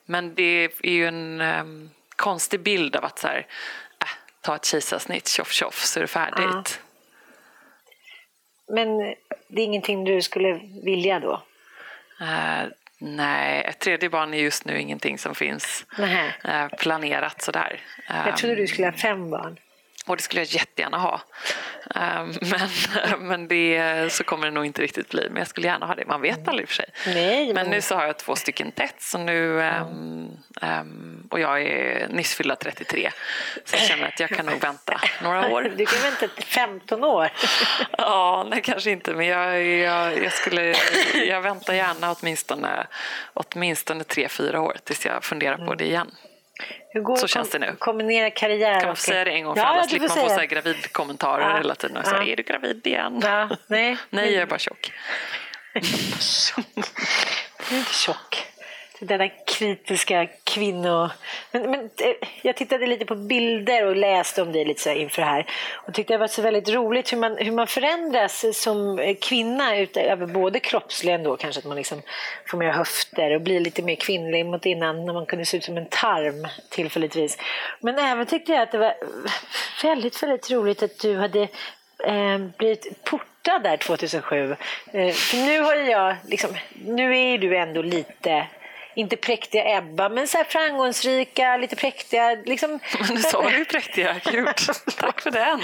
Men 0.05 0.35
det 0.35 0.65
är 0.83 0.91
ju 0.91 1.07
en 1.07 1.41
eh, 1.41 1.65
konstig 2.17 2.61
bild 2.61 2.97
av 2.97 3.05
att 3.05 3.19
så 3.19 3.27
här, 3.27 3.47
äh, 3.99 4.09
ta 4.41 4.57
ett 4.57 4.65
kejsarsnitt, 4.65 5.29
tjoff 5.29 5.53
tjoff 5.53 5.85
så 5.85 5.99
är 5.99 6.03
det 6.03 6.09
färdigt. 6.09 6.81
Men 8.69 8.99
det 9.49 9.63
är 9.63 9.65
ingenting 9.65 10.05
du 10.05 10.23
skulle 10.23 10.61
vilja 10.85 11.21
då? 11.21 11.43
Eh, 12.21 12.69
nej, 13.03 13.65
ett 13.69 13.79
tredje 13.79 14.11
barn 14.11 14.35
är 14.35 14.39
just 14.39 14.65
nu 14.65 14.81
ingenting 14.81 15.19
som 15.19 15.35
finns 15.35 15.87
Nej. 15.99 16.35
eh, 16.45 16.69
planerat 16.69 17.43
sådär. 17.43 17.81
Jag 18.09 18.37
trodde 18.37 18.55
du 18.55 18.67
skulle 18.67 18.87
ha 18.87 18.93
fem 18.93 19.31
barn. 19.31 19.57
Och 20.13 20.17
det 20.17 20.23
skulle 20.23 20.41
jag 20.41 20.49
jättegärna 20.49 20.99
ha. 20.99 21.21
Ehm, 21.95 22.35
Men, 22.41 22.69
men 23.29 23.49
det, 23.49 24.13
så 24.13 24.25
kommer 24.25 24.47
det 24.47 24.51
nog 24.51 24.67
inte 24.67 24.83
riktigt 24.83 25.09
bli. 25.09 25.27
Men 25.29 25.37
jag 25.37 25.47
skulle 25.47 25.67
gärna 25.67 25.87
ha 25.87 25.95
det. 25.95 26.07
Man 26.07 26.21
vet 26.21 26.49
aldrig 26.49 26.63
i 26.63 26.65
och 26.65 26.69
för 26.69 26.75
sig. 26.77 26.89
Nej, 27.07 27.47
Men 27.47 27.55
men- 27.55 27.71
nu 27.71 27.81
så 27.81 27.95
har 27.95 28.07
jag 28.07 28.17
två 28.19 28.37
stycken 28.37 28.73
tätt. 28.73 28.95
Så 28.99 29.19
nu, 29.19 29.63
ehm, 29.63 31.29
och 31.31 31.41
jag 31.41 31.63
är 31.63 32.09
nyss 32.09 32.35
fyllda 32.35 32.57
33. 32.57 33.11
Så 33.65 33.77
jag 33.77 33.83
känner 33.87 34.09
att 34.09 34.21
jag 34.21 34.31
kan 34.31 34.47
nog 34.47 34.61
vänta 34.61 35.01
några 35.23 35.49
år. 35.49 35.73
Du 35.77 35.87
kan 35.87 36.03
vänta 36.03 36.29
till 36.29 36.45
15 36.45 37.05
år. 37.05 37.31
Ja, 37.99 38.47
nej 38.51 38.61
kanske 38.63 38.91
inte. 38.91 39.15
Men 39.15 39.27
jag, 39.27 39.65
jag, 39.65 40.25
jag, 40.25 40.33
skulle, 40.33 40.75
jag 41.15 41.41
väntar 41.41 41.75
gärna 41.75 42.13
åtminstone, 42.21 42.87
åtminstone 43.35 44.05
tre, 44.05 44.29
fyra 44.29 44.61
år 44.61 44.77
tills 44.85 45.07
jag 45.07 45.25
funderar 45.25 45.67
på 45.67 45.75
det 45.75 45.85
igen. 45.85 46.11
Hur 46.91 47.01
går 47.01 47.17
Så 47.17 47.29
känns 47.29 47.51
det 47.51 47.59
nu. 47.59 47.77
Kombinera 47.79 48.31
karriär 48.31 48.75
Kan 48.75 48.83
man 48.83 48.91
och... 48.93 48.99
få 48.99 49.03
säga 49.05 49.25
det 49.25 49.31
en 49.31 49.45
gång 49.45 49.55
för 49.55 49.63
Ja, 49.63 49.69
alla? 49.69 49.85
Slipper 49.85 50.09
får 50.09 50.15
man 50.17 50.23
få 50.25 50.29
säga 50.29 50.35
så 50.37 50.41
här 50.41 50.47
gravidkommentarer 50.47 51.51
Ja. 51.51 51.57
hela 51.57 51.75
tiden. 51.75 51.97
Och 51.97 52.05
så 52.05 52.11
här, 52.11 52.23
Ja. 52.23 52.33
Är 52.33 52.37
du 52.37 52.43
gravid 52.43 52.87
igen? 52.87 53.21
Ja, 53.25 53.49
nej. 53.67 53.97
Nej, 54.11 54.33
jag 54.33 54.43
är 54.43 54.47
bara 54.47 54.59
tjock. 54.59 54.93
Du 55.73 55.81
är 57.75 57.79
inte 57.79 57.95
tjock. 57.95 58.47
Denna 59.05 59.29
kritiska 59.29 60.27
kvinno... 60.45 61.11
Men, 61.51 61.71
men, 61.71 61.81
eh, 61.81 62.29
jag 62.43 62.57
tittade 62.57 62.87
lite 62.87 63.05
på 63.05 63.15
bilder 63.15 63.87
och 63.87 63.97
läste 63.97 64.43
om 64.43 64.53
dig 64.53 64.65
lite 64.65 64.81
så 64.81 64.89
här 64.89 64.97
inför 64.97 65.23
det 65.23 65.29
här. 65.29 65.47
Och 65.73 65.95
tyckte 65.95 66.15
det 66.15 66.19
var 66.19 66.27
så 66.27 66.43
väldigt 66.43 66.69
roligt 66.69 67.13
hur 67.13 67.19
man, 67.19 67.37
hur 67.37 67.53
man 67.53 67.67
förändras 67.67 68.45
som 68.63 69.15
kvinna 69.21 69.77
utöver 69.77 70.27
både 70.27 70.61
kroppsligen 70.61 71.23
då 71.23 71.37
kanske 71.37 71.59
att 71.59 71.65
man 71.65 71.77
liksom 71.77 72.03
får 72.47 72.59
mer 72.59 72.71
höfter 72.71 73.35
och 73.35 73.41
blir 73.41 73.61
lite 73.61 73.83
mer 73.83 73.95
kvinnlig 73.95 74.47
mot 74.47 74.67
innan 74.67 75.07
när 75.07 75.13
man 75.13 75.27
kunde 75.27 75.45
se 75.45 75.57
ut 75.57 75.65
som 75.65 75.77
en 75.77 75.87
tarm 75.87 76.49
tillfälligtvis. 76.69 77.39
Men 77.81 77.99
även 77.99 78.27
tyckte 78.27 78.53
jag 78.53 78.63
att 78.63 78.73
det 78.73 78.79
var 78.79 78.95
väldigt, 79.83 80.23
väldigt 80.23 80.51
roligt 80.51 80.83
att 80.83 80.99
du 80.99 81.17
hade 81.17 81.49
eh, 82.05 82.39
blivit 82.59 83.05
portad 83.05 83.63
där 83.63 83.77
2007. 83.77 84.57
Eh, 84.93 85.13
för 85.13 85.37
nu 85.37 85.61
har 85.61 85.75
jag, 85.75 86.17
liksom, 86.29 86.51
nu 86.85 87.19
är 87.19 87.39
du 87.39 87.57
ändå 87.57 87.83
lite, 87.83 88.47
inte 88.95 89.17
präktiga 89.17 89.79
Ebba, 89.79 90.09
men 90.09 90.29
så 90.29 90.45
framgångsrika, 90.49 91.57
lite 91.57 91.77
präktiga. 91.77 92.37
Liksom, 92.45 92.71
Men 92.99 93.09
nu 93.15 93.21
sa 93.23 93.51
du 93.51 93.59
ju 93.59 93.65
präktiga. 93.65 94.17
Gud, 94.25 94.49
tack 94.99 95.21
för 95.21 95.31
den. 95.31 95.61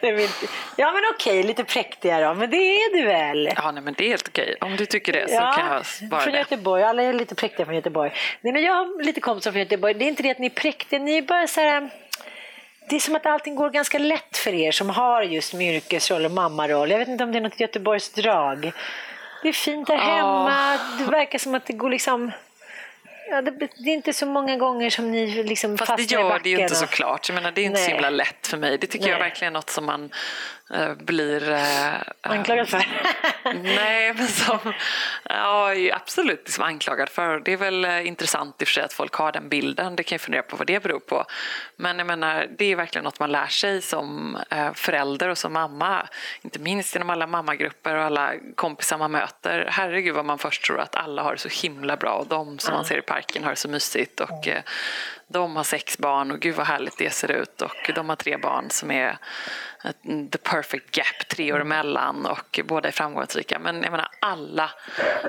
Nej, 0.00 0.12
men, 0.12 0.28
ja 0.76 0.92
men 0.92 1.02
okej, 1.14 1.42
lite 1.42 1.64
präktiga 1.64 2.20
då, 2.20 2.34
men 2.34 2.50
det 2.50 2.56
är 2.56 2.96
du 2.96 3.06
väl? 3.06 3.50
Ja, 3.56 3.70
nej, 3.72 3.82
men 3.82 3.94
det 3.98 4.04
är 4.04 4.08
helt 4.08 4.28
okej. 4.28 4.56
Om 4.60 4.76
du 4.76 4.86
tycker 4.86 5.12
det 5.12 5.28
så 5.28 5.36
kan 5.38 5.66
jag 5.66 5.82
vara 6.10 6.20
från 6.22 6.32
det. 6.32 6.38
Göteborg. 6.38 6.82
Alla 6.82 7.02
är 7.02 7.12
lite 7.12 7.34
präktiga 7.34 7.66
från 7.66 7.74
Göteborg. 7.74 8.12
Nej, 8.40 8.52
men 8.52 8.62
jag 8.62 8.72
har 8.72 9.02
lite 9.04 9.20
kompisar 9.20 9.50
från 9.52 9.60
Göteborg. 9.60 9.94
Det 9.94 10.04
är 10.04 10.08
inte 10.08 10.22
det 10.22 10.30
att 10.30 10.38
ni 10.38 10.46
är 10.46 10.50
präktiga, 10.50 10.98
ni 11.00 11.18
är 11.18 11.22
bara 11.22 11.46
så 11.46 11.60
här... 11.60 11.90
Det 12.90 12.96
är 12.96 13.00
som 13.00 13.16
att 13.16 13.26
allting 13.26 13.54
går 13.54 13.70
ganska 13.70 13.98
lätt 13.98 14.36
för 14.36 14.54
er 14.54 14.72
som 14.72 14.90
har 14.90 15.22
just 15.22 15.54
med 15.54 15.74
yrkesroll 15.76 16.24
och 16.24 16.30
mammaroll. 16.30 16.90
Jag 16.90 16.98
vet 16.98 17.08
inte 17.08 17.24
om 17.24 17.32
det 17.32 17.38
är 17.38 17.42
något 17.42 17.60
Göteborgs 17.60 18.12
drag. 18.12 18.72
Det 19.42 19.48
är 19.48 19.52
fint 19.52 19.86
där 19.86 19.94
Ja. 19.94 20.00
hemma. 20.00 20.78
Det 20.98 21.04
verkar 21.04 21.38
som 21.38 21.54
att 21.54 21.66
det 21.66 21.72
går 21.72 21.90
liksom... 21.90 22.32
Ja, 23.30 23.42
det, 23.42 23.50
det 23.50 23.90
är 23.90 23.94
inte 23.94 24.12
så 24.12 24.26
många 24.26 24.56
gånger 24.56 24.90
som 24.90 25.10
ni 25.12 25.42
liksom 25.42 25.78
Fast 25.78 25.90
det 25.96 25.96
fastnar 26.02 26.18
i 26.18 26.22
gör 26.22 26.28
backen. 26.28 26.42
det 26.42 26.48
ju 26.48 26.58
inte 26.60 26.72
och- 26.72 26.78
såklart. 26.78 27.28
Jag 27.28 27.34
menar, 27.34 27.50
det 27.52 27.60
är 27.60 27.64
inte 27.64 27.78
så 27.78 27.84
Nej. 27.84 27.92
himla 27.94 28.10
lätt 28.10 28.46
för 28.46 28.56
mig. 28.56 28.78
Det 28.78 28.86
tycker 28.86 29.08
jag 29.08 29.18
Nej. 29.18 29.28
verkligen 29.28 29.52
är 29.52 29.58
något 29.58 29.70
som 29.70 29.84
man 29.86 30.10
blir... 30.98 31.50
eh, 31.50 31.94
Anklagad 32.20 32.68
för. 32.68 32.82
Nej, 33.62 34.14
men 34.14 34.28
som... 34.28 34.58
Ja, 35.22 35.72
absolut 35.92 36.42
liksom 36.44 36.64
anklagad 36.64 37.08
för. 37.08 37.40
Det 37.40 37.52
är 37.52 37.56
väl 37.56 37.84
eh, 37.84 38.06
intressant 38.06 38.62
i 38.62 38.64
och 38.64 38.68
för 38.68 38.72
sig 38.74 38.82
att 38.82 38.92
folk 38.92 39.14
har 39.14 39.32
den 39.32 39.48
bilden. 39.48 39.96
Det 39.96 40.02
kan 40.02 40.16
jag 40.16 40.20
fundera 40.20 40.42
på 40.42 40.56
vad 40.56 40.66
det 40.66 40.82
beror 40.82 41.00
på. 41.00 41.24
Men 41.76 41.98
jag 41.98 42.06
menar, 42.06 42.46
det 42.58 42.64
är 42.64 42.76
verkligen 42.76 43.04
något 43.04 43.20
man 43.20 43.32
lär 43.32 43.46
sig 43.46 43.82
som 43.82 44.38
eh, 44.50 44.72
förälder 44.72 45.28
och 45.28 45.38
som 45.38 45.52
mamma. 45.52 46.08
Inte 46.42 46.58
minst 46.58 46.94
genom 46.94 47.10
alla 47.10 47.26
mammagrupper 47.26 47.94
och 47.94 48.02
alla 48.04 48.32
kompisar 48.54 48.98
man 48.98 49.10
möter. 49.10 49.68
Herregud 49.70 50.14
vad 50.14 50.24
man 50.24 50.38
först 50.38 50.64
tror 50.64 50.80
att 50.80 50.96
alla 50.96 51.22
har 51.22 51.32
det 51.32 51.38
så 51.38 51.48
himla 51.62 51.96
bra 51.96 52.12
och 52.12 52.26
de 52.26 52.58
som 52.58 52.74
man 52.74 52.84
ser 52.84 52.98
i 52.98 53.02
parken 53.02 53.42
har 53.44 53.50
det 53.50 53.56
så 53.56 53.68
mysigt. 53.68 54.20
Och, 54.20 54.48
eh, 54.48 54.62
de 55.30 55.56
har 55.56 55.64
sex 55.64 55.98
barn 55.98 56.30
och 56.30 56.40
gud 56.40 56.54
vad 56.54 56.66
härligt 56.66 56.98
det 56.98 57.10
ser 57.10 57.30
ut. 57.30 57.62
Och 57.62 57.90
de 57.94 58.08
har 58.08 58.16
tre 58.16 58.36
barn 58.36 58.70
som 58.70 58.90
är 58.90 59.18
the 60.30 60.38
perfect 60.38 60.96
gap, 60.96 61.28
tre 61.28 61.52
år 61.52 61.60
emellan 61.60 62.26
och 62.26 62.60
båda 62.64 62.88
är 62.88 62.92
framgångsrika. 62.92 63.58
Men 63.58 63.82
jag 63.82 63.90
menar, 63.90 64.08
alla 64.20 64.70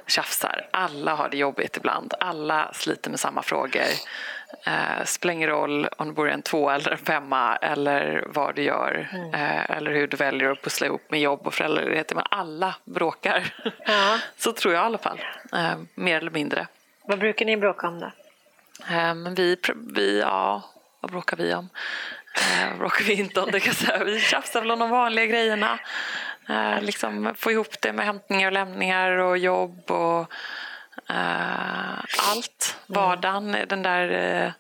tjafsar, 0.08 0.68
alla 0.72 1.16
har 1.16 1.30
det 1.30 1.38
jobbigt 1.38 1.78
ibland, 1.78 2.14
alla 2.20 2.74
sliter 2.74 3.10
med 3.10 3.20
samma 3.20 3.42
frågor. 3.42 3.82
Eh, 4.66 5.06
spelar 5.06 5.34
ingen 5.34 5.50
roll 5.50 5.88
om 5.98 6.08
du 6.08 6.14
bor 6.14 6.30
i 6.30 6.32
en 6.34 6.42
tvåa 6.42 6.76
eller 6.76 6.92
en 6.92 6.98
femma 6.98 7.56
eller 7.56 8.24
vad 8.28 8.56
du 8.56 8.62
gör 8.64 9.10
Mm. 9.14 9.34
eh, 9.34 9.72
eller 9.72 9.92
hur 9.92 10.08
du 10.08 10.18
väljer 10.18 10.52
att 10.52 10.62
pussla 10.62 10.88
ihop 10.88 11.02
med 11.12 11.20
jobb 11.20 11.48
och 11.48 11.54
föräldraledighet. 11.54 12.14
Men 12.16 12.24
alla 12.32 12.76
bråkar. 12.86 13.54
Ja. 13.86 14.20
Så 14.38 14.52
tror 14.52 14.74
jag 14.74 14.84
i 14.84 14.86
alla 14.86 14.98
fall. 14.98 15.20
Eh, 15.54 15.78
mer 15.96 16.18
eller 16.18 16.32
mindre. 16.32 16.68
Vad 17.06 17.20
brukar 17.20 17.46
ni 17.46 17.58
bråka 17.58 17.88
om 17.88 18.00
då? 18.00 18.12
Eh, 18.96 19.14
vi, 19.36 19.58
vi, 19.76 20.20
ja, 20.20 20.64
vad 21.00 21.12
bråkar 21.12 21.38
vi 21.38 21.54
om? 21.54 21.70
Eh, 22.40 22.70
vad 22.70 22.78
bråkar 22.80 23.04
vi 23.04 23.14
inte 23.14 23.42
om? 23.42 23.52
Det 23.52 23.60
kan 23.60 23.74
jag 23.80 23.88
säga. 23.88 24.04
Vi 24.04 24.20
tjafsar 24.20 24.62
väl 24.62 24.72
om 24.72 24.80
de 24.80 24.90
vanliga 24.90 25.26
grejerna. 25.26 25.80
Eh, 26.50 26.82
liksom 26.82 27.34
få 27.38 27.52
ihop 27.52 27.82
det 27.82 27.94
med 27.94 28.06
hämtningar 28.06 28.48
och 28.48 28.54
lämningar 28.54 29.12
och 29.12 29.38
jobb 29.38 29.92
och 29.92 30.32
eh, 31.10 32.00
allt. 32.32 32.78
Vardagen, 32.88 33.58
den 33.68 33.84
där 33.84 34.12
eh, 34.44 34.52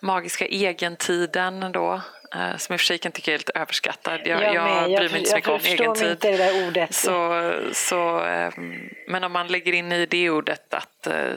magiska 0.00 0.46
egentiden 0.46 1.72
då. 1.72 2.00
Eh, 2.34 2.56
som 2.56 2.72
i 2.72 2.76
och 2.76 2.80
för 2.80 2.86
sig 2.86 2.98
kan 2.98 3.12
tycka 3.12 3.34
är 3.34 3.38
lite 3.38 3.52
överskattad. 3.54 4.20
Jag, 4.24 4.42
Jag 4.42 4.54
jag, 4.54 5.00
bryr 5.00 5.08
mig 5.10 5.18
inte 5.18 5.30
så 5.30 5.36
mycket 5.36 5.50
om 5.50 5.62
mig 5.62 5.72
egentid. 5.72 6.10
inte 6.10 6.30
det 6.30 6.36
där 6.36 6.68
ordet. 6.68 6.94
Så, 6.94 7.52
så, 7.72 8.20
ehm, 8.20 8.90
men 9.08 9.24
om 9.24 9.32
man 9.32 9.46
lägger 9.48 9.72
in 9.72 9.92
i 9.92 10.06
det 10.06 10.30
ordet 10.30 10.74
att 10.74 11.06
eh, 11.06 11.32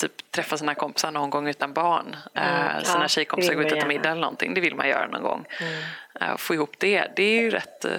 typ 0.00 0.30
träffa 0.32 0.58
sina 0.58 0.74
kompisar 0.74 1.10
någon 1.10 1.30
gång 1.30 1.48
utan 1.48 1.72
barn, 1.72 2.16
eh, 2.34 2.70
Mm, 2.70 2.84
sina 2.84 3.02
ja, 3.04 3.08
tjejkompisar 3.08 3.50
det 3.52 3.54
gå 3.56 3.58
vill 3.58 3.66
ut 3.66 3.72
och 3.72 3.78
äta 3.78 3.86
middag 3.88 4.10
eller 4.10 4.20
någonting, 4.20 4.54
det 4.54 4.60
vill 4.60 4.74
man 4.74 4.88
göra 4.88 5.06
någon 5.06 5.22
gång. 5.22 5.44
Mm. 5.60 5.82
Eh, 6.20 6.36
Få 6.36 6.54
ihop 6.54 6.74
det, 6.78 7.06
det 7.16 7.22
är 7.22 7.40
ju 7.40 7.50
rätt 7.50 7.84
eh, 7.84 7.92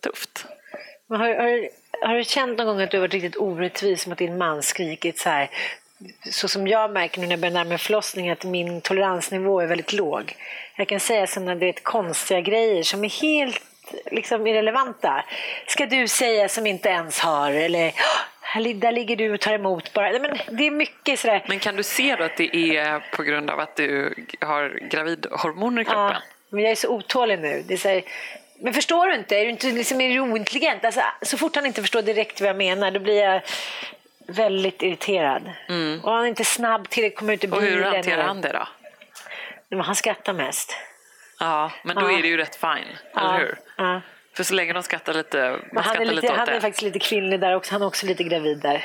tufft. 0.00 0.46
Har, 1.08 1.18
har, 1.18 1.68
har 2.08 2.14
du 2.14 2.24
känt 2.24 2.58
någon 2.58 2.66
gång 2.66 2.80
att 2.80 2.90
du 2.90 2.96
har 2.96 3.00
varit 3.02 3.14
riktigt 3.14 3.36
orättvis 3.36 4.06
mot 4.06 4.18
din 4.18 4.38
man 4.38 4.62
skrikit 4.62 5.18
så 5.18 5.28
här? 5.28 5.50
Så 6.30 6.48
som 6.48 6.66
jag 6.66 6.90
märker 6.92 7.20
nu 7.20 7.26
när 7.26 7.32
jag 7.32 7.40
börjar 7.40 7.52
närma 7.54 7.68
mig 7.68 7.78
förlossningen 7.78 8.32
att 8.32 8.44
min 8.44 8.80
toleransnivå 8.80 9.60
är 9.60 9.66
väldigt 9.66 9.92
låg. 9.92 10.36
Jag 10.76 10.88
kan 10.88 11.00
säga 11.00 11.26
sådana 11.26 11.54
du 11.54 11.66
vet, 11.66 11.84
konstiga 11.84 12.40
grejer 12.40 12.82
som 12.82 13.04
är 13.04 13.08
helt 13.22 13.60
liksom, 14.10 14.46
irrelevanta. 14.46 15.24
Ska 15.66 15.86
du 15.86 16.08
säga 16.08 16.48
som 16.48 16.66
inte 16.66 16.88
ens 16.88 17.18
har 17.20 17.50
eller 17.50 17.86
"Åh, 17.88 17.92
här, 17.92 17.92
li- 17.92 18.33
där 18.74 18.92
ligger 18.92 19.16
du 19.16 19.32
och 19.34 19.40
tar 19.40 19.52
emot 19.52 19.92
bara. 19.92 20.10
Nej, 20.10 20.20
Men 20.20 20.56
det 20.56 20.66
är 20.66 20.70
mycket 20.70 21.18
sådär. 21.20 21.44
Men 21.48 21.58
kan 21.58 21.76
du 21.76 21.82
se 21.82 22.16
då 22.16 22.24
att 22.24 22.36
det 22.36 22.56
är 22.76 23.00
på 23.16 23.22
grund 23.22 23.50
av 23.50 23.60
att 23.60 23.76
du 23.76 24.14
har 24.40 24.78
gravidhormoner 24.90 25.82
i 25.82 25.84
kroppen? 25.84 26.04
Ja, 26.04 26.16
men 26.50 26.62
jag 26.62 26.70
är 26.70 26.74
så 26.76 26.88
otålig 26.88 27.38
nu. 27.38 27.62
Det 27.68 27.74
är 27.74 27.78
så 27.78 27.88
här, 27.88 28.02
men 28.58 28.74
förstår 28.74 29.06
du 29.06 29.14
inte? 29.14 29.36
Är 29.36 29.44
du, 29.44 29.50
inte, 29.50 29.66
liksom, 29.66 30.00
är 30.00 30.08
du 30.08 30.20
ointelligent? 30.20 30.84
Alltså, 30.84 31.00
så 31.22 31.38
fort 31.38 31.56
han 31.56 31.66
inte 31.66 31.80
förstår 31.80 32.02
direkt 32.02 32.40
vad 32.40 32.48
jag 32.50 32.56
menar 32.56 32.90
då 32.90 33.00
blir 33.00 33.22
jag 33.22 33.40
väldigt 34.28 34.82
irriterad. 34.82 35.42
Och 36.02 36.12
han 36.12 36.24
är 36.24 36.28
inte 36.28 36.44
snabb 36.44 36.88
till 36.88 37.06
att 37.06 37.14
komma 37.16 37.32
ut 37.32 37.44
ur 37.44 37.48
Mm. 37.48 37.56
Och 37.58 37.62
bilen. 37.62 37.78
hur 37.84 37.92
hanterar 37.92 38.22
han 38.22 38.40
det 38.40 38.52
då? 38.52 38.68
Men 39.68 39.80
han 39.80 39.94
skrattar 39.96 40.32
mest. 40.32 40.76
Ja, 41.40 41.70
men 41.84 41.96
då 41.96 42.10
Ja. 42.10 42.18
är 42.18 42.22
det 42.22 42.28
ju 42.28 42.36
rätt 42.36 42.56
fine, 42.56 42.96
Ja, 43.14 43.20
eller 43.34 43.38
hur? 43.38 43.58
Ja. 43.76 44.00
För 44.34 44.44
så 44.44 44.54
länge 44.54 44.72
de 44.72 44.82
skrattar 44.82 45.14
lite, 45.14 45.58
Men 45.72 45.84
han 45.84 45.96
är, 45.96 46.00
lite 46.00 46.14
lite, 46.14 46.32
han 46.32 46.48
är 46.48 46.60
faktiskt 46.60 46.82
lite 46.82 46.98
kvinnlig 46.98 47.40
där 47.40 47.56
också. 47.56 47.72
Han 47.72 47.82
är 47.82 47.86
också 47.86 48.06
lite 48.06 48.24
gravid 48.24 48.58
där. 48.58 48.84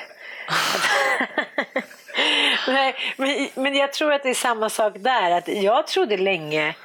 Nej, 2.68 2.96
men, 3.18 3.50
men 3.56 3.76
jag 3.76 3.94
tror 3.94 4.14
att 4.14 4.24
det 4.24 4.30
är 4.30 4.34
samma 4.34 4.70
sak 4.70 4.94
där. 4.96 5.32
Att 5.32 5.48
jag 5.48 5.88
trodde 5.88 6.18
länge 6.18 6.76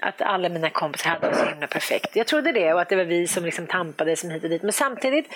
att 0.00 0.22
alla 0.22 0.48
mina 0.48 0.70
kompisar 0.70 1.10
hade 1.10 1.28
det 1.28 1.36
så 1.36 1.44
himla 1.44 1.66
perfekt. 1.66 2.16
Jag 2.16 2.26
trodde 2.26 2.52
det 2.52 2.74
och 2.74 2.80
att 2.80 2.88
det 2.88 2.96
var 2.96 3.04
vi 3.04 3.26
som 3.26 3.44
liksom 3.44 3.66
tampades 3.66 4.20
som 4.20 4.30
hit 4.30 4.44
och 4.44 4.50
dit. 4.50 4.62
Men 4.62 4.72
samtidigt 4.72 5.26
så 5.26 5.32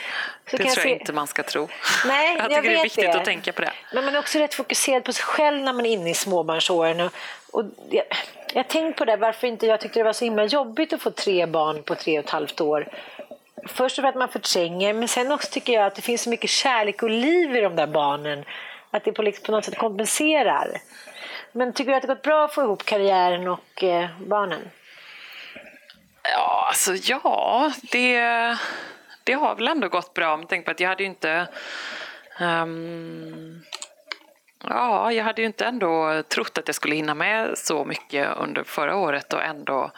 Det 0.50 0.56
kan 0.56 0.66
jag 0.66 0.74
tror 0.74 0.82
se... 0.82 0.88
jag 0.88 0.98
inte 0.98 1.12
man 1.12 1.26
ska 1.26 1.42
tro. 1.42 1.68
Nej, 2.06 2.36
jag 2.38 2.52
jag 2.52 2.62
tycker 2.62 2.70
det 2.70 2.78
är 2.78 2.82
viktigt 2.82 3.04
det. 3.04 3.18
att 3.18 3.24
tänka 3.24 3.52
på 3.52 3.62
det. 3.62 3.72
Men 3.92 4.04
man 4.04 4.14
är 4.14 4.18
också 4.18 4.38
rätt 4.38 4.54
fokuserad 4.54 5.04
på 5.04 5.12
sig 5.12 5.24
själv 5.24 5.62
när 5.62 5.72
man 5.72 5.86
är 5.86 5.90
inne 5.90 6.10
i 6.10 6.14
småbarnsåren. 6.14 7.00
Och, 7.00 7.12
och 7.50 7.64
jag, 7.90 8.04
jag 8.52 8.58
har 8.58 8.68
tänkt 8.68 8.98
på 8.98 9.04
det, 9.04 9.16
varför 9.16 9.46
inte 9.46 9.66
jag 9.66 9.80
tyckte 9.80 10.00
det 10.00 10.04
var 10.04 10.12
så 10.12 10.24
himla 10.24 10.44
jobbigt 10.44 10.92
att 10.92 11.02
få 11.02 11.10
tre 11.10 11.46
barn 11.46 11.82
på 11.82 11.94
tre 11.94 12.18
och 12.18 12.24
ett 12.24 12.30
halvt 12.30 12.60
år. 12.60 12.88
Först 13.66 13.96
för 13.96 14.02
att 14.02 14.14
man 14.14 14.28
förtränger, 14.28 14.92
men 14.92 15.08
sen 15.08 15.32
också 15.32 15.50
tycker 15.50 15.72
jag 15.72 15.86
att 15.86 15.94
det 15.94 16.02
finns 16.02 16.22
så 16.22 16.30
mycket 16.30 16.50
kärlek 16.50 17.02
och 17.02 17.10
liv 17.10 17.56
i 17.56 17.60
de 17.60 17.76
där 17.76 17.86
barnen. 17.86 18.44
Att 18.90 19.04
det 19.04 19.12
på, 19.12 19.22
liksom, 19.22 19.44
på 19.44 19.52
något 19.52 19.64
sätt 19.64 19.78
kompenserar. 19.78 20.80
Men 21.52 21.72
tycker 21.72 21.90
du 21.90 21.96
att 21.96 22.02
det 22.02 22.08
gått 22.08 22.22
bra 22.22 22.44
att 22.44 22.54
få 22.54 22.62
ihop 22.62 22.84
karriären 22.84 23.48
och 23.48 23.84
eh, 23.84 24.08
barnen? 24.26 24.70
Ja, 26.22 26.64
alltså 26.68 26.94
ja, 26.94 27.72
det, 27.92 28.18
det 29.24 29.32
har 29.32 29.54
väl 29.54 29.68
ändå 29.68 29.88
gått 29.88 30.14
bra. 30.14 30.36
Men 30.36 30.46
tänk 30.46 30.64
på 30.64 30.70
att 30.70 30.80
jag 30.80 30.88
hade 30.88 31.02
ju 31.02 31.08
inte... 31.08 31.48
um, 32.40 33.62
ja, 34.68 35.12
jag 35.12 35.24
hade 35.24 35.42
ju 35.42 35.46
inte 35.46 35.64
ändå 35.64 36.22
trott 36.28 36.58
att 36.58 36.68
jag 36.68 36.74
skulle 36.74 36.94
hinna 36.94 37.14
med 37.14 37.58
så 37.58 37.84
mycket 37.84 38.36
under 38.36 38.64
förra 38.64 38.96
året 38.96 39.32
och 39.32 39.42
ändå 39.42 39.90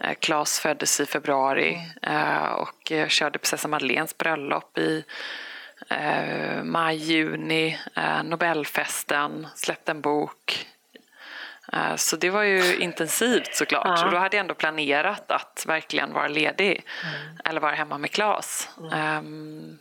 eh, 0.00 0.14
Claes 0.14 0.60
föddes 0.60 1.00
i 1.00 1.06
februari 1.06 1.78
eh, 2.02 2.52
och 2.52 2.90
jag 2.90 3.10
körde 3.10 3.38
prinsessa 3.38 3.68
Madeleines 3.68 4.18
bröllop 4.18 4.78
i 4.78 5.04
eh, 5.88 6.62
maj, 6.62 6.96
juni, 6.96 7.78
eh, 7.96 8.22
Nobelfesten, 8.22 9.46
släppte 9.54 9.90
en 9.90 10.00
bok. 10.00 10.66
Eh, 11.72 11.96
Så 11.96 12.16
det 12.16 12.30
var 12.30 12.42
ju 12.42 12.76
intensivt 12.76 13.54
såklart. 13.54 13.98
Ja. 13.98 14.04
Och 14.04 14.10
då 14.10 14.18
hade 14.18 14.36
jag 14.36 14.40
ändå 14.40 14.54
planerat 14.54 15.30
att 15.30 15.64
verkligen 15.68 16.12
vara 16.12 16.28
ledig 16.28 16.84
Mm. 17.04 17.36
eller 17.44 17.60
vara 17.60 17.74
hemma 17.74 17.98
med 17.98 18.10
Claes. 18.10 18.68
Ehm, 18.92 19.78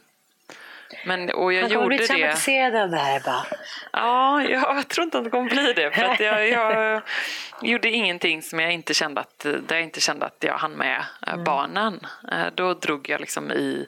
Men, 1.06 1.30
och 1.30 1.54
jag 1.54 1.62
Han 1.62 1.70
kommer 1.70 1.84
gjorde 1.84 1.98
bli 1.98 2.08
traumatiserad 2.08 2.76
av 2.76 2.90
det 2.90 2.98
här 2.98 3.20
bara. 3.20 3.46
Ja, 3.94 4.44
jag 4.44 4.88
tror 4.90 5.04
inte 5.04 5.18
att 5.18 5.24
det 5.24 5.30
kommer 5.30 5.50
bli 5.50 5.74
det. 5.74 5.92
För 5.92 6.04
att 6.04 6.20
jag, 6.20 6.50
jag 6.50 7.02
gjorde 7.62 7.90
ingenting 7.90 8.42
som 8.42 8.60
jag 8.60 8.72
inte 8.72 8.94
kände 8.94 9.22
att, 9.22 9.40
där 9.40 9.76
jag 9.76 9.82
inte 9.82 10.02
kände 10.02 10.26
att 10.26 10.38
jag 10.40 10.58
hann 10.58 10.72
med 10.72 11.04
eh, 11.28 11.38
barnen. 11.44 12.00
Eh, 12.32 12.46
Då 12.56 12.74
drog 12.74 13.10
jag 13.10 13.22
liksom 13.22 13.52
i 13.52 13.88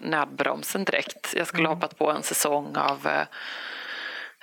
nödbromsen 0.00 0.84
direkt. 0.84 1.34
Jag 1.36 1.46
skulle 1.46 1.68
hoppat 1.68 1.98
på 1.98 2.10
en 2.10 2.22
säsong 2.22 2.76
av 2.76 3.08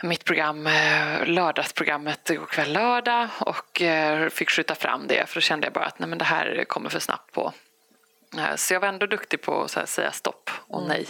mitt 0.04 0.26
program, 0.26 0.68
eh, 0.68 1.26
lördagsprogrammet 1.26 2.30
igår 2.30 2.45
kväll 2.45 2.74
lördag 2.74 3.28
och 3.39 3.82
eh, 3.82 4.30
fick 4.30 4.49
skjuta 4.49 4.76
fram 4.76 5.08
det 5.08 5.30
för 5.30 5.36
då 5.36 5.41
kände 5.41 5.66
jag 5.66 5.74
bara 5.74 5.86
att 5.86 5.99
nej, 5.99 6.10
men 6.10 6.18
det 6.18 6.26
här 6.26 6.64
kommer 6.68 6.89
för 6.89 6.99
snabbt 6.99 7.32
på. 7.32 7.54
Eh, 8.38 8.56
Så 8.56 8.74
jag 8.74 8.80
var 8.80 8.88
ändå 8.88 9.06
duktig 9.06 9.41
på 9.41 9.62
att 9.62 9.89
säga 9.89 10.12
stopp 10.12 10.49
och 10.68 10.84
nej. 10.88 11.06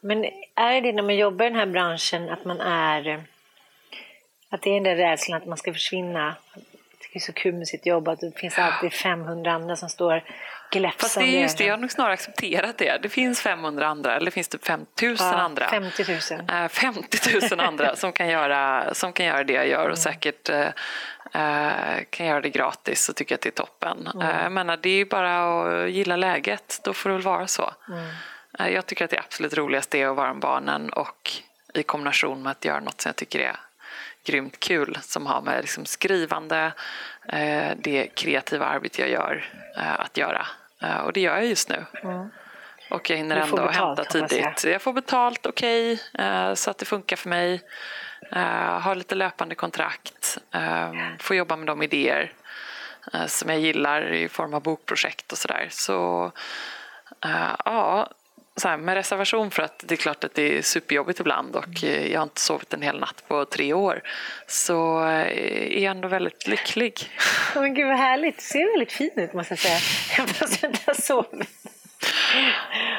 Men 0.00 0.24
är 0.54 0.80
det 0.80 0.92
när 0.92 1.02
man 1.02 1.16
jobbar 1.16 1.44
i 1.44 1.48
den 1.48 1.58
här 1.58 1.66
branschen 1.66 2.28
att 2.28 2.44
man 2.44 2.60
är... 2.60 3.24
Att 4.50 4.62
det 4.62 4.70
är 4.70 4.74
den 4.74 4.82
där 4.82 4.96
rädslan 4.96 5.42
att 5.42 5.46
man 5.46 5.58
ska 5.58 5.72
försvinna? 5.72 6.36
Jag 6.54 6.98
tycker 7.00 7.12
det 7.12 7.18
är 7.18 7.20
så 7.20 7.32
kul 7.32 7.54
med 7.54 7.68
sitt 7.68 7.86
jobb 7.86 8.08
att 8.08 8.20
det 8.20 8.38
finns 8.38 8.58
alltid 8.58 8.92
500 8.92 9.52
andra 9.52 9.76
som 9.76 9.88
står 9.88 10.24
gläfsande 10.70 11.02
Fast 11.02 11.14
det 11.14 11.36
är 11.36 11.40
just 11.42 11.58
det, 11.58 11.64
jag 11.64 11.72
har 11.72 11.78
nog 11.78 11.90
snarare 11.90 12.12
accepterat 12.12 12.78
det. 12.78 12.98
Det 13.02 13.08
finns 13.08 13.40
500 13.40 13.86
andra, 13.86 14.14
eller 14.16 14.24
det 14.24 14.30
finns 14.30 14.48
typ 14.48 14.64
5000 14.64 15.26
Ja, 15.26 15.34
andra. 15.34 15.68
50 15.68 16.04
000. 16.34 16.62
Eh, 16.62 16.68
50 16.68 17.18
000 17.50 17.60
andra 17.60 17.96
som 18.02 18.12
kan, 18.12 18.28
göra, 18.28 18.94
som 18.94 19.12
kan 19.12 19.26
göra 19.26 19.44
det 19.44 19.52
jag 19.52 19.68
gör 19.68 19.88
och 19.88 19.98
säkert 19.98 20.48
eh, 20.48 20.66
eh, 21.32 22.04
kan 22.10 22.26
göra 22.26 22.40
det 22.40 22.50
gratis 22.50 23.08
och 23.08 23.16
tycker 23.16 23.34
att 23.34 23.40
det 23.40 23.48
är 23.48 23.62
toppen. 23.62 24.08
Eh, 24.22 24.42
Jag 24.42 24.52
menar, 24.52 24.76
det 24.82 24.90
är 24.90 24.96
ju 24.96 25.04
bara 25.04 25.60
att 25.84 25.90
gilla 25.90 26.16
läget, 26.16 26.80
då 26.84 26.92
får 26.92 27.10
det 27.10 27.14
väl 27.16 27.24
vara 27.24 27.46
så. 27.46 27.72
Eh, 28.58 28.68
Jag 28.68 28.86
tycker 28.86 29.04
att 29.04 29.10
det 29.10 29.18
absolut 29.18 29.54
roligaste 29.54 29.98
är 29.98 30.08
att 30.08 30.16
vara 30.16 30.32
med 30.32 30.40
barnen 30.42 30.90
och 30.90 31.30
i 31.74 31.82
kombination 31.82 32.42
med 32.42 32.50
att 32.50 32.64
göra 32.64 32.80
något 32.80 33.00
som 33.00 33.08
jag 33.08 33.16
tycker 33.16 33.38
är 33.40 33.56
grymt 34.24 34.60
kul 34.60 34.98
som 35.02 35.26
har 35.26 35.40
med 35.42 35.60
liksom 35.60 35.84
skrivande, 35.86 36.72
det 37.76 38.08
kreativa 38.14 38.66
arbete 38.66 39.00
jag 39.00 39.10
gör, 39.10 39.44
att 39.76 40.16
göra. 40.16 40.46
Och 41.04 41.12
det 41.12 41.20
gör 41.20 41.36
jag 41.36 41.46
just 41.46 41.68
nu. 41.68 41.84
Och 42.90 43.10
jag 43.10 43.16
hinner 43.16 43.36
ändå 43.36 43.56
betalt, 43.56 43.98
hämta 43.98 44.28
tidigt. 44.28 44.64
Jag 44.64 44.82
får 44.82 44.92
betalt, 44.92 45.46
okej, 45.46 46.02
eh, 46.18 46.54
så 46.54 46.70
att 46.70 46.78
det 46.78 46.84
funkar 46.84 47.16
för 47.16 47.28
mig. 47.28 47.62
Eh, 48.32 48.80
har 48.80 48.94
lite 48.94 49.14
löpande 49.14 49.54
kontrakt. 49.54 50.38
Eh, 50.54 50.92
får 51.18 51.36
jobba 51.36 51.56
med 51.56 51.66
de 51.66 51.82
idéer 51.82 52.32
som 53.26 53.50
jag 53.50 53.60
gillar 53.60 54.12
i 54.12 54.28
form 54.28 54.54
av 54.54 54.62
bokprojekt 54.62 55.32
och 55.32 55.38
sådär. 55.38 55.66
Så 55.70 56.32
ja, 57.64 58.10
så 58.60 58.68
här, 58.68 58.76
med 58.76 58.94
reservation 58.94 59.50
för 59.50 59.62
att 59.62 59.84
det 59.86 59.94
är 59.94 59.96
klart 59.96 60.24
att 60.24 60.34
det 60.34 60.58
är 60.58 60.62
superjobbigt 60.62 61.20
ibland 61.20 61.56
och 61.56 61.84
eh, 61.84 62.12
jag 62.12 62.20
har 62.20 62.22
inte 62.22 62.40
sovit 62.40 62.74
en 62.74 62.82
hel 62.82 63.00
natt 63.00 63.24
på 63.28 63.44
tre 63.44 63.72
år. 63.72 64.02
Så 64.46 65.04
eh, 65.04 65.76
är 65.76 65.82
jag 65.82 65.90
ändå 65.90 66.08
väldigt 66.08 66.46
lycklig. 66.46 67.10
Men 67.54 67.74
gud 67.74 67.86
vad 67.86 67.96
härligt, 67.96 68.36
du 68.36 68.42
ser 68.42 68.72
väldigt 68.72 68.92
fin 68.92 69.10
ut 69.16 69.34
måste 69.34 69.52
jag 69.52 69.58
säga. 69.58 69.78
Fast 70.26 70.62
jag 70.62 70.70
inte 70.70 70.82
har 70.86 70.94
sovit. 70.94 71.48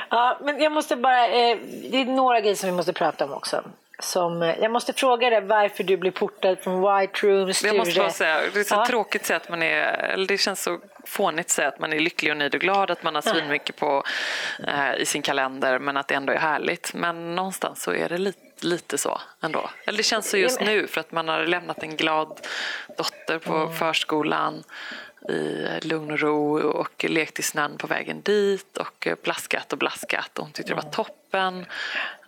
Ja, 0.09 0.39
men 0.43 0.61
jag 0.61 0.71
måste 0.71 0.95
bara, 0.95 1.27
eh, 1.27 1.57
det 1.91 2.01
är 2.01 2.05
några 2.05 2.41
grejer 2.41 2.55
som 2.55 2.69
vi 2.69 2.75
måste 2.75 2.93
prata 2.93 3.25
om 3.25 3.33
också. 3.33 3.63
Som, 4.01 4.41
eh, 4.41 4.59
jag 4.59 4.71
måste 4.71 4.93
fråga 4.93 5.29
dig 5.29 5.41
varför 5.41 5.83
du 5.83 5.97
blir 5.97 6.11
portad 6.11 6.59
från 6.59 6.81
White 6.81 7.27
Room, 7.27 7.53
Sture. 7.53 7.69
Jag 7.69 7.77
måste 7.77 7.99
bara 7.99 8.09
säga, 8.09 8.41
det 8.53 8.59
är 8.59 8.63
så 8.63 8.75
Ja. 8.75 8.85
tråkigt 8.85 9.21
att 9.21 9.27
säga 9.27 9.37
att 9.37 9.49
man 9.49 9.63
är, 9.63 9.83
eller 9.83 10.27
det 10.27 10.37
känns 10.37 10.63
så 10.63 10.79
fånigt 11.05 11.45
att 11.45 11.49
säga 11.49 11.67
att 11.67 11.79
man 11.79 11.93
är 11.93 11.99
lycklig 11.99 12.31
och 12.31 12.37
nöjd 12.37 12.55
och 12.55 12.61
glad, 12.61 12.91
att 12.91 13.03
man 13.03 13.15
har 13.15 13.21
svinmycket 13.21 13.75
på, 13.75 14.03
eh, 14.67 14.95
i 14.97 15.05
sin 15.05 15.21
kalender, 15.21 15.79
men 15.79 15.97
att 15.97 16.07
det 16.07 16.15
ändå 16.15 16.33
är 16.33 16.37
härligt. 16.37 16.93
Men 16.93 17.35
någonstans 17.35 17.83
så 17.83 17.93
är 17.93 18.09
det 18.09 18.17
lite 18.17 18.39
lite 18.63 18.97
så 18.97 19.21
ändå. 19.41 19.69
Eller 19.85 19.97
det 19.97 20.03
känns 20.03 20.29
så 20.29 20.37
just 20.37 20.61
nu 20.61 20.87
för 20.87 20.99
att 21.01 21.11
man 21.11 21.27
har 21.27 21.45
lämnat 21.45 21.83
en 21.83 21.95
glad 21.95 22.39
dotter 22.97 23.39
på 23.39 23.55
mm. 23.55 23.73
förskolan 23.73 24.63
i 25.29 25.67
lugn 25.81 26.11
och 26.11 26.19
ro 26.19 26.59
och 26.59 27.05
lekt 27.09 27.39
i 27.39 27.41
snön 27.41 27.77
på 27.77 27.87
vägen 27.87 28.21
dit 28.21 28.77
och 28.77 29.07
plaskat 29.23 29.73
och 29.73 29.79
blaskat 29.79 30.39
och 30.39 30.43
hon 30.45 30.53
tyckte 30.53 30.71
det 30.71 30.81
var 30.81 30.91
toppen. 30.91 31.65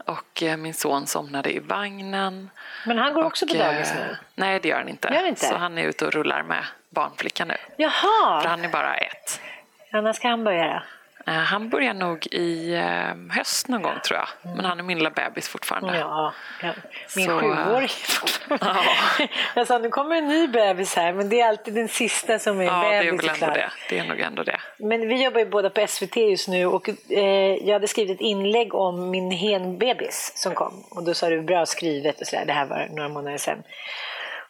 Och 0.06 0.44
eh, 0.44 0.58
min 0.58 0.74
son 0.74 1.08
somnade 1.08 1.54
i 1.54 1.60
vagnen. 1.60 2.50
Men 2.86 2.98
han 2.98 3.14
går 3.14 3.24
också 3.24 3.46
och, 3.46 3.52
på 3.52 3.58
dagis 3.58 3.94
nu? 3.96 4.02
Eh, 4.02 4.18
nej, 4.36 4.60
det 4.60 4.68
gör 4.68 4.78
han 4.78 4.90
inte. 4.90 5.14
Gör 5.14 5.28
inte. 5.28 5.46
Så 5.46 5.56
han 5.56 5.78
är 5.78 5.88
ute 5.88 6.06
och 6.06 6.14
rullar 6.14 6.44
med 6.44 6.64
barnflickan 6.90 7.48
nu. 7.48 7.58
Jaha! 7.78 8.42
För 8.42 8.50
han 8.50 8.66
är 8.66 8.70
bara 8.70 8.96
ett. 8.96 9.42
Ja, 9.90 10.02
när 10.02 10.14
ska 10.14 10.28
han 10.28 10.44
börja 10.44 10.68
då? 10.68 10.82
Eh, 11.26 11.34
han 11.34 11.70
börjar 11.70 11.94
nog 11.94 12.28
i 12.32 12.74
eh, 12.74 13.36
höst 13.38 13.68
någon 13.68 13.82
gång 13.82 14.00
tror 14.08 14.20
jag. 14.20 14.56
Men 14.56 14.66
han 14.66 14.80
är 14.80 14.84
min 14.84 14.98
lilla 14.98 15.10
bebis 15.10 15.48
fortfarande. 15.48 15.98
Ja, 15.98 16.34
ja. 16.62 16.74
min 17.16 17.26
så, 17.26 17.40
sjuåring 17.40 17.88
fortfarande. 17.88 18.66
Ja. 19.20 19.28
jag 19.56 19.68
sa 19.68 19.78
nu 19.78 19.90
kommer 19.90 20.16
en 20.16 20.28
ny 20.28 20.48
bebis 20.48 20.96
här 20.96 21.14
men 21.14 21.30
det 21.30 21.42
är 21.42 21.48
alltid 21.48 21.74
den 21.74 21.88
sista 21.88 22.40
som 22.40 22.60
är 22.60 22.64
ja, 22.64 22.82
bebis. 22.90 23.22
Det 23.22 23.28
är 23.28 23.34
väl 23.34 23.44
ändå 23.44 23.56
det. 23.56 23.72
Det 23.90 24.00
är 24.00 24.08
nog 24.08 24.20
ändå 24.20 24.44
det. 24.44 24.60
Men 24.78 25.08
vi 25.08 25.24
jobbar 25.24 25.40
ju 25.40 25.46
båda 25.46 25.70
på 25.70 25.88
SVT 25.88 26.16
just 26.16 26.48
nu 26.48 26.66
och 26.66 26.90
eh, 26.90 27.20
jag 27.56 27.74
hade 27.74 27.88
skrivit 27.88 28.16
ett 28.16 28.22
inlägg 28.22 28.76
om 28.76 29.10
min 29.10 29.32
henbebis 29.32 30.32
som 30.36 30.54
kom. 30.54 30.84
Och 30.92 31.04
då 31.04 31.14
sa 31.14 31.30
du 31.30 31.42
bra 31.42 31.66
skrivet 31.66 32.22
och 32.22 32.28
sådär. 32.28 32.46
Det 32.46 32.54
här 32.54 32.66
var 32.66 32.88
några 32.92 33.10
månader 33.10 33.38
sedan. 33.38 33.64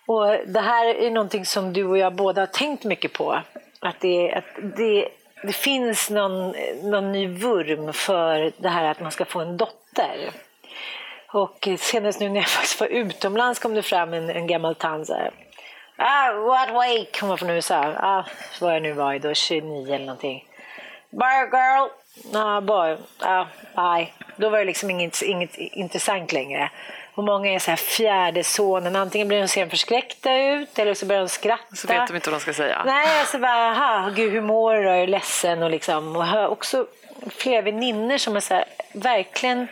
Och 0.07 0.37
det 0.47 0.59
här 0.59 0.95
är 0.95 1.11
någonting 1.11 1.45
som 1.45 1.73
du 1.73 1.85
och 1.85 1.97
jag 1.97 2.15
båda 2.15 2.41
har 2.41 2.47
tänkt 2.47 2.83
mycket 2.83 3.13
på. 3.13 3.41
Att 3.79 3.99
det, 3.99 4.33
att 4.33 4.77
det 4.77 5.09
det 5.43 5.53
finns 5.53 6.09
någon, 6.09 6.53
någon 6.83 7.11
ny 7.11 7.27
vurm 7.27 7.93
för 7.93 8.51
det 8.57 8.69
här 8.69 8.83
att 8.91 8.99
man 8.99 9.11
ska 9.11 9.25
få 9.25 9.39
en 9.39 9.57
dotter. 9.57 10.31
Och 11.27 11.67
senast 11.79 12.19
nu 12.19 12.29
när 12.29 12.35
jag 12.35 12.47
faktiskt 12.49 12.79
var 12.79 12.87
utomlands 12.87 13.59
kom 13.59 13.73
det 13.73 13.81
fram 13.81 14.13
en, 14.13 14.29
en 14.29 14.47
gammal 14.47 14.75
tant 14.75 15.07
så 15.07 15.13
här. 15.13 15.31
Ah, 15.95 16.33
what 16.33 16.69
wake? 16.73 17.19
Hon 17.19 17.29
var 17.29 17.37
från 17.37 17.49
USA. 17.49 17.93
Ah, 17.97 18.23
vad 18.61 18.75
jag 18.75 18.81
nu 18.81 18.91
var 18.93 19.13
i 19.13 19.19
då, 19.19 19.33
29 19.33 19.93
eller 19.95 20.05
någonting. 20.05 20.47
Bye 21.13 21.49
girl. 21.51 21.89
Ah, 22.33 22.61
boy. 22.61 22.97
Ah, 23.19 23.45
bye. 23.75 24.07
Då 24.35 24.49
var 24.49 24.59
det 24.59 24.65
liksom 24.65 24.89
inget, 24.89 25.21
inget 25.21 25.57
intressant 25.57 26.33
längre. 26.33 26.69
Och 27.15 27.23
många 27.23 27.53
är 27.53 27.59
så 27.59 27.71
här 27.71 27.77
fjärde 27.77 28.43
sonen. 28.43 28.95
Antingen 28.95 29.27
blir 29.27 29.41
de 29.41 29.47
sen 29.47 29.69
förskräckta 29.69 30.37
ut 30.37 30.79
eller 30.79 30.93
så 30.93 31.05
börjar 31.05 31.21
de 31.21 31.29
skratta. 31.29 31.75
Så 31.75 31.87
vet 31.87 32.07
de 32.07 32.15
inte 32.15 32.29
vad 32.29 32.39
de 32.39 32.41
ska 32.41 32.53
säga. 32.53 32.81
Nej, 32.85 33.19
alltså 33.19 33.39
bara, 33.39 33.71
aha, 33.71 34.09
gud 34.15 34.31
hur 34.31 34.41
mår 34.41 34.75
du? 34.75 34.83
Jag 34.83 34.99
är 34.99 35.07
ledsen 35.07 35.63
och 35.63 35.69
liksom. 35.69 36.15
Och 36.15 36.51
också 36.51 36.85
flera 37.29 37.61
väninnor 37.61 38.17
som 38.17 38.35
är 38.35 38.39
så 38.39 38.53
här, 38.53 38.65
verkligen 38.93 39.67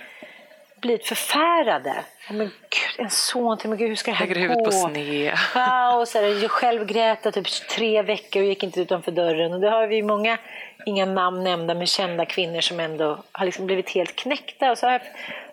blivit 0.82 1.05
förfärade. 1.05 1.93
Men 2.29 2.39
gud, 2.47 3.05
en 3.05 3.09
son 3.09 3.57
till, 3.57 3.69
men 3.69 3.77
gud 3.77 3.89
hur 3.89 3.95
ska 3.95 4.11
det 4.11 4.17
här 4.17 4.27
Lägger 4.27 4.36
gå? 4.36 4.41
huvudet 4.41 4.65
på 4.65 4.71
sned. 4.71 5.34
Ja, 5.55 5.97
och 5.97 6.07
så 6.07 6.19
här, 6.21 6.41
jag 6.41 6.51
själv 6.51 6.86
grät 6.86 7.34
typ 7.34 7.67
tre 7.69 8.01
veckor 8.01 8.41
och 8.41 8.47
gick 8.47 8.63
inte 8.63 8.82
utanför 8.82 9.11
dörren. 9.11 9.53
Och 9.53 9.59
det 9.59 9.69
har 9.69 9.88
vi 9.88 10.01
många, 10.01 10.38
inga 10.86 11.05
namn 11.05 11.43
nämnda, 11.43 11.73
men 11.73 11.88
kända 11.88 12.25
kvinnor 12.25 12.61
som 12.61 12.79
ändå 12.79 13.23
har 13.32 13.45
liksom 13.45 13.65
blivit 13.65 13.89
helt 13.89 14.15
knäckta. 14.15 14.71
Och 14.71 14.77
så 14.77 14.88
här, 14.88 15.01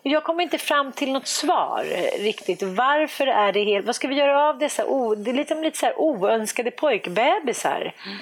jag 0.03 0.25
kommer 0.25 0.43
inte 0.43 0.59
fram 0.59 0.93
till 0.93 1.13
något 1.13 1.27
svar 1.27 1.85
riktigt. 2.19 2.63
Varför 2.63 3.27
är 3.27 3.53
det 3.53 3.65
helt... 3.65 3.87
Vad 3.87 3.95
ska 3.95 4.09
vi 4.09 4.15
göra 4.15 4.49
av 4.49 4.59
dessa 4.59 4.87
o, 4.87 5.15
det 5.15 5.31
är 5.31 5.35
lite, 5.35 5.55
lite 5.55 5.79
så 5.79 5.87
här 5.87 6.01
oönskade 6.01 6.71
pojkbebisar? 6.71 7.81
Mm. 8.07 8.19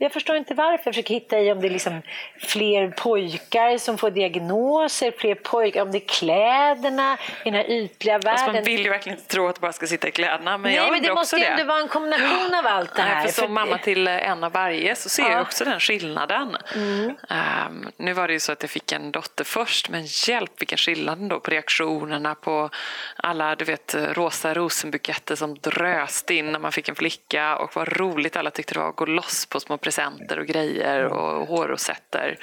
Jag 0.00 0.12
förstår 0.12 0.36
inte 0.36 0.54
varför. 0.54 0.72
Jag 0.84 0.94
försöker 0.94 1.14
hitta 1.14 1.40
i 1.40 1.52
om 1.52 1.60
det 1.60 1.68
är 1.68 1.70
liksom 1.70 2.02
fler 2.40 2.90
pojkar 2.90 3.78
som 3.78 3.98
får 3.98 4.10
diagnoser, 4.10 5.12
fler 5.18 5.34
pojkar, 5.34 5.82
om 5.82 5.92
det 5.92 5.98
är 5.98 6.08
kläderna 6.08 7.18
i 7.44 7.50
den 7.50 7.54
här 7.54 7.70
ytliga 7.70 8.18
världen. 8.18 8.32
Alltså 8.32 8.52
man 8.52 8.64
vill 8.64 8.84
ju 8.84 8.90
verkligen 8.90 9.18
inte 9.18 9.30
tro 9.30 9.48
att 9.48 9.54
det 9.54 9.60
bara 9.60 9.72
ska 9.72 9.86
sitta 9.86 10.08
i 10.08 10.10
kläderna. 10.10 10.58
Men 10.58 10.62
Nej, 10.62 10.74
jag 10.74 10.92
men 10.92 11.02
det 11.02 11.14
måste 11.14 11.36
ju 11.36 11.56
det. 11.56 11.64
vara 11.64 11.80
en 11.80 11.88
kombination 11.88 12.54
av 12.54 12.66
allt 12.66 12.94
det 12.94 13.02
här. 13.02 13.14
Nej, 13.14 13.26
för 13.26 13.32
som 13.32 13.44
för... 13.44 13.52
mamma 13.52 13.78
till 13.78 14.08
en 14.08 14.44
av 14.44 14.52
varje 14.52 14.96
så 14.96 15.08
ser 15.08 15.22
ja. 15.22 15.30
jag 15.30 15.40
också 15.40 15.64
den 15.64 15.80
skillnaden. 15.80 16.56
Mm. 16.74 17.16
Um, 17.68 17.90
nu 17.96 18.12
var 18.12 18.26
det 18.26 18.32
ju 18.32 18.40
så 18.40 18.52
att 18.52 18.62
jag 18.62 18.70
fick 18.70 18.92
en 18.92 19.12
dotter 19.12 19.44
först, 19.44 19.88
men 19.88 20.04
hjälp 20.06 20.52
vilken 20.60 20.78
skillnad 20.78 21.18
då 21.18 21.40
på 21.40 21.50
reaktionerna 21.50 22.34
på 22.34 22.70
alla 23.16 23.54
du 23.54 23.64
vet, 23.64 23.94
rosa 23.94 24.54
rosenbuketter 24.54 25.36
som 25.36 25.58
dröste 25.58 26.34
in 26.34 26.52
när 26.52 26.58
man 26.58 26.72
fick 26.72 26.88
en 26.88 26.94
flicka 26.94 27.56
och 27.56 27.76
vad 27.76 27.96
roligt 27.96 28.36
alla 28.36 28.50
tyckte 28.50 28.74
det 28.74 28.80
var 28.80 28.88
att 28.88 28.96
gå 28.96 29.06
loss 29.06 29.46
på 29.46 29.60
små 29.60 29.78
presenter 29.88 30.38
och 30.38 30.46
grejer 30.46 31.04
och 31.04 31.46
hårrosetter. 31.46 32.38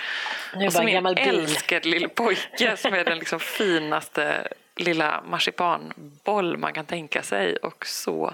Och 0.66 0.74
så 0.74 0.84
min 0.84 1.06
älskade 1.06 1.90
lille 1.90 2.08
pojke 2.08 2.78
som 2.78 2.94
är 2.94 3.04
den 3.04 3.20
liksom 3.20 3.40
finaste 3.40 4.48
lilla 4.76 5.24
marsipanboll 5.26 6.58
man 6.58 6.74
kan 6.74 6.86
tänka 6.86 7.24
sig 7.24 7.56
och 7.56 7.86
så 7.86 8.34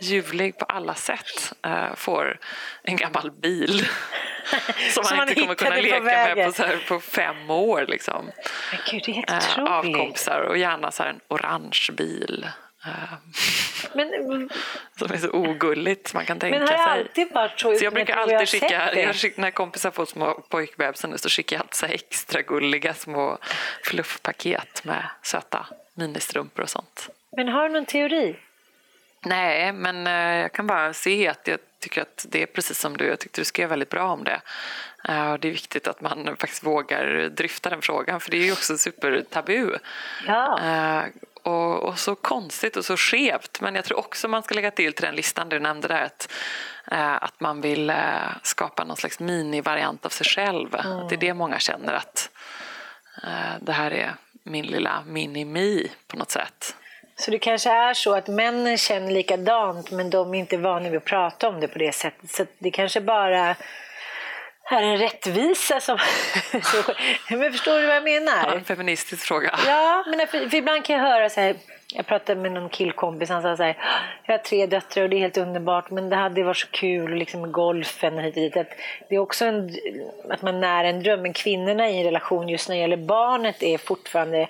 ljuvlig 0.00 0.58
på 0.58 0.64
alla 0.64 0.94
sätt 0.94 1.52
äh, 1.62 1.94
får 1.94 2.38
en 2.82 2.96
gammal 2.96 3.30
bil 3.30 3.86
som 4.90 5.04
han 5.04 5.28
inte 5.28 5.40
kommer 5.40 5.54
kunna 5.54 5.76
leka 5.76 6.00
med 6.00 6.46
på, 6.46 6.52
så 6.52 6.62
här, 6.62 6.84
på 6.88 7.00
fem 7.00 7.50
år. 7.50 7.84
Liksom. 7.88 8.30
Men 8.70 8.80
Gud, 8.90 9.02
det 9.06 9.10
är 9.10 9.14
helt 9.14 9.58
äh, 9.58 9.64
av 9.64 9.92
kompisar 9.92 10.40
och 10.40 10.58
gärna 10.58 10.90
så 10.90 11.02
en 11.02 11.20
orange 11.28 11.88
bil. 11.92 12.46
Men, 13.94 14.50
som 14.98 15.12
är 15.12 15.16
så 15.16 15.30
ogulligt 15.30 16.14
man 16.14 16.26
kan 16.26 16.38
tänka 16.38 16.58
men 16.58 16.68
sig. 16.68 16.76
alltid 16.76 17.32
varit 17.32 17.60
så, 17.60 17.74
så 17.74 17.84
jag 17.84 17.92
brukar 17.92 18.16
alltid 18.16 18.36
jag 18.36 18.48
skicka, 18.48 18.94
jag 18.94 19.38
när 19.38 19.50
kompisar 19.50 19.90
får 19.90 20.04
små 20.04 20.44
pojkbebisar 20.48 21.16
så 21.16 21.28
skickar 21.28 21.56
jag 21.56 21.60
alltid 21.60 21.74
så 21.74 21.86
extra 21.86 22.42
gulliga 22.42 22.94
små 22.94 23.38
fluffpaket 23.84 24.84
med 24.84 25.08
söta 25.22 25.66
ministrumpor 25.94 26.62
och 26.62 26.70
sånt. 26.70 27.08
Men 27.36 27.48
har 27.48 27.68
du 27.68 27.74
någon 27.74 27.86
teori? 27.86 28.36
Nej, 29.24 29.72
men 29.72 30.06
eh, 30.06 30.42
jag 30.42 30.52
kan 30.52 30.66
bara 30.66 30.92
se 30.92 31.28
att 31.28 31.48
jag 31.48 31.58
tycker 31.80 32.02
att 32.02 32.26
det 32.28 32.42
är 32.42 32.46
precis 32.46 32.78
som 32.78 32.96
du. 32.96 33.06
Jag 33.06 33.20
tyckte 33.20 33.40
du 33.40 33.44
skrev 33.44 33.68
väldigt 33.68 33.90
bra 33.90 34.12
om 34.12 34.24
det. 34.24 34.40
Eh, 35.08 35.34
det 35.34 35.48
är 35.48 35.52
viktigt 35.52 35.88
att 35.88 36.00
man 36.00 36.36
faktiskt 36.36 36.64
vågar 36.64 37.28
dryfta 37.28 37.70
den 37.70 37.82
frågan 37.82 38.20
för 38.20 38.30
det 38.30 38.36
är 38.36 38.44
ju 38.44 38.52
också 38.52 38.78
supertabu. 38.78 39.78
Ja. 40.26 40.60
Och, 41.86 41.98
så 41.98 42.14
konstigt 42.14 42.76
och 42.76 42.84
så 42.84 42.96
skevt. 42.96 43.60
Men 43.60 43.74
jag 43.74 43.84
tror 43.84 43.98
också 43.98 44.28
man 44.28 44.42
ska 44.42 44.54
lägga 44.54 44.70
till 44.70 44.92
till 44.92 45.04
den 45.04 45.14
listan 45.14 45.48
du 45.48 45.60
nämnde 45.60 45.88
där 45.88 46.02
att, 46.02 46.32
eh, 46.90 47.14
att 47.14 47.40
man 47.40 47.60
vill 47.60 47.90
eh, 47.90 47.96
skapa 48.42 48.84
någon 48.84 48.96
slags 48.96 49.20
minivariant 49.20 50.06
av 50.06 50.10
sig 50.10 50.26
själv. 50.26 50.74
Mm. 50.74 51.08
Det 51.08 51.14
är 51.14 51.16
det 51.16 51.34
många 51.34 51.58
känner 51.58 51.92
att 51.92 52.30
eh, 53.22 53.60
det 53.60 53.72
här 53.72 53.90
är 53.90 54.14
min 54.42 54.66
lilla 54.66 55.02
mini-mi 55.06 55.90
på 56.06 56.16
något 56.16 56.30
sätt. 56.30 56.76
Så 57.16 57.30
det 57.30 57.38
kanske 57.38 57.70
är 57.70 57.94
så 57.94 58.14
att 58.14 58.28
männen 58.28 58.78
känner 58.78 59.10
likadant 59.10 59.90
men 59.90 60.10
de 60.10 60.34
är 60.34 60.38
inte 60.38 60.56
vana 60.56 60.88
vid 60.88 60.96
att 60.96 61.04
prata 61.04 61.48
om 61.48 61.60
det 61.60 61.68
på 61.68 61.78
det 61.78 61.92
sättet. 61.92 62.30
Så 62.30 62.46
det 62.58 62.70
kanske 62.70 63.00
bara 63.00 63.56
här 64.68 64.82
är 64.82 64.86
en 64.86 64.98
rättvisa 64.98 65.80
som... 65.80 65.98
men 67.30 67.52
förstår 67.52 67.80
du 67.80 67.86
vad 67.86 67.96
jag 67.96 68.04
menar? 68.04 68.46
Ja, 68.46 68.54
en 68.54 68.64
feministisk 68.64 69.26
fråga. 69.26 69.58
Ja, 69.66 70.04
men 70.06 70.26
för, 70.26 70.48
för 70.48 70.56
ibland 70.56 70.84
kan 70.84 70.96
jag 70.96 71.02
höra 71.02 71.30
så 71.30 71.40
här, 71.40 71.56
jag 71.94 72.06
pratade 72.06 72.40
med 72.40 72.52
någon 72.52 72.68
killkompis, 72.68 73.28
han 73.28 73.42
sa 73.42 73.56
så 73.56 73.62
här, 73.62 73.76
jag 74.24 74.34
har 74.34 74.38
tre 74.38 74.66
döttrar 74.66 75.04
och 75.04 75.10
det 75.10 75.16
är 75.16 75.20
helt 75.20 75.38
underbart 75.38 75.90
men 75.90 76.08
det 76.08 76.16
hade 76.16 76.42
varit 76.42 76.56
så 76.56 76.66
kul 76.70 77.14
liksom 77.14 77.40
med 77.40 77.52
golfen 77.52 78.14
och 78.14 78.22
hit 78.22 78.36
och 78.36 78.42
dit. 78.42 78.56
Att 78.56 78.70
det 79.08 79.14
är 79.14 79.18
också 79.18 79.44
en, 79.44 79.70
att 80.30 80.42
man 80.42 80.60
när 80.60 80.84
en 80.84 81.02
dröm, 81.02 81.22
men 81.22 81.32
kvinnorna 81.32 81.90
i 81.90 81.98
en 81.98 82.04
relation 82.04 82.48
just 82.48 82.68
när 82.68 82.76
det 82.76 82.80
gäller 82.80 82.96
barnet 82.96 83.62
är 83.62 83.78
fortfarande 83.78 84.48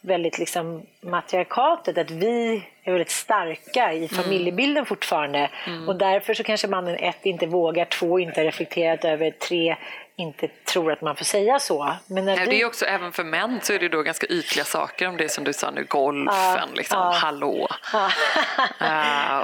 väldigt 0.00 0.38
liksom 0.38 0.82
matriarkatet, 1.00 1.98
att 1.98 2.10
vi 2.10 2.62
är 2.84 2.90
väldigt 2.90 3.10
starka 3.10 3.92
i 3.92 3.96
mm. 3.96 4.08
familjebilden 4.08 4.76
mm. 4.76 4.86
fortfarande. 4.86 5.50
Mm. 5.66 5.88
Och 5.88 5.96
därför 5.96 6.34
så 6.34 6.42
kanske 6.42 6.68
mannen 6.68 6.96
ett 6.96 7.26
inte 7.26 7.46
vågar, 7.46 7.84
två 7.84 8.18
inte 8.18 8.40
har 8.40 8.44
reflekterat 8.44 9.04
över, 9.04 9.30
tre 9.30 9.76
inte 10.18 10.48
tror 10.48 10.92
att 10.92 11.00
man 11.00 11.16
får 11.16 11.24
säga 11.24 11.58
så. 11.58 11.96
Men 12.06 12.24
när 12.24 12.36
Nej, 12.36 12.46
det 12.46 12.62
är 12.62 12.66
också, 12.66 12.84
även 12.84 13.12
för 13.12 13.24
män 13.24 13.60
så 13.62 13.72
är 13.72 13.78
det 13.78 13.88
då 13.88 14.02
ganska 14.02 14.26
ytliga 14.26 14.64
saker 14.64 15.08
om 15.08 15.16
det 15.16 15.28
som 15.28 15.44
du 15.44 15.52
sa 15.52 15.70
nu, 15.70 15.84
golfen, 15.88 16.68
uh, 16.68 16.74
liksom, 16.74 16.98
uh. 16.98 17.12
hallå. 17.12 17.68
Uh. 17.94 18.08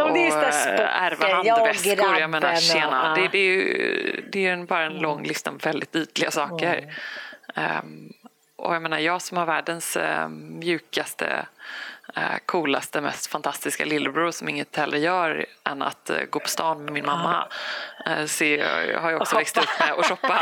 det 0.14 0.27
är 0.29 0.81
uh, 0.81 1.03
ärva 1.03 1.35
handväskor, 1.35 2.18
jag 2.18 2.31
menar 2.31 2.57
tjena. 2.57 3.14
Det, 3.14 3.29
det, 3.29 3.39
är 3.39 3.43
ju 3.43 4.29
det 4.33 4.47
är 4.47 4.57
bara 4.57 4.85
en 4.85 4.99
lång 4.99 5.23
lista 5.23 5.51
med 5.51 5.61
väldigt 5.61 5.97
ytliga 5.97 6.31
saker. 6.31 6.95
Um, 7.55 8.12
och 8.62 8.75
jag 8.75 8.83
menar, 8.83 8.99
jag 8.99 9.23
som 9.23 9.37
har 9.37 9.47
världens 9.47 9.97
eh, 9.97 10.29
mjukaste, 10.29 11.47
coolaste, 12.46 13.00
mest 13.00 13.26
fantastiska 13.26 13.84
lillebror 13.84 14.30
som 14.30 14.48
inget 14.48 14.76
hellre 14.76 14.98
gör 14.98 15.46
än 15.64 15.82
att 15.82 16.11
eh, 16.11 16.16
gå 16.30 16.40
på 16.40 16.48
stan 16.48 16.84
med 16.84 16.92
min 16.92 17.07
mamma. 17.07 17.48
Eh, 18.07 18.24
så 18.26 18.44
jag 18.44 19.00
har 19.00 19.11
ju 19.11 19.16
också 19.16 19.36
växt 19.36 19.59
upp 19.59 19.68
med 19.80 19.92
att 19.92 20.07
shoppa. 20.07 20.40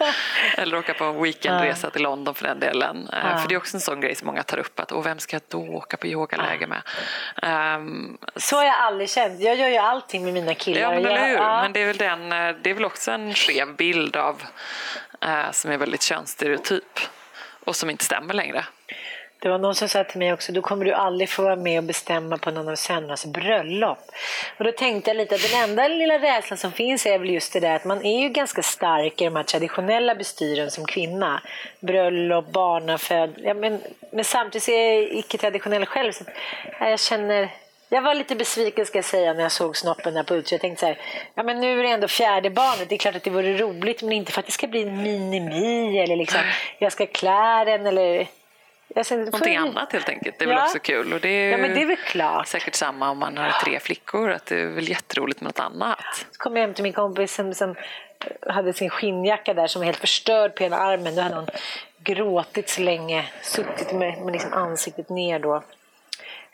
Eller 0.56 0.78
åka 0.78 0.94
på 0.94 1.04
en 1.04 1.22
weekendresa 1.22 1.90
till 1.90 2.02
London 2.02 2.34
för 2.34 2.44
den 2.44 2.60
delen. 2.60 3.08
Eh, 3.12 3.40
för 3.40 3.48
det 3.48 3.54
är 3.54 3.56
också 3.56 3.76
en 3.76 3.80
sån 3.80 4.00
grej 4.00 4.14
som 4.14 4.26
många 4.26 4.42
tar 4.42 4.58
upp, 4.58 4.80
att 4.80 4.92
vem 5.04 5.18
ska 5.18 5.34
jag 5.34 5.42
då 5.48 5.58
åka 5.58 5.96
på 5.96 6.06
yogaläger 6.06 6.66
med? 6.66 6.82
Um, 7.76 8.18
så 8.36 8.56
har 8.56 8.64
jag 8.64 8.74
aldrig 8.74 9.10
känt. 9.10 9.40
Jag 9.40 9.56
gör 9.56 9.68
ju 9.68 9.76
allting 9.76 10.24
med 10.24 10.34
mina 10.34 10.54
killar. 10.54 10.80
Ja, 10.80 10.90
men, 10.90 11.06
eller 11.06 11.28
hur? 11.28 11.38
Men 11.38 11.72
det 11.72 11.80
är, 11.82 11.86
väl 11.86 11.96
den, 11.96 12.32
eh, 12.32 12.56
det 12.62 12.70
är 12.70 12.74
väl 12.74 12.84
också 12.84 13.10
en 13.10 13.34
skev 13.34 13.76
bild 13.76 14.16
av, 14.16 14.42
eh, 15.20 15.50
som 15.50 15.70
är 15.70 15.78
väldigt 15.78 16.02
könsstereotyp 16.02 17.00
och 17.64 17.76
som 17.76 17.90
inte 17.90 18.04
stämmer 18.04 18.34
längre. 18.34 18.64
Det 19.40 19.48
var 19.48 19.58
någon 19.58 19.74
som 19.74 19.88
sa 19.88 20.04
till 20.04 20.18
mig 20.18 20.32
också, 20.32 20.52
då 20.52 20.62
kommer 20.62 20.84
du 20.84 20.92
aldrig 20.92 21.28
få 21.28 21.42
vara 21.42 21.56
med 21.56 21.78
och 21.78 21.84
bestämma 21.84 22.38
på 22.38 22.50
någon 22.50 22.68
av 22.68 22.74
sönernas 22.76 23.26
bröllop. 23.26 23.98
Och 24.58 24.64
då 24.64 24.72
tänkte 24.72 25.10
jag 25.10 25.16
lite 25.16 25.34
att 25.34 25.50
den 25.50 25.62
enda 25.62 25.88
lilla 25.88 26.18
rädslan 26.18 26.58
som 26.58 26.72
finns 26.72 27.06
är 27.06 27.18
väl 27.18 27.30
just 27.30 27.52
det 27.52 27.60
där 27.60 27.76
att 27.76 27.84
man 27.84 28.04
är 28.04 28.20
ju 28.20 28.28
ganska 28.28 28.62
stark 28.62 29.20
i 29.20 29.24
de 29.24 29.36
här 29.36 29.42
traditionella 29.42 30.14
bestyren 30.14 30.70
som 30.70 30.86
kvinna. 30.86 31.42
Bröllop, 31.80 32.52
barnaföd. 32.52 33.34
Ja, 33.36 33.54
men, 33.54 33.80
men 34.12 34.24
samtidigt 34.24 34.68
är 34.68 34.92
jag 34.92 35.02
icke-traditionell 35.02 35.86
själv. 35.86 36.12
Så 36.12 36.24
jag 36.80 37.00
känner 37.00 37.48
jag 37.90 38.02
var 38.02 38.14
lite 38.14 38.34
besviken 38.34 38.86
ska 38.86 38.98
jag 38.98 39.04
säga 39.04 39.32
när 39.32 39.42
jag 39.42 39.52
såg 39.52 39.76
snoppen 39.76 40.14
där 40.14 40.22
på 40.22 40.34
utsidan. 40.34 40.56
Jag 40.56 40.60
tänkte 40.60 40.80
så 40.80 40.86
här, 40.86 40.98
ja 41.34 41.42
men 41.42 41.60
nu 41.60 41.78
är 41.78 41.82
det 41.82 41.88
ändå 41.88 42.08
fjärde 42.08 42.50
barnet. 42.50 42.88
Det 42.88 42.94
är 42.94 42.98
klart 42.98 43.16
att 43.16 43.22
det 43.22 43.30
vore 43.30 43.56
roligt 43.56 44.02
men 44.02 44.12
inte 44.12 44.32
för 44.32 44.40
att 44.40 44.46
det 44.46 44.52
ska 44.52 44.66
bli 44.66 44.82
en 44.82 45.02
mini-mi 45.02 45.98
eller 45.98 46.16
liksom 46.16 46.40
jag 46.78 46.92
ska 46.92 47.06
klä 47.06 47.64
den 47.64 47.86
eller 47.86 48.26
Någonting 48.94 49.56
annat 49.56 49.92
helt 49.92 50.08
enkelt. 50.08 50.38
Det 50.38 50.44
är 50.44 50.48
ja. 50.48 50.54
väl 50.54 50.64
också 50.64 50.78
kul. 50.78 51.12
Och 51.12 51.20
det 51.20 51.28
är, 51.28 51.50
ja, 51.50 51.58
men 51.58 51.74
det 51.74 51.82
är 51.82 51.86
väl 51.86 51.96
klart. 51.96 52.46
säkert 52.46 52.74
samma 52.74 53.10
om 53.10 53.18
man 53.18 53.36
har 53.36 53.50
tre 53.50 53.80
flickor. 53.80 54.30
Att 54.30 54.46
det 54.46 54.60
är 54.60 54.66
väl 54.66 54.88
jätteroligt 54.88 55.40
med 55.40 55.46
något 55.46 55.60
annat. 55.60 56.26
Så 56.32 56.38
kom 56.38 56.56
jag 56.56 56.62
hem 56.62 56.74
till 56.74 56.82
min 56.82 56.92
kompis 56.92 57.34
som, 57.34 57.54
som 57.54 57.74
hade 58.46 58.72
sin 58.72 58.90
skinnjacka 58.90 59.54
där 59.54 59.66
som 59.66 59.80
var 59.80 59.86
helt 59.86 59.98
förstörd 59.98 60.54
på 60.54 60.62
ena 60.62 60.76
armen. 60.76 61.14
Då 61.14 61.22
hade 61.22 61.34
hon 61.34 61.48
gråtit 61.98 62.68
så 62.68 62.80
länge, 62.80 63.24
suttit 63.42 63.92
med, 63.92 64.22
med 64.22 64.32
liksom 64.32 64.52
ansiktet 64.52 65.08
ner 65.08 65.38
då. 65.38 65.62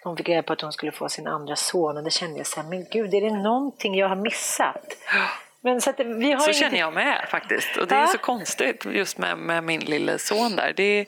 Hon 0.03 0.17
fick 0.17 0.29
reda 0.29 0.43
på 0.43 0.53
att 0.53 0.61
hon 0.61 0.73
skulle 0.73 0.93
få 0.93 1.09
sin 1.09 1.27
andra 1.27 1.57
son 1.57 1.97
och 1.97 2.05
då 2.05 2.11
kände 2.11 2.37
jag 2.37 2.47
så 2.47 2.61
här, 2.61 2.69
men 2.69 2.87
gud, 2.91 3.15
är 3.15 3.21
det 3.21 3.31
någonting 3.31 3.95
jag 3.95 4.09
har 4.09 4.17
missat? 4.17 4.97
Men 5.65 5.81
så, 5.81 5.93
vi 5.99 6.33
har 6.33 6.41
så 6.41 6.47
inget... 6.47 6.57
känner 6.57 6.79
jag 6.79 6.93
med 6.93 7.27
faktiskt. 7.31 7.77
Och 7.77 7.87
det 7.89 7.95
är 7.95 8.07
så 8.07 8.19
konstigt 8.19 8.85
just 8.85 9.19
med, 9.19 9.39
med 9.39 9.65
min 9.65 9.81
lille 9.81 10.19
son 10.19 10.57
där. 10.57 10.73
Det, 10.77 11.07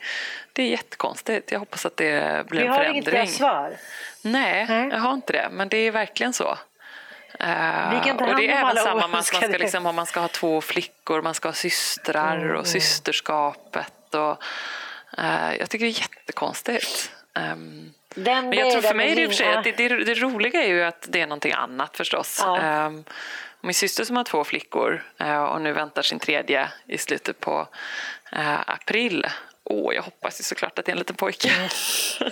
det 0.53 0.63
är 0.63 0.67
jättekonstigt. 0.67 1.51
Jag 1.51 1.59
hoppas 1.59 1.85
att 1.85 1.97
det 1.97 2.47
blir 2.47 2.61
en 2.61 2.73
förändring. 2.73 3.03
Vi 3.05 3.11
har 3.11 3.23
inget 3.23 3.39
bra 3.39 3.47
svar. 3.47 3.73
Nej, 4.21 4.65
Nej, 4.69 4.89
jag 4.89 4.99
har 4.99 5.13
inte 5.13 5.33
det. 5.33 5.49
Men 5.51 5.69
det 5.69 5.77
är 5.77 5.91
verkligen 5.91 6.33
så. 6.33 6.43
Uh, 6.43 7.95
och 8.15 8.35
det 8.35 8.47
är 8.47 8.61
även 8.61 8.75
samma 8.75 9.07
man 9.07 9.23
ska, 9.23 9.47
liksom, 9.47 9.85
om 9.85 9.95
man 9.95 10.05
ska 10.05 10.19
ha 10.19 10.27
två 10.27 10.61
flickor, 10.61 11.21
man 11.21 11.33
ska 11.33 11.47
ha 11.47 11.53
systrar 11.53 12.37
mm. 12.37 12.57
och 12.57 12.67
systerskapet. 12.67 14.15
Och, 14.15 14.43
uh, 15.19 15.55
jag 15.59 15.69
tycker 15.69 15.85
det 15.85 15.91
är 15.91 16.01
jättekonstigt. 16.01 17.11
Um, 17.33 17.93
men 18.15 18.53
jag 18.53 18.71
tror 18.71 18.81
för 18.81 18.95
mig 18.95 19.15
det, 19.15 19.27
för 19.27 19.33
sig, 19.33 19.53
att 19.53 19.63
det, 19.63 19.71
det, 19.71 20.03
det, 20.03 20.13
roliga 20.13 20.63
är 20.63 20.67
ju 20.67 20.83
att 20.83 21.05
det 21.09 21.21
är 21.21 21.27
någonting 21.27 21.53
annat 21.53 21.97
förstås. 21.97 22.41
Ja. 22.43 22.85
Um, 22.85 23.03
min 23.61 23.73
syster 23.73 24.03
som 24.03 24.15
har 24.15 24.23
två 24.23 24.43
flickor 24.43 25.03
uh, 25.21 25.43
och 25.43 25.61
nu 25.61 25.73
väntar 25.73 26.01
sin 26.01 26.19
tredje 26.19 26.69
i 26.85 26.97
slutet 26.97 27.39
på 27.39 27.67
uh, 28.35 28.69
april. 28.69 29.25
Åh, 29.63 29.95
jag 29.95 30.01
hoppas 30.01 30.39
ju 30.39 30.43
såklart 30.43 30.79
att 30.79 30.85
det 30.85 30.89
är 30.89 30.93
en 30.93 30.99
liten 30.99 31.15
pojke. 31.15 31.49
Mm. 31.49 31.69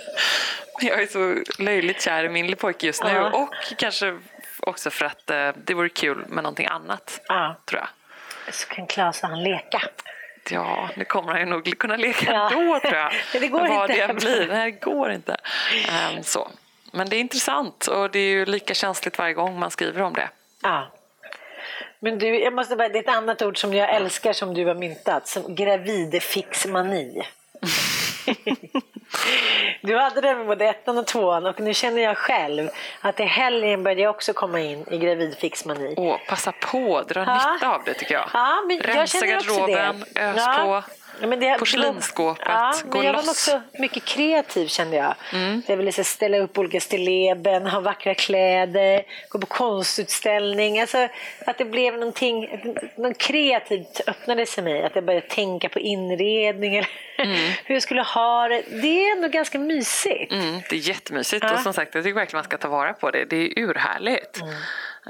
jag 0.80 1.02
är 1.02 1.06
så 1.06 1.52
löjligt 1.62 2.02
kär 2.02 2.24
i 2.24 2.28
min 2.28 2.46
lille 2.46 2.56
pojke 2.56 2.86
just 2.86 3.04
nu 3.04 3.10
ja. 3.10 3.30
och 3.30 3.54
kanske 3.78 4.18
också 4.60 4.90
för 4.90 5.04
att 5.04 5.30
uh, 5.30 5.62
det 5.64 5.74
vore 5.74 5.88
kul 5.88 6.24
med 6.28 6.44
någonting 6.44 6.66
annat, 6.66 7.20
ja. 7.28 7.56
tror 7.64 7.80
jag. 7.80 7.88
Så 8.54 8.68
kan 8.68 8.86
Klas 8.86 9.22
och 9.22 9.28
han 9.28 9.42
leka. 9.42 9.82
Ja, 10.50 10.88
nu 10.96 11.04
kommer 11.04 11.32
han 11.32 11.40
ju 11.40 11.46
nog 11.46 11.78
kunna 11.78 11.96
leka 11.96 12.32
ja. 12.32 12.50
ändå 12.50 12.80
tror 12.80 12.94
jag. 12.94 13.12
det 13.40 13.48
går 13.48 13.68
Vad 13.68 13.90
inte. 13.90 13.92
det 13.92 14.00
än 14.00 14.16
blir. 14.16 14.46
Nej, 14.48 14.72
det 14.72 14.80
går 14.80 15.12
inte. 15.12 15.36
Um, 16.16 16.22
så. 16.22 16.50
Men 16.92 17.08
det 17.08 17.16
är 17.16 17.20
intressant 17.20 17.86
och 17.86 18.10
det 18.10 18.18
är 18.18 18.28
ju 18.28 18.44
lika 18.44 18.74
känsligt 18.74 19.18
varje 19.18 19.34
gång 19.34 19.58
man 19.58 19.70
skriver 19.70 20.02
om 20.02 20.12
det. 20.12 20.28
Ja. 20.62 20.92
Men 22.00 22.18
du, 22.18 22.38
jag 22.38 22.52
måste 22.52 22.76
bara, 22.76 22.88
det 22.88 22.98
är 22.98 23.02
ett 23.02 23.08
annat 23.16 23.42
ord 23.42 23.60
som 23.60 23.74
jag 23.74 23.94
älskar 23.94 24.32
som 24.32 24.54
du 24.54 24.66
har 24.66 24.74
myntat, 24.74 25.28
som 25.28 25.54
gravidfixmani. 25.54 27.22
Du 29.80 29.98
hade 29.98 30.20
det 30.20 30.34
med 30.34 30.46
både 30.46 30.64
ettan 30.64 30.98
och 30.98 31.06
tvåan 31.06 31.46
och 31.46 31.60
nu 31.60 31.74
känner 31.74 32.02
jag 32.02 32.16
själv 32.16 32.70
att 33.00 33.20
i 33.20 33.22
helgen 33.22 33.82
började 33.82 34.02
jag 34.02 34.10
också 34.10 34.32
komma 34.32 34.60
in 34.60 34.84
i 34.90 34.98
gravidfixmani. 34.98 35.94
Åh, 35.96 36.16
passa 36.28 36.52
på, 36.52 37.02
dra 37.02 37.24
ha? 37.24 37.52
nytta 37.52 37.74
av 37.74 37.82
det 37.84 37.94
tycker 37.94 38.14
jag. 38.14 38.28
Ja, 38.32 38.64
men 38.68 38.80
Rensa 38.80 39.18
jag 39.18 39.28
garderoben, 39.28 40.04
ös 40.14 40.36
ja. 40.36 40.82
på. 40.84 40.92
Men 41.20 41.40
det, 41.40 41.58
Porslinsskåpet, 41.58 42.46
ja, 42.48 42.74
gå 42.84 42.98
men 42.98 43.06
Jag 43.06 43.14
loss. 43.14 43.26
var 43.26 43.32
också 43.32 43.62
mycket 43.78 44.04
kreativ 44.04 44.66
kände 44.66 44.96
jag. 44.96 45.14
Mm. 45.32 45.62
Jag 45.66 45.76
ville 45.76 45.92
ställa 45.92 46.38
upp 46.38 46.58
olika 46.58 46.80
stilleben, 46.80 47.66
ha 47.66 47.80
vackra 47.80 48.14
kläder, 48.14 49.02
gå 49.28 49.38
på 49.38 49.46
konstutställning. 49.46 50.80
Alltså, 50.80 51.08
att 51.46 51.58
det 51.58 51.64
blev 51.64 51.94
någonting, 51.94 52.62
något 52.96 53.18
kreativt 53.18 54.00
öppnade 54.06 54.46
sig 54.46 54.64
mig. 54.64 54.82
Att 54.82 54.94
jag 54.94 55.04
började 55.04 55.26
tänka 55.26 55.68
på 55.68 55.78
inredning, 55.78 56.76
mm. 56.76 56.86
hur 57.64 57.74
jag 57.74 57.82
skulle 57.82 58.02
ha 58.02 58.48
det. 58.48 58.62
Det 58.82 59.06
är 59.06 59.16
ändå 59.16 59.28
ganska 59.28 59.58
mysigt. 59.58 60.32
Mm, 60.32 60.60
det 60.70 60.76
är 60.76 60.88
jättemysigt 60.88 61.44
ja. 61.44 61.54
och 61.54 61.60
som 61.60 61.72
sagt 61.72 61.94
jag 61.94 62.04
tycker 62.04 62.14
verkligen 62.14 62.38
man 62.38 62.44
ska 62.44 62.58
ta 62.58 62.68
vara 62.68 62.92
på 62.92 63.10
det. 63.10 63.24
Det 63.24 63.36
är 63.36 63.58
urhärligt. 63.58 64.40
Mm. 64.40 64.54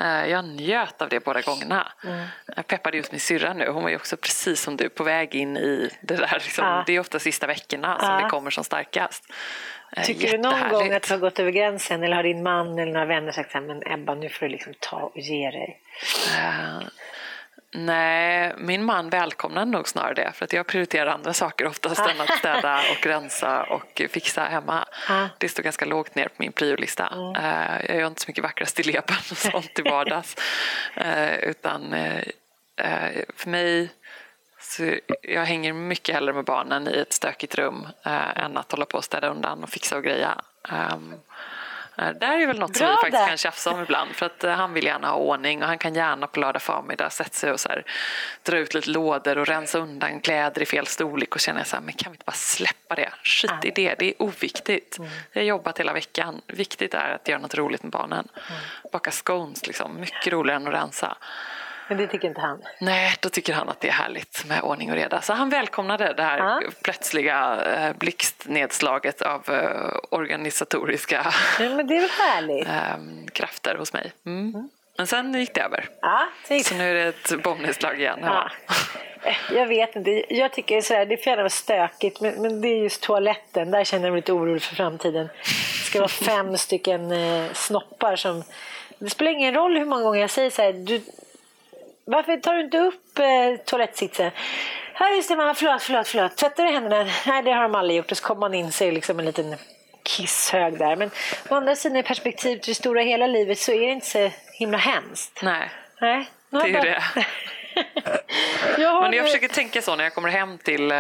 Eh, 0.01 0.27
jag 0.27 0.45
njöt 0.45 1.03
av 1.03 1.09
det 1.09 1.25
båda 1.25 1.41
gångerna. 1.41 1.93
Mm. 2.05 2.27
Jag 2.57 2.67
peppade 2.67 2.97
just 2.97 3.13
min 3.13 3.21
syrra 3.21 3.53
nu. 3.53 3.69
Hon 3.69 3.83
var 3.83 3.91
ju 3.91 3.97
också 3.97 4.17
precis 4.17 4.61
som 4.61 4.77
du 4.77 4.89
på 4.89 5.05
väg 5.05 5.35
in 5.35 5.57
i 5.57 5.91
det 6.01 6.17
där. 6.17 6.41
Liksom. 6.45 6.65
Ja. 6.65 6.85
Det 6.87 6.97
är 6.97 7.01
ofta 7.01 7.19
sista 7.19 7.47
veckorna 7.47 7.97
ja. 8.01 8.07
som 8.07 8.23
det 8.23 8.31
kommer 8.31 8.51
som 8.51 8.65
starkast. 8.65 9.25
Eh, 9.97 10.03
Tycker 10.03 10.33
du 10.33 10.39
någon 10.39 10.69
gång 10.69 10.93
att 10.93 11.03
du 11.03 11.15
har 11.15 11.19
gått 11.19 11.39
över 11.39 11.51
gränsen 11.51 12.03
eller 12.03 12.17
har 12.17 12.23
din 12.23 12.43
man 12.43 12.79
eller 12.79 12.93
några 12.93 13.07
vänner 13.07 13.33
sagt 13.33 13.57
att 13.57 13.63
Ebba 13.87 14.15
nu 14.15 14.29
får 14.29 14.47
du 14.47 14.53
liksom 14.53 14.75
ta 14.81 14.97
och 14.97 15.19
ge 15.19 15.51
dig? 15.51 15.81
Nej, 17.71 18.55
min 18.59 18.85
man 18.85 19.11
välkomnar 19.11 19.65
nog 19.65 19.89
snarare 19.89 20.15
det 20.15 20.33
för 20.35 20.45
att 20.45 20.53
jag 20.53 20.67
prioriterar 20.67 21.07
andra 21.07 21.33
saker 21.33 21.67
oftast 21.67 22.01
än 22.01 22.21
att 22.21 22.39
städa 22.39 22.81
och 22.91 23.07
rensa 23.07 23.63
och 23.63 24.03
fixa 24.11 24.45
hemma. 24.45 24.85
Det 25.39 25.49
står 25.49 25.63
ganska 25.63 25.85
lågt 25.85 26.15
ner 26.15 26.29
på 26.29 26.35
min 26.37 26.53
priolista. 26.53 27.07
Mm. 27.07 27.33
Jag 27.89 27.97
gör 27.97 28.07
inte 28.07 28.21
så 28.21 28.29
mycket 28.29 28.45
vackra 28.45 28.67
stilleben 28.67 29.17
och 29.31 29.37
sånt 29.37 29.75
till 29.75 29.85
vardags 29.85 30.37
eh, 30.95 31.35
utan 31.39 31.93
eh, 31.93 32.23
för 33.37 33.51
mig 33.51 33.91
så 34.61 34.95
jag 35.23 35.45
hänger 35.45 35.73
mycket 35.73 36.15
hellre 36.15 36.33
med 36.33 36.45
barnen 36.45 36.89
i 36.89 36.99
ett 36.99 37.13
stökigt 37.13 37.55
rum 37.55 37.89
än 38.35 38.57
att 38.57 38.73
hålla 38.73 38.85
på 38.85 38.99
och 38.99 39.05
städa 39.05 39.29
undan 39.29 39.63
och 39.63 39.69
fixa 39.71 39.97
och 39.97 40.05
greja. 40.05 40.41
Ehm, 40.69 41.15
Eh, 41.99 42.09
det 42.11 42.27
här 42.27 42.39
är 42.39 42.47
väl 42.47 42.59
något 42.59 42.79
Bra 42.79 42.87
som 42.87 42.89
vi 42.89 43.11
faktiskt 43.11 43.29
kan 43.29 43.37
tjafsa 43.37 43.71
om 43.71 43.83
ibland 43.83 44.11
för 44.11 44.27
att 44.27 44.45
eh, 44.45 44.53
han 44.53 44.73
vill 44.73 44.85
gärna 44.85 45.09
ha 45.09 45.17
ordning 45.17 45.63
och 45.63 45.69
han 45.69 45.79
kan 45.79 45.95
gärna 45.95 46.27
på 46.27 46.41
lördag 46.41 46.63
förmiddag 46.63 47.11
sätta 47.11 47.31
sig 47.31 47.53
och 47.53 47.61
så 47.61 47.69
här, 47.69 47.85
dra 48.43 48.59
ut 48.59 48.75
lite 48.75 48.91
lådor 48.91 49.39
och 49.39 49.47
rensa 49.47 49.79
undan 49.79 50.21
kläder 50.21 50.63
i 50.63 50.67
fel 50.67 50.87
storlek 50.87 51.35
och 51.35 51.41
känna 51.41 51.65
så 51.65 51.77
här, 51.77 51.83
men 51.83 51.95
kan 51.95 52.13
vi 52.13 52.15
inte 52.15 52.25
bara 52.25 52.33
släppa 52.33 52.95
det? 52.95 53.11
Skit 53.23 53.65
i 53.65 53.71
det, 53.71 53.95
det 53.99 54.07
är 54.07 54.23
oviktigt. 54.23 54.99
Mm. 54.99 55.11
Jag 55.33 55.43
har 55.43 55.47
jobbat 55.47 55.81
hela 55.81 55.93
veckan. 55.93 56.41
Viktigt 56.47 56.95
är 56.95 57.11
att 57.11 57.29
göra 57.29 57.39
något 57.39 57.55
roligt 57.55 57.83
med 57.83 57.93
barnen. 57.93 58.29
Mm. 58.35 58.61
Baka 58.93 59.11
scones 59.11 59.67
liksom, 59.67 60.01
mycket 60.01 60.33
roligare 60.33 60.61
än 60.61 60.69
att 60.69 60.75
rensa. 60.75 61.17
Men 61.89 61.99
det 61.99 62.07
tycker 62.07 62.29
inte 62.29 62.41
han? 62.41 62.63
Nej, 62.81 63.15
då 63.21 63.29
tycker 63.29 63.53
han 63.53 63.69
att 63.69 63.81
det 63.81 63.89
är 63.89 63.93
härligt 63.93 64.45
med 64.49 64.63
ordning 64.63 64.91
och 64.91 64.97
reda. 64.97 65.21
Så 65.21 65.33
han 65.33 65.51
välkomnade 65.51 66.13
det 66.13 66.23
här 66.23 66.39
ja. 66.39 66.61
plötsliga 66.83 67.65
eh, 67.65 67.97
blixtnedslaget 67.97 69.23
av 69.23 69.51
eh, 69.51 69.99
organisatoriska 70.11 71.33
eh, 72.67 72.99
krafter 73.33 73.75
hos 73.75 73.93
mig. 73.93 74.13
Mm. 74.27 74.55
Mm. 74.55 74.71
Men 74.97 75.07
sen 75.07 75.35
gick 75.35 75.55
det 75.55 75.61
över. 75.61 75.89
Det 76.49 76.65
Så 76.65 76.75
nu 76.75 76.91
är 76.91 76.95
det 76.95 77.09
ett 77.09 77.43
bombnedslag 77.43 78.01
igen 78.01 78.19
Ja. 78.23 78.51
Jag 79.51 79.67
vet 79.67 79.97
inte. 79.97 80.35
Jag 80.35 80.53
tycker 80.53 80.81
så 80.81 80.95
här, 80.95 81.07
det 81.07 81.17
får 81.17 81.31
gärna 81.31 81.43
vara 81.43 81.51
stökigt 81.51 82.21
men, 82.21 82.43
men 82.43 82.61
det 82.61 82.69
är 82.69 82.83
just 82.83 83.03
toaletten. 83.03 83.71
Där 83.71 83.85
känner 83.85 84.05
jag 84.05 84.13
mig 84.13 84.19
lite 84.19 84.33
orolig 84.33 84.63
för 84.63 84.75
framtiden. 84.75 85.29
Det 85.45 85.85
ska 85.85 85.99
vara 85.99 86.09
fem 86.09 86.59
stycken 86.59 87.13
eh, 87.13 87.53
snoppar 87.53 88.17
som 88.17 88.43
det 88.99 89.11
spelar 89.11 89.33
ingen 89.33 89.55
roll 89.55 89.77
hur 89.77 89.85
många 89.85 90.03
gånger 90.03 90.21
jag 90.21 90.31
säger 90.31 90.51
så 90.51 90.63
här, 90.63 90.73
du, 90.73 91.01
varför 92.07 92.37
tar 92.37 92.55
du 92.55 92.61
inte 92.61 92.79
upp 92.79 93.19
eh, 93.19 93.65
toalettsitsen? 93.65 94.31
Ja, 94.99 95.09
just 95.11 95.29
det, 95.29 95.37
mamma. 95.37 95.55
Förlåt, 95.55 95.83
förlåt, 95.83 96.09
förlåt. 96.09 96.37
Tvättar 96.37 96.65
du 96.65 96.71
händerna? 96.71 97.11
Nej, 97.27 97.43
det 97.43 97.53
har 97.53 97.63
de 97.63 97.75
aldrig 97.75 97.97
gjort. 97.97 98.11
Och 98.11 98.17
så 98.17 98.25
kommer 98.25 98.41
man 98.41 98.55
in 98.55 98.73
sig 98.73 98.93
liksom 98.93 99.19
en 99.19 99.25
liten 99.25 99.57
kisshög 100.05 100.79
där. 100.79 100.97
Men 100.97 101.11
å 101.49 101.55
andra 101.55 101.77
sidan 101.77 101.97
i 101.97 102.03
perspektiv 102.03 102.59
till 102.59 102.71
det 102.71 102.75
stora 102.75 103.03
hela 103.03 103.27
livet 103.27 103.59
så 103.59 103.73
är 103.73 103.87
det 103.87 103.93
inte 103.93 104.07
så 104.07 104.31
himla 104.53 104.79
hemskt. 104.79 105.41
Nej, 105.43 105.71
Nej. 106.01 106.31
det 106.51 106.57
är 106.59 106.67
ju 106.67 106.73
det. 106.73 107.03
jag 108.79 109.03
Men 109.03 109.13
jag 109.13 109.27
försöker 109.27 109.49
tänka 109.49 109.83
så 109.83 109.97
när 109.97 110.05
jag 110.05 110.15
kommer 110.15 110.29
hem 110.29 110.59
till 110.59 110.93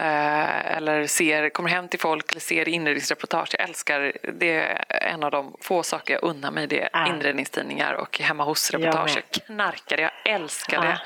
eh, 0.00 0.76
eller 0.76 1.06
ser, 1.06 1.50
kommer 1.50 1.68
hem 1.68 1.88
till 1.88 2.00
folk 2.00 2.30
eller 2.30 2.40
ser 2.40 2.68
inredningsreportage. 2.68 3.48
Jag 3.58 3.68
älskar, 3.68 4.12
det 4.34 4.54
är 4.56 4.84
en 4.88 5.22
av 5.22 5.30
de 5.30 5.56
få 5.60 5.82
saker 5.82 6.14
jag 6.14 6.22
unnar 6.22 6.50
mig, 6.50 6.66
det 6.66 6.82
är 6.82 6.88
ah. 6.92 7.06
inredningstidningar 7.06 7.92
och 7.92 8.18
hemma 8.18 8.44
hos-reportage. 8.44 9.16
Jag 9.16 9.44
knarkar 9.46 9.96
det, 9.96 10.02
jag 10.02 10.34
älskar 10.34 10.78
ah. 10.78 10.82
det. 10.82 11.00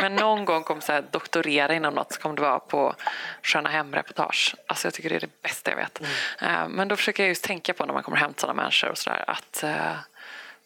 Men 0.00 0.16
någon 0.16 0.44
gång 0.44 0.62
kommer 0.62 0.82
jag 0.88 1.04
doktorera 1.10 1.74
inom 1.74 1.94
något 1.94 2.12
så 2.12 2.20
kommer 2.20 2.36
det 2.36 2.42
vara 2.42 2.58
på 2.58 2.94
Sköna 3.42 3.68
Hem-reportage. 3.68 4.54
Alltså 4.66 4.86
jag 4.86 4.94
tycker 4.94 5.08
det 5.08 5.16
är 5.16 5.20
det 5.20 5.42
bästa 5.42 5.70
jag 5.70 5.76
vet. 5.76 6.00
Mm. 6.00 6.54
Eh, 6.54 6.68
men 6.68 6.88
då 6.88 6.96
försöker 6.96 7.22
jag 7.22 7.28
just 7.28 7.44
tänka 7.44 7.74
på 7.74 7.86
när 7.86 7.94
man 7.94 8.02
kommer 8.02 8.16
hem 8.16 8.32
till 8.32 8.40
sådana 8.40 8.62
människor 8.62 8.90
och 8.90 8.98
sådär 8.98 9.24
att 9.26 9.60
uh, 9.64 9.96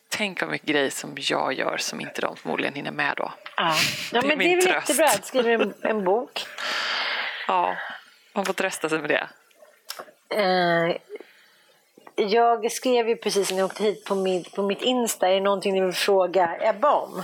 tänk 0.08 0.40
vad 0.40 0.50
mycket 0.50 0.68
grejer 0.68 0.90
som 0.90 1.14
jag 1.16 1.52
gör 1.52 1.76
som 1.76 2.00
inte 2.00 2.20
de 2.20 2.36
förmodligen 2.36 2.74
hinner 2.74 2.90
med 2.90 3.14
då. 3.16 3.32
Ja, 3.56 3.76
ja 4.12 4.20
det 4.20 4.26
men 4.28 4.38
det 4.38 4.52
är 4.52 4.56
väl 4.56 4.66
jättebra 4.66 5.06
att 5.06 5.24
skriva 5.26 5.64
en, 5.64 5.74
en 5.82 6.04
bok. 6.04 6.46
Ja, 7.48 7.76
man 8.32 8.44
får 8.44 8.52
trösta 8.52 8.88
sig 8.88 8.98
med 8.98 9.10
det. 9.10 9.28
Eh, 10.36 10.96
jag 12.16 12.72
skrev 12.72 13.08
ju 13.08 13.16
precis 13.16 13.50
när 13.50 13.58
jag 13.58 13.66
åkte 13.66 13.82
hit 13.82 14.04
på 14.04 14.14
mitt, 14.14 14.54
på 14.54 14.62
mitt 14.62 14.82
Insta, 14.82 15.28
är 15.28 15.34
det 15.34 15.40
någonting 15.40 15.74
ni 15.74 15.80
vill 15.80 15.92
fråga 15.92 16.56
Ebba 16.60 16.92
om? 16.92 17.22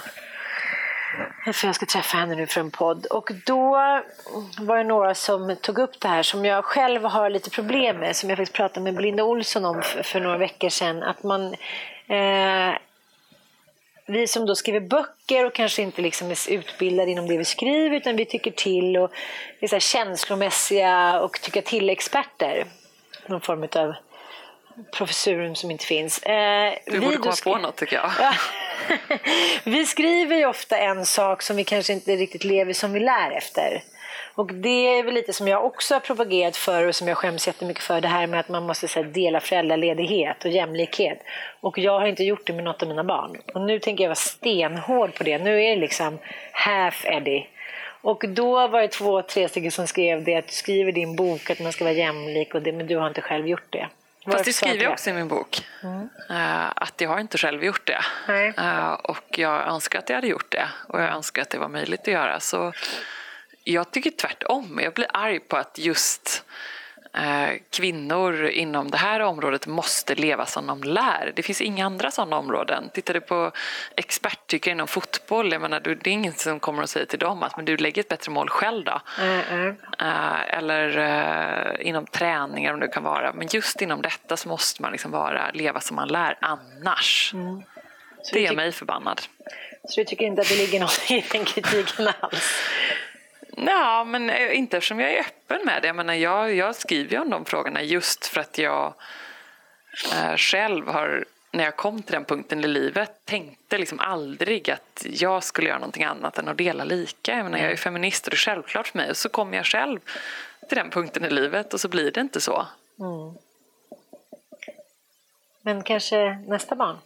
För 1.52 1.66
jag 1.66 1.74
ska 1.74 1.86
träffa 1.86 2.16
henne 2.16 2.34
nu 2.34 2.46
för 2.46 2.60
en 2.60 2.70
podd. 2.70 3.06
Och 3.06 3.30
då 3.46 3.70
var 4.58 4.76
det 4.76 4.84
några 4.84 5.14
som 5.14 5.56
tog 5.60 5.78
upp 5.78 6.00
det 6.00 6.08
här 6.08 6.22
som 6.22 6.44
jag 6.44 6.64
själv 6.64 7.04
har 7.04 7.30
lite 7.30 7.50
problem 7.50 7.96
med, 7.96 8.16
som 8.16 8.28
jag 8.28 8.38
faktiskt 8.38 8.56
pratade 8.56 8.80
med 8.80 8.94
Belinda 8.94 9.24
Olsson 9.24 9.64
om 9.64 9.82
för, 9.82 10.02
för 10.02 10.20
några 10.20 10.38
veckor 10.38 10.68
sedan. 10.68 11.02
Att 11.02 11.22
man 11.22 11.54
eh, 12.06 12.74
vi 14.08 14.26
som 14.26 14.46
då 14.46 14.54
skriver 14.54 14.80
böcker 14.80 15.46
och 15.46 15.54
kanske 15.54 15.82
inte 15.82 16.02
liksom 16.02 16.30
är 16.30 16.50
utbildade 16.50 17.10
inom 17.10 17.28
det 17.28 17.38
vi 17.38 17.44
skriver 17.44 17.96
utan 17.96 18.16
vi 18.16 18.24
tycker 18.24 18.50
till 18.50 18.96
och 18.96 19.12
är 19.60 19.68
så 19.68 19.78
känslomässiga 19.78 21.20
och 21.20 21.40
tycker 21.40 21.62
till-experter. 21.62 22.66
Någon 23.26 23.40
form 23.40 23.68
av 23.76 23.94
professuren 24.92 25.56
som 25.56 25.70
inte 25.70 25.84
finns. 25.84 26.22
Eh, 26.22 26.74
du 26.86 27.00
borde 27.00 27.16
komma 27.16 27.34
på 27.44 27.58
något 27.58 27.76
tycker 27.76 27.96
jag. 27.96 28.10
vi 29.64 29.86
skriver 29.86 30.36
ju 30.36 30.46
ofta 30.46 30.78
en 30.78 31.06
sak 31.06 31.42
som 31.42 31.56
vi 31.56 31.64
kanske 31.64 31.92
inte 31.92 32.16
riktigt 32.16 32.44
lever 32.44 32.72
som 32.72 32.92
vi 32.92 33.00
lär 33.00 33.30
efter. 33.30 33.82
Och 34.38 34.54
det 34.54 34.98
är 34.98 35.02
väl 35.02 35.14
lite 35.14 35.32
som 35.32 35.48
jag 35.48 35.64
också 35.64 35.94
har 35.94 36.00
propagerat 36.00 36.56
för 36.56 36.86
och 36.86 36.94
som 36.94 37.08
jag 37.08 37.16
skäms 37.16 37.46
jättemycket 37.46 37.82
för. 37.82 38.00
Det 38.00 38.08
här 38.08 38.26
med 38.26 38.40
att 38.40 38.48
man 38.48 38.66
måste 38.66 38.86
här, 38.94 39.02
dela 39.04 39.40
föräldraledighet 39.40 40.44
och 40.44 40.50
jämlikhet. 40.50 41.18
Och 41.60 41.78
jag 41.78 42.00
har 42.00 42.06
inte 42.06 42.24
gjort 42.24 42.46
det 42.46 42.52
med 42.52 42.64
något 42.64 42.82
av 42.82 42.88
mina 42.88 43.04
barn. 43.04 43.36
Och 43.54 43.60
nu 43.60 43.78
tänker 43.78 44.04
jag 44.04 44.08
vara 44.08 44.14
stenhård 44.14 45.14
på 45.14 45.24
det. 45.24 45.38
Nu 45.38 45.62
är 45.62 45.70
det 45.74 45.80
liksom 45.80 46.18
half 46.52 47.04
Eddie. 47.06 47.46
Och 48.00 48.24
då 48.28 48.68
var 48.68 48.80
det 48.80 48.88
två, 48.88 49.22
tre 49.22 49.48
stycken 49.48 49.70
som 49.70 49.86
skrev 49.86 50.24
det 50.24 50.34
att 50.34 50.46
du 50.46 50.52
skriver 50.52 50.88
i 50.88 50.92
din 50.92 51.16
bok 51.16 51.50
att 51.50 51.60
man 51.60 51.72
ska 51.72 51.84
vara 51.84 51.94
jämlik 51.94 52.54
och 52.54 52.62
det, 52.62 52.72
men 52.72 52.86
du 52.86 52.96
har 52.96 53.08
inte 53.08 53.20
själv 53.20 53.48
gjort 53.48 53.66
det. 53.70 53.88
Fast 54.24 54.44
det 54.44 54.52
skriver 54.52 54.84
jag 54.84 54.92
också 54.92 55.10
i 55.10 55.12
min 55.12 55.28
bok. 55.28 55.60
Mm. 55.82 56.08
Uh, 56.30 56.72
att 56.76 57.00
jag 57.00 57.08
har 57.08 57.20
inte 57.20 57.38
själv 57.38 57.64
gjort 57.64 57.86
det. 57.86 58.00
Uh, 58.58 58.92
och 58.92 59.38
jag 59.38 59.66
önskar 59.66 59.98
att 59.98 60.08
jag 60.08 60.16
hade 60.16 60.28
gjort 60.28 60.52
det. 60.52 60.68
Och 60.88 61.00
jag 61.00 61.08
önskar 61.14 61.42
att 61.42 61.50
det 61.50 61.58
var 61.58 61.68
möjligt 61.68 62.00
att 62.00 62.06
göra. 62.06 62.40
Så 62.40 62.72
jag 63.72 63.90
tycker 63.90 64.10
tvärtom. 64.10 64.80
Jag 64.82 64.94
blir 64.94 65.06
arg 65.12 65.40
på 65.40 65.56
att 65.56 65.78
just 65.78 66.44
eh, 67.14 67.50
kvinnor 67.70 68.46
inom 68.46 68.90
det 68.90 68.96
här 68.96 69.20
området 69.20 69.66
måste 69.66 70.14
leva 70.14 70.46
som 70.46 70.66
de 70.66 70.82
lär. 70.82 71.32
Det 71.36 71.42
finns 71.42 71.60
inga 71.60 71.86
andra 71.86 72.10
sådana 72.10 72.36
områden. 72.36 72.90
Tittar 72.94 73.14
du 73.14 73.20
på 73.20 73.52
experttycker 73.96 74.70
inom 74.70 74.88
fotboll, 74.88 75.52
jag 75.52 75.60
menar, 75.60 75.80
det 75.80 75.90
är 75.90 76.08
ingen 76.08 76.32
som 76.32 76.60
kommer 76.60 76.82
att 76.82 76.90
säga 76.90 77.06
till 77.06 77.18
dem 77.18 77.42
att 77.42 77.56
men 77.56 77.64
du 77.64 77.76
lägger 77.76 78.00
ett 78.00 78.08
bättre 78.08 78.32
mål 78.32 78.48
själv 78.48 78.84
då. 78.84 79.00
Mm 79.20 79.42
-mm. 79.42 79.76
Eh, 80.00 80.58
eller 80.58 80.98
eh, 80.98 81.88
inom 81.88 82.06
träningar 82.06 82.74
om 82.74 82.80
det 82.80 82.88
kan 82.88 83.02
vara. 83.02 83.32
Men 83.32 83.48
just 83.50 83.82
inom 83.82 84.02
detta 84.02 84.36
så 84.36 84.48
måste 84.48 84.82
man 84.82 84.92
liksom 84.92 85.10
vara, 85.10 85.50
leva 85.54 85.80
som 85.80 85.96
man 85.96 86.08
lär, 86.08 86.38
annars. 86.40 87.30
Mm. 87.34 87.62
Det 88.32 88.40
gör 88.40 88.54
mig 88.54 88.72
förbannad. 88.72 89.20
Så 89.88 90.00
du 90.00 90.04
tycker 90.04 90.24
inte 90.24 90.42
att 90.42 90.48
det 90.48 90.56
ligger 90.56 90.80
något 90.80 91.10
i 91.10 91.24
den 91.32 91.44
kritiken 91.44 92.08
alls? 92.20 92.62
Ja, 93.66 94.04
men 94.04 94.30
eh, 94.30 94.58
inte 94.58 94.76
eftersom 94.76 95.00
jag 95.00 95.12
är 95.12 95.20
öppen 95.20 95.60
med 95.64 95.82
det. 95.82 95.86
Jag, 95.86 95.96
menar, 95.96 96.14
jag, 96.14 96.54
jag 96.54 96.76
skriver 96.76 97.10
ju 97.10 97.18
om 97.18 97.30
de 97.30 97.44
frågorna 97.44 97.82
just 97.82 98.26
för 98.26 98.40
att 98.40 98.58
jag 98.58 98.94
eh, 100.14 100.36
själv 100.36 100.88
har, 100.88 101.24
när 101.50 101.64
jag 101.64 101.76
kom 101.76 102.02
till 102.02 102.12
den 102.12 102.24
punkten 102.24 102.64
i 102.64 102.68
livet, 102.68 103.24
tänkte 103.24 103.78
liksom 103.78 104.00
aldrig 104.00 104.70
att 104.70 105.06
jag 105.10 105.44
skulle 105.44 105.68
göra 105.68 105.78
någonting 105.78 106.04
annat 106.04 106.38
än 106.38 106.48
att 106.48 106.58
dela 106.58 106.84
lika. 106.84 107.36
Jag, 107.36 107.44
menar, 107.44 107.58
jag 107.58 107.72
är 107.72 107.76
feminist 107.76 108.26
och 108.26 108.30
det 108.30 108.34
är 108.34 108.38
självklart 108.38 108.88
för 108.88 108.98
mig. 108.98 109.10
Och 109.10 109.16
så 109.16 109.28
kommer 109.28 109.56
jag 109.56 109.66
själv 109.66 110.00
till 110.68 110.78
den 110.78 110.90
punkten 110.90 111.24
i 111.24 111.30
livet 111.30 111.74
och 111.74 111.80
så 111.80 111.88
blir 111.88 112.10
det 112.10 112.20
inte 112.20 112.40
så. 112.40 112.66
Mm. 112.98 113.34
Men 115.68 115.82
kanske 115.82 116.38
nästa 116.46 116.74
barn? 116.74 116.96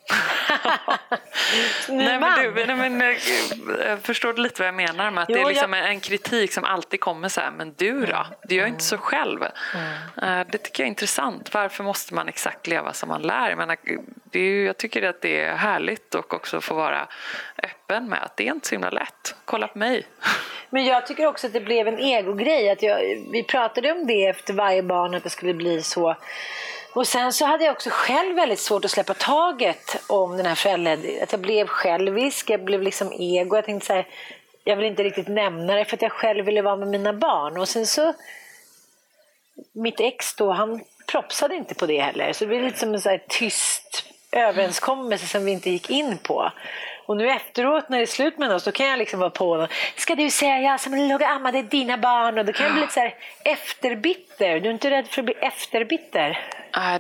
nej, 1.89 2.19
men 2.19 2.55
du, 2.55 2.67
nej, 2.67 2.77
men, 2.77 3.03
eh, 3.03 3.17
jag 3.89 3.99
förstår 3.99 4.35
lite 4.35 4.63
vad 4.63 4.69
jag 4.69 4.75
menar 4.75 5.11
med 5.11 5.23
att 5.23 5.29
jo, 5.29 5.37
det 5.37 5.41
är 5.43 5.47
liksom 5.47 5.73
jag... 5.73 5.91
en 5.91 6.01
kritik 6.01 6.53
som 6.53 6.65
alltid 6.65 7.01
kommer 7.01 7.29
så 7.29 7.41
här, 7.41 7.51
men 7.51 7.75
du 7.77 8.07
då? 8.07 8.27
Du 8.43 8.55
gör 8.55 8.63
mm. 8.63 8.75
inte 8.75 8.85
så 8.85 8.99
själv. 8.99 9.41
Mm. 9.75 10.41
Eh, 10.41 10.47
det 10.53 10.59
tycker 10.59 10.83
jag 10.83 10.87
är 10.87 10.89
intressant. 10.89 11.55
Varför 11.55 11.85
måste 11.85 12.15
man 12.15 12.29
exakt 12.29 12.67
leva 12.67 12.93
som 12.93 13.09
man 13.09 13.23
lär? 13.23 13.49
Jag, 13.49 13.59
menar, 13.59 13.77
det 14.25 14.41
är, 14.41 14.67
jag 14.67 14.77
tycker 14.77 15.03
att 15.03 15.21
det 15.21 15.41
är 15.41 15.57
härligt 15.57 16.15
och 16.15 16.35
också 16.35 16.61
få 16.61 16.75
vara 16.75 17.09
öppen 17.63 18.09
med 18.09 18.23
att 18.23 18.37
det 18.37 18.49
är 18.49 18.53
inte 18.53 18.69
så 18.69 18.75
himla 18.75 18.91
lätt. 18.91 19.35
Kolla 19.45 19.69
på 19.69 19.79
mig. 19.79 20.07
Men 20.71 20.85
jag 20.85 21.07
tycker 21.07 21.27
också 21.27 21.47
att 21.47 21.53
det 21.53 21.61
blev 21.61 21.89
en 21.89 21.99
egogrej. 21.99 22.71
Att 22.71 22.83
jag, 22.83 22.99
vi 23.33 23.43
pratade 23.43 23.93
om 23.93 24.07
det 24.07 24.27
efter 24.27 24.55
varje 24.55 24.83
barn, 24.83 25.15
att 25.15 25.25
det 25.25 25.31
skulle 25.31 25.55
bli 25.55 25.83
så 25.83 26.17
och 26.95 27.07
sen 27.07 27.33
så 27.33 27.45
hade 27.45 27.65
jag 27.65 27.73
också 27.73 27.91
själv 27.93 28.37
väldigt 28.37 28.59
svårt 28.59 28.85
att 28.85 28.91
släppa 28.91 29.15
taget 29.15 30.03
om 30.07 30.37
den 30.37 30.47
här 30.47 30.55
föräldraledigheten. 30.55 31.23
Att 31.23 31.33
jag 31.33 31.41
blev 31.41 31.67
självisk, 31.67 32.51
jag 32.51 32.65
blev 32.65 32.83
liksom 32.83 33.13
ego. 33.13 33.57
Jag 33.57 33.65
tänkte 33.65 33.87
så 33.87 33.93
här, 33.93 34.07
jag 34.65 34.77
vill 34.77 34.87
inte 34.87 35.03
riktigt 35.03 35.29
nämna 35.29 35.75
det 35.75 35.85
för 35.85 35.97
att 35.97 36.03
jag 36.03 36.13
själv 36.13 36.45
ville 36.45 36.63
vara 36.63 36.77
med 36.77 36.89
mina 36.89 37.13
barn. 37.13 37.59
Och 37.59 37.69
sen 37.69 37.87
så, 37.87 38.15
mitt 39.73 40.01
ex 40.01 40.35
då, 40.35 40.51
han 40.51 40.85
propsade 41.07 41.55
inte 41.55 41.75
på 41.75 41.87
det 41.87 42.01
heller. 42.01 42.33
Så 42.33 42.45
det 42.45 42.49
blev 42.49 42.63
lite 42.63 42.79
som 42.79 42.95
en 42.95 43.01
så 43.01 43.19
tyst 43.29 44.05
överenskommelse 44.33 45.27
som 45.27 45.45
vi 45.45 45.53
inte 45.53 45.71
gick 45.71 45.91
in 45.91 46.19
på. 46.19 46.53
Och 47.07 47.17
nu 47.17 47.31
efteråt 47.31 47.89
när 47.89 47.99
det 47.99 48.05
är 48.05 48.07
slut 48.07 48.39
med 48.39 48.53
oss, 48.53 48.65
då 48.65 48.73
kan 48.73 48.87
jag 48.87 48.99
liksom 48.99 49.21
vara 49.21 49.31
på 49.31 49.49
honom. 49.49 49.69
Ska 49.97 50.15
du 50.15 50.31
säga 50.31 50.61
jag 50.61 50.81
som 50.81 50.95
låg 50.95 51.21
och 51.21 51.29
ammade 51.29 51.63
dina 51.63 51.99
barn? 51.99 52.39
Och 52.39 52.45
då 52.45 52.53
kan 52.53 52.67
jag 52.67 52.73
bli 52.73 52.81
lite 52.81 52.93
så 52.93 53.01
här 53.01 53.15
efterbitter. 53.45 54.61
Du 54.61 54.69
är 54.69 54.73
inte 54.73 54.91
rädd 54.91 55.07
för 55.07 55.21
att 55.21 55.25
bli 55.25 55.35
efterbitter? 55.35 56.39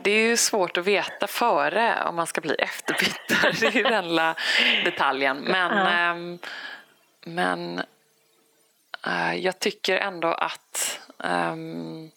Det 0.02 0.10
är 0.10 0.28
ju 0.28 0.36
svårt 0.36 0.76
att 0.76 0.86
veta 0.86 1.26
före 1.26 1.94
om 2.06 2.16
man 2.16 2.26
ska 2.26 2.40
bli 2.40 2.54
efterbitter. 2.54 3.60
Det 3.60 3.66
är 3.66 3.72
ju 3.72 3.82
den 3.82 4.08
lilla 4.08 4.34
detaljen. 4.84 5.36
Men, 5.38 5.78
ja. 5.78 6.10
ähm, 6.10 6.38
men 7.24 7.82
äh, 9.06 9.34
jag 9.34 9.58
tycker 9.58 9.96
ändå 9.96 10.28
att 10.28 11.00
ähm, 11.24 12.10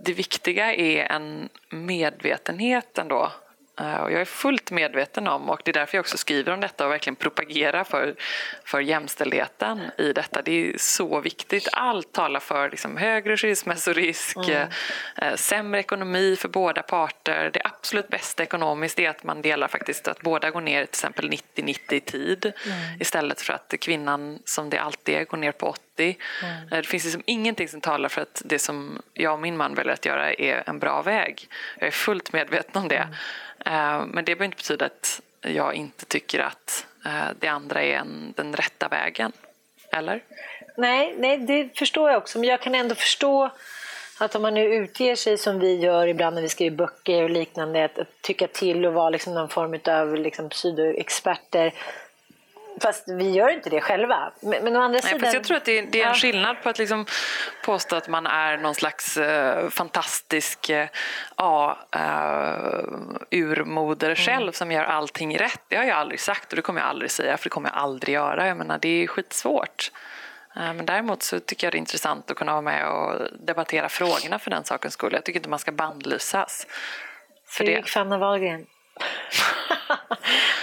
det 0.00 0.12
viktiga 0.12 0.74
är 0.74 1.12
en 1.12 1.48
medvetenhet 1.70 2.98
ändå 2.98 3.32
Eh, 3.32 3.43
och 3.76 4.12
jag 4.12 4.20
är 4.20 4.24
fullt 4.24 4.70
medveten 4.70 5.28
om, 5.28 5.50
och 5.50 5.60
det 5.64 5.70
är 5.70 5.72
därför 5.72 5.96
jag 5.96 6.02
också 6.02 6.18
skriver 6.18 6.52
om 6.52 6.60
detta 6.60 6.86
och 6.86 6.92
verkligen 6.92 7.16
propagerar 7.16 7.84
för, 7.84 8.14
för 8.64 8.80
jämställdheten 8.80 9.80
i 9.98 10.12
detta. 10.12 10.42
Det 10.42 10.52
är 10.52 10.78
så 10.78 11.20
viktigt. 11.20 11.68
Allt 11.72 12.12
talar 12.12 12.40
för 12.40 12.70
liksom 12.70 12.96
högre 12.96 13.36
skilsmässorisk, 13.36 14.36
mm. 14.36 14.68
eh, 15.16 15.34
sämre 15.34 15.80
ekonomi 15.80 16.36
för 16.36 16.48
båda 16.48 16.82
parter. 16.82 17.50
Det 17.52 17.60
absolut 17.64 18.08
bästa 18.08 18.42
ekonomiskt 18.42 18.98
är 18.98 19.10
att 19.10 19.24
man 19.24 19.42
delar 19.42 19.68
faktiskt 19.68 20.08
att 20.08 20.20
båda 20.20 20.50
går 20.50 20.60
ner 20.60 20.84
till 20.84 20.90
exempel 20.90 21.30
90-90 21.30 21.94
i 21.94 22.00
tid 22.00 22.52
mm. 22.66 23.00
istället 23.00 23.40
för 23.40 23.52
att 23.52 23.74
kvinnan, 23.80 24.38
som 24.44 24.70
det 24.70 24.78
alltid 24.78 25.14
är, 25.14 25.24
går 25.24 25.38
ner 25.38 25.52
på 25.52 25.66
80 25.66 25.80
Mm. 25.98 26.16
Eh, 26.42 26.76
det 26.76 26.86
finns 26.86 27.04
liksom 27.04 27.22
ingenting 27.26 27.68
som 27.68 27.80
talar 27.80 28.08
för 28.08 28.22
att 28.22 28.42
det 28.44 28.58
som 28.58 29.02
jag 29.12 29.32
och 29.32 29.40
min 29.40 29.56
man 29.56 29.74
väljer 29.74 29.92
att 29.92 30.06
göra 30.06 30.32
är 30.32 30.62
en 30.66 30.78
bra 30.78 31.02
väg. 31.02 31.48
Jag 31.78 31.86
är 31.86 31.90
fullt 31.90 32.32
medveten 32.32 32.82
om 32.82 32.88
det. 32.88 33.08
Eh, 33.64 34.06
men 34.06 34.24
det 34.24 34.24
behöver 34.24 34.44
inte 34.44 34.56
betyda 34.56 34.86
att 34.86 35.20
jag 35.40 35.74
inte 35.74 36.04
tycker 36.04 36.40
att 36.40 36.86
eh, 37.06 37.28
det 37.40 37.48
andra 37.48 37.82
är 37.82 37.96
en, 37.96 38.34
den 38.36 38.56
rätta 38.56 38.88
vägen. 38.88 39.32
Eller? 39.92 40.22
Nej, 40.76 41.14
nej, 41.18 41.38
det 41.38 41.78
förstår 41.78 42.10
jag 42.10 42.18
också. 42.18 42.38
Men 42.38 42.48
jag 42.48 42.60
kan 42.60 42.74
ändå 42.74 42.94
förstå 42.94 43.50
att 44.18 44.34
om 44.34 44.42
man 44.42 44.54
nu 44.54 44.74
utger 44.74 45.16
sig 45.16 45.38
som 45.38 45.58
vi 45.58 45.74
gör 45.74 46.06
ibland 46.06 46.34
när 46.34 46.42
vi 46.42 46.48
skriver 46.48 46.76
böcker 46.76 47.22
och 47.22 47.30
liknande, 47.30 47.84
att, 47.84 47.98
tycka 48.20 48.46
till 48.46 48.86
och 48.86 48.92
vara 48.92 49.10
liksom 49.10 49.34
någon 49.34 49.48
form 49.48 49.80
av 49.86 50.14
liksom 50.14 50.48
pseudoexperter 50.48 51.74
Fast 52.80 53.08
vi 53.08 53.30
gör 53.30 53.48
inte 53.48 53.70
det 53.70 53.80
själva. 53.80 54.32
Men, 54.40 54.64
men 54.64 54.76
å 54.76 54.80
andra 54.80 55.00
Nej, 55.02 55.12
sidan... 55.12 55.32
jag 55.34 55.44
tror 55.44 55.56
att 55.56 55.64
det 55.64 55.78
är, 55.78 55.82
det 55.82 56.00
är 56.00 56.06
en 56.06 56.08
ja. 56.08 56.14
skillnad 56.14 56.62
på 56.62 56.68
att 56.68 56.78
liksom 56.78 57.06
påstå 57.64 57.96
att 57.96 58.08
man 58.08 58.26
är 58.26 58.56
någon 58.56 58.74
slags 58.74 59.16
uh, 59.16 59.68
fantastisk 59.68 60.70
uh, 60.70 60.86
ja, 61.36 61.78
uh, 61.96 62.84
urmoder 63.30 64.06
mm. 64.06 64.16
själv 64.16 64.52
som 64.52 64.72
gör 64.72 64.84
allting 64.84 65.38
rätt. 65.38 65.60
Det 65.68 65.76
har 65.76 65.84
jag 65.84 65.98
aldrig 65.98 66.20
sagt 66.20 66.52
och 66.52 66.56
det 66.56 66.62
kommer 66.62 66.80
jag 66.80 66.88
aldrig 66.88 67.10
säga 67.10 67.36
för 67.36 67.44
det 67.44 67.50
kommer 67.50 67.68
jag 67.68 67.78
aldrig 67.78 68.14
göra. 68.14 68.46
Jag 68.46 68.56
menar, 68.56 68.78
det 68.78 69.02
är 69.02 69.06
skitsvårt. 69.06 69.90
Men 70.56 70.86
däremot 70.86 71.22
så 71.22 71.40
tycker 71.40 71.66
jag 71.66 71.72
det 71.72 71.76
är 71.76 71.80
intressant 71.80 72.30
att 72.30 72.36
kunna 72.36 72.52
vara 72.52 72.62
med 72.62 72.88
och 72.88 73.28
debattera 73.40 73.88
frågorna 73.88 74.38
för 74.38 74.50
den 74.50 74.64
sakens 74.64 74.94
skull. 74.94 75.12
Jag 75.12 75.24
tycker 75.24 75.38
inte 75.38 75.48
man 75.48 75.58
ska 75.58 75.72
bandlysas. 75.72 76.66
Fredrik 77.46 77.88
Fanna 77.88 78.18
Wahlgren. 78.18 78.66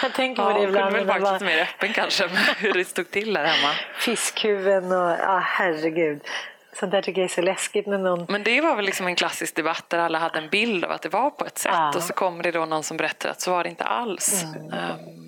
jag 0.01 0.13
tänker 0.13 0.43
på 0.43 0.49
det 0.49 0.63
ibland. 0.63 0.93
kunde 0.93 1.05
väl 1.05 1.21
varit 1.21 1.33
lite 1.33 1.45
mer 1.45 1.61
öppen 1.61 1.93
kanske 1.93 2.27
med 2.27 2.37
hur 2.57 2.73
det 2.73 2.85
stod 2.85 3.11
till 3.11 3.33
där 3.33 3.43
hemma. 3.45 3.73
Fiskhuven 3.99 4.91
och 4.91 5.11
ja, 5.19 5.41
herregud. 5.45 6.21
Sånt 6.73 6.91
där 6.91 7.01
tycker 7.01 7.21
jag 7.21 7.29
är 7.29 7.33
så 7.33 7.41
läskigt 7.41 7.87
när 7.87 7.97
någon... 7.97 8.25
Men 8.29 8.43
det 8.43 8.61
var 8.61 8.75
väl 8.75 8.85
liksom 8.85 9.07
en 9.07 9.15
klassisk 9.15 9.55
debatt 9.55 9.85
där 9.87 9.99
alla 9.99 10.19
hade 10.19 10.39
en 10.39 10.49
bild 10.49 10.85
av 10.85 10.91
att 10.91 11.01
det 11.01 11.09
var 11.09 11.29
på 11.29 11.45
ett 11.45 11.57
sätt 11.57 11.71
ja. 11.73 11.93
och 11.95 12.03
så 12.03 12.13
kommer 12.13 12.43
det 12.43 12.51
då 12.51 12.65
någon 12.65 12.83
som 12.83 12.97
berättar 12.97 13.29
att 13.29 13.41
så 13.41 13.51
var 13.51 13.63
det 13.63 13.69
inte 13.69 13.83
alls. 13.83 14.43
Mm. 14.43 14.65
Um... 14.65 15.21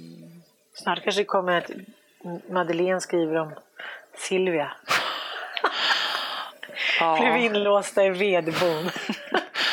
Snart 0.74 1.03
kanske 1.03 1.22
det 1.22 1.26
kommer 1.26 1.57
att 1.57 1.72
Madeleine 2.49 3.01
skriver 3.01 3.36
om 3.36 3.53
Silvia. 4.18 4.72
ja. 6.99 7.18
Blev 7.20 7.38
inlåsta 7.38 8.05
i 8.05 8.09
vedbon. 8.09 8.89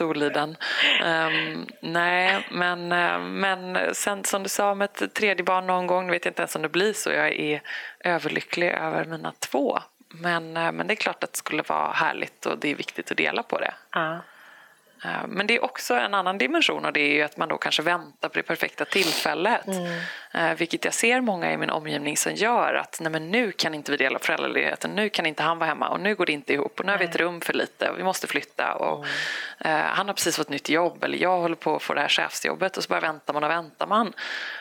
Soliden. 0.00 0.56
Um, 1.04 1.66
nej, 1.80 2.46
men, 2.50 2.92
uh, 2.92 3.18
men 3.18 3.78
sen 3.94 4.24
som 4.24 4.42
du 4.42 4.48
sa 4.48 4.74
med 4.74 4.84
ett 4.84 5.14
tredje 5.14 5.44
barn 5.44 5.66
någon 5.66 5.86
gång, 5.86 6.10
vet 6.10 6.24
jag 6.24 6.30
inte 6.30 6.42
ens 6.42 6.56
om 6.56 6.62
det 6.62 6.68
blir 6.68 6.92
så. 6.92 7.10
Jag 7.10 7.28
är 7.28 7.62
överlycklig 8.00 8.68
över 8.68 9.04
mina 9.04 9.32
två. 9.38 9.78
Men, 10.08 10.56
uh, 10.56 10.72
men 10.72 10.86
det 10.86 10.94
är 10.94 10.96
klart 10.96 11.24
att 11.24 11.32
det 11.32 11.38
skulle 11.38 11.62
vara 11.62 11.92
härligt 11.92 12.46
och 12.46 12.58
det 12.58 12.70
är 12.70 12.74
viktigt 12.74 13.10
att 13.10 13.16
dela 13.16 13.42
på 13.42 13.58
det. 13.58 13.74
Ja. 13.92 14.20
Eh, 15.04 15.26
men 15.28 15.46
det 15.46 15.56
är 15.56 15.64
också 15.64 15.94
en 15.94 16.14
annan 16.14 16.38
dimension 16.38 16.84
och 16.84 16.92
det 16.92 17.00
är 17.00 17.14
ju 17.14 17.22
att 17.22 17.36
man 17.36 17.48
då 17.48 17.58
kanske 17.58 17.82
väntar 17.82 18.28
på 18.28 18.34
det 18.34 18.42
perfekta 18.42 18.84
tillfället. 18.84 19.66
Mm. 19.66 20.00
Vilket 20.56 20.84
jag 20.84 20.94
ser 20.94 21.20
många 21.20 21.52
i 21.52 21.56
min 21.56 21.70
omgivning 21.70 22.16
som 22.16 22.34
gör 22.34 22.74
att 22.74 22.98
nej 23.00 23.12
men 23.12 23.30
nu 23.30 23.52
kan 23.52 23.74
inte 23.74 23.90
vi 23.90 23.96
dela 23.96 24.18
föräldraledigheten, 24.18 24.90
nu 24.90 25.08
kan 25.08 25.26
inte 25.26 25.42
han 25.42 25.58
vara 25.58 25.68
hemma 25.68 25.88
och 25.88 26.00
nu 26.00 26.14
går 26.14 26.26
det 26.26 26.32
inte 26.32 26.52
ihop 26.52 26.80
och 26.80 26.86
nu 26.86 26.92
har 26.92 26.98
vi 26.98 27.04
ett 27.04 27.16
rum 27.16 27.40
för 27.40 27.52
lite 27.52 27.90
och 27.90 27.98
vi 27.98 28.02
måste 28.02 28.26
flytta 28.26 28.74
och 28.74 29.04
mm. 29.64 29.86
han 29.86 30.06
har 30.06 30.14
precis 30.14 30.36
fått 30.36 30.48
nytt 30.48 30.68
jobb 30.68 31.04
eller 31.04 31.18
jag 31.18 31.40
håller 31.40 31.56
på 31.56 31.76
att 31.76 31.82
få 31.82 31.94
det 31.94 32.00
här 32.00 32.08
chefsjobbet 32.08 32.76
och 32.76 32.82
så 32.82 32.88
bara 32.88 33.00
väntar 33.00 33.34
man 33.34 33.44
och 33.44 33.50
väntar 33.50 33.86
man. 33.86 34.12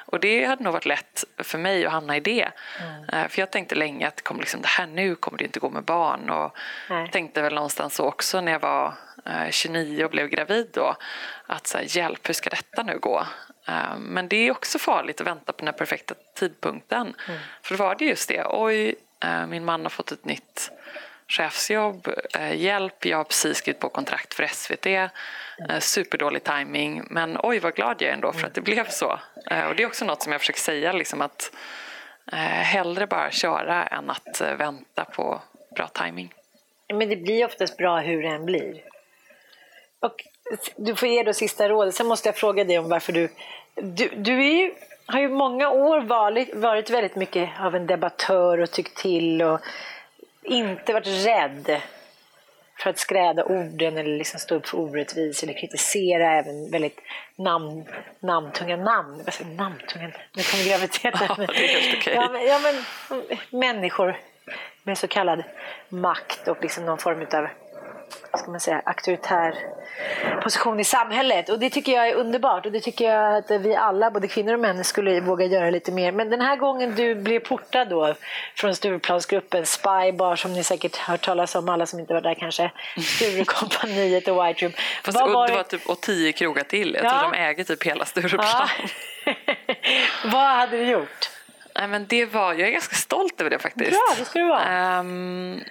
Och 0.05 0.19
det 0.19 0.45
hade 0.45 0.63
nog 0.63 0.73
varit 0.73 0.85
lätt 0.85 1.23
för 1.37 1.57
mig 1.57 1.85
att 1.85 1.91
hamna 1.91 2.17
i 2.17 2.19
det. 2.19 2.49
Mm. 2.79 3.29
För 3.29 3.39
jag 3.39 3.51
tänkte 3.51 3.75
länge 3.75 4.07
att 4.07 4.21
kommer 4.21 4.39
liksom, 4.39 4.61
det 4.61 4.67
här 4.67 4.87
nu 4.87 5.15
kommer 5.15 5.37
det 5.37 5.43
inte 5.43 5.59
gå 5.59 5.69
med 5.69 5.83
barn 5.83 6.29
och 6.29 6.57
nej. 6.89 7.11
tänkte 7.11 7.41
väl 7.41 7.53
någonstans 7.53 7.95
så 7.95 8.05
också 8.05 8.41
när 8.41 8.51
jag 8.51 8.59
var 8.59 8.93
29 9.49 10.05
och 10.05 10.11
blev 10.11 10.27
gravid 10.27 10.69
då. 10.73 10.95
Att 11.47 11.67
så 11.67 11.77
här, 11.77 11.97
hjälp, 11.97 12.29
hur 12.29 12.33
ska 12.33 12.49
detta 12.49 12.83
nu 12.83 12.99
gå? 12.99 13.25
Eh, 13.69 13.97
men 13.99 14.27
det 14.27 14.47
är 14.47 14.51
också 14.51 14.79
farligt 14.79 15.21
att 15.21 15.27
vänta 15.27 15.53
på 15.53 15.65
den 15.65 15.73
perfekta 15.73 16.15
tidpunkten. 16.33 17.15
Mm. 17.27 17.39
För 17.61 17.77
då 17.77 17.83
var 17.83 17.95
det 17.95 18.05
just 18.05 18.29
det, 18.29 18.45
oj, 18.45 18.95
eh, 19.23 19.47
min 19.47 19.65
man 19.65 19.81
har 19.81 19.89
fått 19.89 20.11
ett 20.11 20.25
nytt 20.25 20.71
chefsjobb, 21.27 22.07
eh, 22.33 22.55
hjälp, 22.55 23.05
jag 23.05 23.17
har 23.17 23.23
precis 23.23 23.57
skrivit 23.57 23.79
på 23.79 23.89
kontrakt 23.89 24.33
för 24.33 24.43
SVT, 24.43 25.09
superdålig 25.79 26.43
timing 26.43 27.03
men 27.09 27.37
oj 27.43 27.59
vad 27.59 27.75
glad 27.75 28.01
jag 28.01 28.09
är 28.09 28.13
ändå 28.13 28.33
för 28.33 28.47
att 28.47 28.53
det 28.53 28.61
blev 28.61 28.89
så. 28.89 29.19
Och 29.67 29.75
det 29.75 29.83
är 29.83 29.85
också 29.85 30.05
något 30.05 30.23
som 30.23 30.31
jag 30.31 30.41
försöker 30.41 30.59
säga, 30.59 30.91
liksom 30.91 31.21
att 31.21 31.51
hellre 32.63 33.07
bara 33.07 33.31
köra 33.31 33.83
än 33.83 34.09
att 34.09 34.41
vänta 34.41 35.05
på 35.05 35.41
bra 35.75 35.87
timing. 35.87 36.33
Men 36.93 37.09
det 37.09 37.15
blir 37.15 37.45
oftast 37.45 37.77
bra 37.77 37.99
hur 37.99 38.23
det 38.23 38.29
än 38.29 38.45
blir. 38.45 38.81
Och 39.99 40.25
du 40.75 40.95
får 40.95 41.07
ge 41.07 41.23
då 41.23 41.33
sista 41.33 41.69
rådet. 41.69 41.95
Sen 41.95 42.07
måste 42.07 42.29
jag 42.29 42.35
fråga 42.35 42.63
dig 42.63 42.79
om 42.79 42.89
varför 42.89 43.13
du... 43.13 43.29
Du, 43.81 44.09
du 44.15 44.43
ju, 44.43 44.73
har 45.05 45.19
ju 45.19 45.29
många 45.29 45.69
år 45.69 46.01
varit, 46.01 46.55
varit 46.55 46.89
väldigt 46.89 47.15
mycket 47.15 47.49
av 47.59 47.75
en 47.75 47.87
debattör 47.87 48.57
och 48.57 48.71
tyckt 48.71 48.97
till 48.97 49.41
och 49.41 49.59
inte 50.43 50.93
varit 50.93 51.25
rädd 51.25 51.81
för 52.79 52.89
att 52.89 52.97
skräda 52.97 53.45
orden 53.45 53.97
eller 53.97 54.17
liksom 54.17 54.39
stå 54.39 54.55
upp 54.55 54.67
för 54.67 54.79
orättvisor 54.79 55.47
eller 55.49 55.59
kritisera 55.59 56.33
även 56.33 56.71
väldigt 56.71 56.99
namn, 57.35 57.85
namntunga 58.19 58.77
namn. 58.77 59.21
Vad 59.25 59.33
säger 59.33 59.51
namntunga? 59.51 60.11
Nu 60.33 60.43
kommer 60.43 60.69
graviditeten. 60.69 61.27
Ja, 61.29 61.35
det 61.35 61.43
är 61.43 61.81
helt 61.81 61.97
okej. 61.97 62.13
Ja, 62.15 62.29
men, 62.31 62.47
ja, 62.47 62.59
men 62.59 62.83
människor 63.59 64.17
med 64.83 64.97
så 64.97 65.07
kallad 65.07 65.43
makt 65.89 66.47
och 66.47 66.57
liksom 66.61 66.85
någon 66.85 66.97
form 66.97 67.25
av 67.33 67.47
ska 68.33 68.51
man 68.51 68.59
säga, 68.59 68.81
auktoritär 68.85 69.55
position 70.43 70.79
i 70.79 70.83
samhället. 70.83 71.49
Och 71.49 71.59
det 71.59 71.69
tycker 71.69 71.91
jag 71.91 72.09
är 72.09 72.15
underbart 72.15 72.65
och 72.65 72.71
det 72.71 72.79
tycker 72.79 73.05
jag 73.05 73.37
att 73.37 73.51
vi 73.51 73.75
alla, 73.75 74.11
både 74.11 74.27
kvinnor 74.27 74.53
och 74.53 74.59
män, 74.59 74.83
skulle 74.83 75.21
våga 75.21 75.45
göra 75.45 75.69
lite 75.69 75.91
mer. 75.91 76.11
Men 76.11 76.29
den 76.29 76.41
här 76.41 76.55
gången 76.55 76.95
du 76.95 77.15
blev 77.15 77.39
portad 77.39 77.89
då 77.89 78.15
från 78.55 78.75
Stureplansgruppen, 78.75 79.65
Spybar 79.65 80.35
som 80.35 80.53
ni 80.53 80.63
säkert 80.63 80.95
hört 80.95 81.25
talas 81.25 81.55
om, 81.55 81.69
alla 81.69 81.85
som 81.85 81.99
inte 81.99 82.13
var 82.13 82.21
där 82.21 82.33
kanske, 82.33 82.71
Sturecompagniet 82.97 84.27
och 84.27 84.45
White 84.45 84.65
Room. 84.65 84.73
Fast, 85.03 85.21
och, 85.21 85.27
det 85.27 85.33
var 85.33 85.63
typ, 85.63 85.89
och 85.89 86.01
tio 86.01 86.31
krogar 86.31 86.63
till, 86.63 86.93
jag 86.93 87.05
ja. 87.05 87.09
tror 87.09 87.31
de 87.31 87.37
äger 87.37 87.63
typ 87.63 87.83
hela 87.83 88.05
Stureplan. 88.05 88.67
Ja. 89.25 89.33
Vad 90.23 90.55
hade 90.55 90.77
du 90.77 90.83
gjort? 90.83 91.29
Nej, 91.75 91.87
men 91.87 92.05
det 92.07 92.25
var, 92.25 92.53
jag 92.53 92.67
är 92.67 92.71
ganska 92.71 92.95
stolt 92.95 93.41
över 93.41 93.49
det 93.49 93.59
faktiskt. 93.59 93.91
Bra, 93.91 94.15
det 94.17 94.25
ska 94.25 94.39
du 94.39 94.47
vara. 94.47 94.99
Um, 94.99 95.63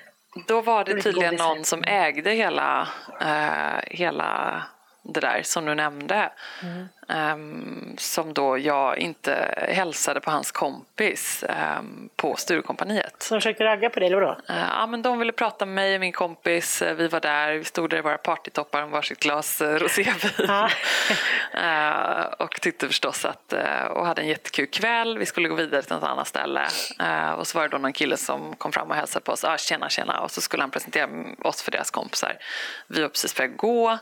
då 0.47 0.61
var 0.61 0.85
det 0.85 1.03
tydligen 1.03 1.35
någon 1.35 1.65
som 1.65 1.85
ägde 1.87 2.31
hela, 2.31 2.89
uh, 3.23 3.81
hela 3.87 4.63
det 5.09 5.21
där 5.21 5.43
som 5.43 5.65
du 5.65 5.75
nämnde. 5.75 6.31
Mm. 6.63 6.89
Um, 7.11 7.95
som 7.99 8.35
då 8.35 8.59
jag 8.59 8.99
inte 8.99 9.55
hälsade 9.69 10.21
på 10.21 10.31
hans 10.31 10.53
kompis 10.53 11.45
um, 11.79 12.09
på 12.17 12.37
Sturecompagniet. 12.37 13.23
Som 13.23 13.37
försökte 13.37 13.65
ragga 13.65 13.91
på 13.91 14.01
dig 14.01 14.07
eller 14.07 14.21
vadå? 14.21 14.33
Uh, 14.51 14.67
ja 14.79 14.87
men 14.87 15.03
de 15.03 15.19
ville 15.19 15.33
prata 15.33 15.67
med 15.67 15.75
mig 15.75 15.95
och 15.95 16.01
min 16.01 16.13
kompis. 16.13 16.83
Uh, 16.83 16.93
vi 16.93 17.09
var 17.09 17.21
där, 17.21 17.53
vi 17.53 17.65
stod 17.65 17.91
där 17.91 17.99
i 17.99 18.01
våra 18.01 18.19
partytoppar 18.19 18.81
med 18.81 18.91
varsitt 18.91 19.21
glas 19.21 19.61
uh, 19.61 19.69
rosévin. 19.69 20.15
uh, 21.55 22.25
och 22.39 22.61
tyckte 22.61 22.87
förstås 22.87 23.25
att, 23.25 23.55
och 23.91 24.07
hade 24.07 24.23
en 24.23 24.29
jättekul 24.29 24.67
kväll. 24.67 25.19
Vi 25.19 25.27
skulle 25.27 25.49
gå 25.49 25.55
vidare 25.55 25.83
till 25.83 25.95
något 25.95 26.09
annat 26.09 26.29
ställe. 26.29 26.67
och 27.37 27.47
så 27.47 27.59
var 27.59 27.63
det 27.63 27.69
då 27.69 27.79
någon 27.79 27.93
kille 27.93 28.17
som 28.17 28.57
kom 28.57 28.73
fram 28.73 28.91
och 28.91 28.97
hälsade 28.97 29.25
på 29.25 29.33
oss. 29.33 29.45
Ah, 29.45 29.59
tjena 29.59 29.89
tjena. 29.89 30.21
Och 30.21 30.31
så 30.31 30.41
skulle 30.41 30.63
han 30.63 30.71
presentera 30.71 31.09
oss 31.43 31.63
för 31.63 31.71
deras 31.71 31.91
kompisar. 31.91 32.39
Vi 32.87 33.03
var 33.03 33.09
precis 33.09 33.35
på 33.35 33.43
att 33.43 33.57
gå. 33.57 33.99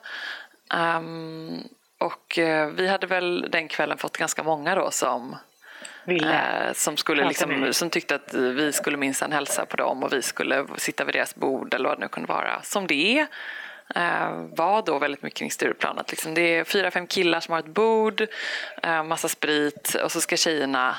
Um, 0.75 1.69
och 1.99 2.39
uh, 2.39 2.67
vi 2.67 2.89
hade 2.89 3.07
väl 3.07 3.49
den 3.51 3.69
kvällen 3.69 3.99
fått 3.99 4.17
ganska 4.17 4.43
många 4.43 4.75
då 4.75 4.91
som 4.91 5.37
Uh, 6.09 6.73
som, 6.73 6.97
skulle 6.97 7.29
liksom, 7.29 7.73
som 7.73 7.91
tyckte 7.91 8.15
att 8.15 8.35
vi 8.35 8.73
skulle 8.73 8.97
minsann 8.97 9.33
hälsa 9.33 9.67
på 9.67 9.77
dem 9.77 10.03
och 10.03 10.13
vi 10.13 10.23
skulle 10.23 10.67
sitta 10.77 11.05
vid 11.05 11.15
deras 11.15 11.35
bord 11.35 11.75
eller 11.75 11.89
vad 11.89 11.99
det 11.99 12.01
nu 12.01 12.09
kunde 12.09 12.29
vara. 12.29 12.63
Som 12.63 12.87
det 12.87 13.19
är 13.19 13.27
uh, 13.97 14.47
var 14.57 14.83
då 14.83 14.99
väldigt 14.99 15.23
mycket 15.23 15.39
kring 15.39 15.51
Stureplanet. 15.51 16.11
Liksom 16.11 16.35
det 16.35 16.41
är 16.41 16.65
fyra, 16.65 16.91
fem 16.91 17.07
killar 17.07 17.41
som 17.41 17.53
har 17.53 17.59
ett 17.59 17.67
bord, 17.67 18.27
massa 19.05 19.29
sprit 19.29 19.97
och 20.05 20.13
så 20.13 20.21
ska 20.21 20.37
tjejerna 20.37 20.97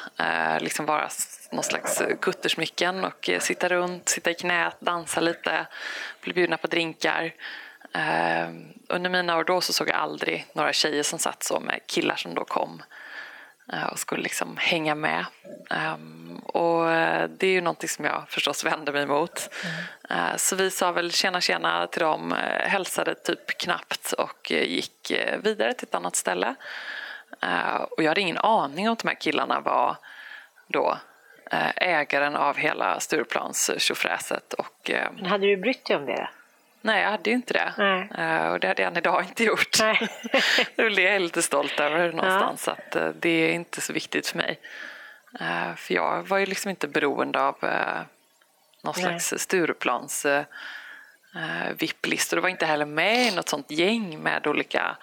liksom 0.60 0.86
vara 0.86 1.10
någon 1.52 1.64
slags 1.64 2.02
kuttersmycken 2.22 3.06
och 3.06 3.30
sitta 3.40 3.70
runt, 3.70 4.10
sitta 4.10 4.32
i 4.32 4.34
knät, 4.34 4.76
dansa 4.80 5.22
lite, 5.22 5.68
bli 6.22 6.34
bjudna 6.34 6.58
på 6.58 6.68
drinkar. 6.68 7.34
Uh, 7.98 8.50
under 8.88 9.10
mina 9.10 9.38
år 9.38 9.44
då 9.44 9.62
så 9.62 9.74
såg 9.74 9.90
jag 9.90 9.96
aldrig 9.96 10.46
några 10.54 10.74
tjejer 10.74 11.04
som 11.04 11.20
satt 11.20 11.44
så 11.44 11.60
med 11.60 11.80
killar 11.88 12.16
som 12.16 12.36
då 12.36 12.46
kom 12.46 12.84
uh, 13.74 13.86
och 13.86 14.00
skulle 14.00 14.24
liksom 14.24 14.58
hänga 14.58 14.96
med. 14.96 15.26
Um, 15.70 16.40
och 16.40 16.82
uh, 16.82 17.24
det 17.38 17.48
är 17.48 17.52
ju 17.52 17.62
någonting 17.62 17.90
som 17.90 18.06
jag 18.06 18.24
förstås 18.30 18.64
vände 18.64 18.92
mig 18.92 19.04
emot. 19.04 19.50
Mm. 20.10 20.38
så 20.38 20.56
vi 20.56 20.72
sa 20.72 20.92
väl 20.92 21.12
tjena 21.12 21.42
tjena 21.42 21.88
till 21.88 22.02
dem, 22.02 22.36
hälsade 22.60 23.16
typ 23.16 23.58
knappt 23.58 24.12
och 24.12 24.52
gick 24.52 25.12
vidare 25.40 25.74
till 25.74 25.88
ett 25.88 25.96
annat 25.96 26.16
ställe. 26.16 26.56
och 27.90 28.04
jag 28.04 28.08
hade 28.08 28.22
ingen 28.22 28.38
aning 28.38 28.88
om 28.88 28.94
att 28.94 29.00
de 29.00 29.08
här 29.08 29.16
killarna 29.16 29.60
var 29.60 29.96
då 30.68 30.98
ägaren 31.76 32.36
av 32.36 32.58
hela 32.58 33.00
Stureplans 33.00 33.72
tjofräset. 33.78 34.54
Och, 34.54 34.92
Men 35.16 35.26
hade 35.26 35.48
du 35.48 35.58
brytt 35.58 35.86
dig 35.86 35.96
om 35.96 36.06
det? 36.06 36.30
Nej, 36.88 37.02
jag 37.02 37.12
hade 37.12 37.30
ju 37.30 37.36
inte 37.36 37.54
det. 37.54 37.74
Uh, 38.18 38.52
och 38.52 38.60
det 38.60 38.68
hade 38.68 38.82
jag 38.82 38.92
än 38.92 38.98
idag 38.98 39.24
inte 39.24 39.44
gjort. 39.44 39.78
Det 40.76 40.82
är 40.82 40.90
det 40.90 41.02
jag 41.02 41.16
är 41.16 41.20
lite 41.20 41.42
stolt 41.42 41.80
över 41.80 42.12
någonstans. 42.12 42.68
Ja. 42.68 42.74
Att 42.74 42.96
uh, 42.96 43.10
det 43.20 43.30
är 43.30 43.54
inte 43.54 43.82
så 43.82 43.94
viktigt 43.94 44.28
för 44.28 44.38
mig. 44.38 44.60
Uh, 45.42 45.76
för 45.76 45.94
jag 45.94 46.28
var 46.28 46.38
ju 46.38 46.46
liksom 46.46 46.70
inte 46.70 46.88
beroende 46.88 47.42
av 47.42 47.56
någon 48.82 48.94
slags 48.94 49.34
Stureplans 49.38 50.26
VIP-listor. 51.80 52.38
Och 52.38 52.44
var 52.44 52.50
inte 52.50 52.66
heller 52.66 52.86
med 52.86 53.28
i 53.28 53.36
något 53.36 53.50
sånt 53.50 53.72
gäng 53.72 54.20
med 54.20 54.48
olika 54.48 54.98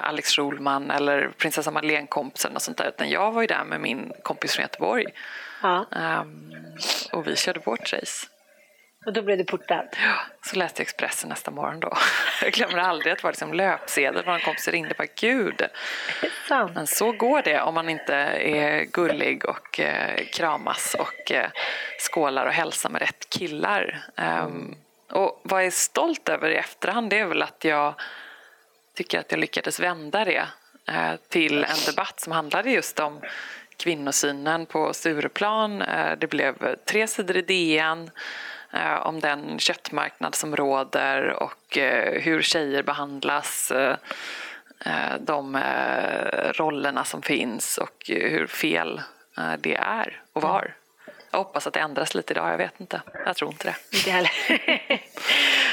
Alex 0.00 0.30
Schulman 0.30 0.90
eller 0.90 1.28
prinsessa 1.28 1.70
Madeleine-kompisen 1.70 2.54
och 2.54 2.62
sånt 2.62 2.78
där. 2.78 2.88
Utan 2.88 3.10
jag 3.10 3.32
var 3.32 3.40
ju 3.40 3.46
där 3.46 3.64
med 3.64 3.80
min 3.80 4.12
kompis 4.22 4.54
från 4.54 4.62
Göteborg. 4.62 5.04
Ja. 5.62 5.86
Um, 5.90 6.52
och 7.12 7.26
vi 7.26 7.36
körde 7.36 7.60
vårt 7.60 7.92
race. 7.92 8.26
Och 9.06 9.12
då 9.12 9.22
blev 9.22 9.38
du 9.38 9.44
portad? 9.44 9.88
Ja, 10.02 10.16
så 10.42 10.56
läste 10.56 10.80
jag 10.80 10.84
Expressen 10.84 11.28
nästa 11.28 11.50
morgon 11.50 11.80
då. 11.80 11.96
Jag 12.42 12.52
glömmer 12.52 12.78
aldrig 12.78 13.12
att 13.12 13.18
det 13.18 13.24
var 13.24 13.32
liksom 13.32 13.52
löpsedel. 13.52 14.22
Vår 14.26 14.38
kompis 14.38 14.68
ringde 14.68 14.90
och 14.90 14.96
bara 14.96 15.08
gud. 15.14 15.62
Men 16.74 16.86
så 16.86 17.12
går 17.12 17.42
det 17.42 17.60
om 17.60 17.74
man 17.74 17.88
inte 17.88 18.14
är 18.14 18.84
gullig 18.84 19.44
och 19.44 19.80
eh, 19.80 20.26
kramas 20.32 20.96
och 20.98 21.32
eh, 21.32 21.50
skålar 21.98 22.46
och 22.46 22.52
hälsar 22.52 22.90
med 22.90 23.00
rätt 23.00 23.30
killar. 23.30 24.04
Um, 24.16 24.76
och 25.10 25.40
vad 25.42 25.60
jag 25.60 25.66
är 25.66 25.70
stolt 25.70 26.28
över 26.28 26.50
i 26.50 26.56
efterhand 26.56 27.10
det 27.10 27.18
är 27.18 27.26
väl 27.26 27.42
att 27.42 27.64
jag 27.64 27.94
tycker 28.94 29.20
att 29.20 29.30
jag 29.30 29.40
lyckades 29.40 29.80
vända 29.80 30.24
det 30.24 30.48
eh, 30.88 31.16
till 31.28 31.64
en 31.64 31.84
debatt 31.86 32.20
som 32.20 32.32
handlade 32.32 32.70
just 32.70 33.00
om 33.00 33.20
kvinnosynen 33.76 34.66
på 34.66 34.92
Stureplan. 34.92 35.82
Eh, 35.82 36.18
det 36.18 36.26
blev 36.26 36.76
tre 36.84 37.06
sidor 37.06 37.36
i 37.36 37.42
DN 37.42 38.10
om 39.02 39.20
den 39.20 39.58
köttmarknad 39.58 40.34
som 40.34 40.56
råder 40.56 41.42
och 41.42 41.78
eh, 41.78 42.22
hur 42.22 42.42
tjejer 42.42 42.82
behandlas 42.82 43.70
eh, 43.70 43.96
eh, 44.84 45.20
de 45.20 45.54
eh, 45.54 46.52
rollerna 46.52 47.04
som 47.04 47.22
finns 47.22 47.78
och 47.78 48.04
hur 48.06 48.46
fel 48.46 49.00
eh, 49.38 49.52
det 49.58 49.74
är 49.74 50.20
och 50.32 50.42
var. 50.42 50.74
Jag 51.30 51.38
hoppas 51.38 51.66
att 51.66 51.74
det 51.74 51.80
ändras 51.80 52.14
lite 52.14 52.32
idag, 52.32 52.52
jag 52.52 52.58
vet 52.58 52.80
inte. 52.80 53.02
Jag 53.24 53.36
tror 53.36 53.50
inte 53.50 53.68
det. 53.68 53.96
Inte 53.96 54.10
heller. 54.10 54.30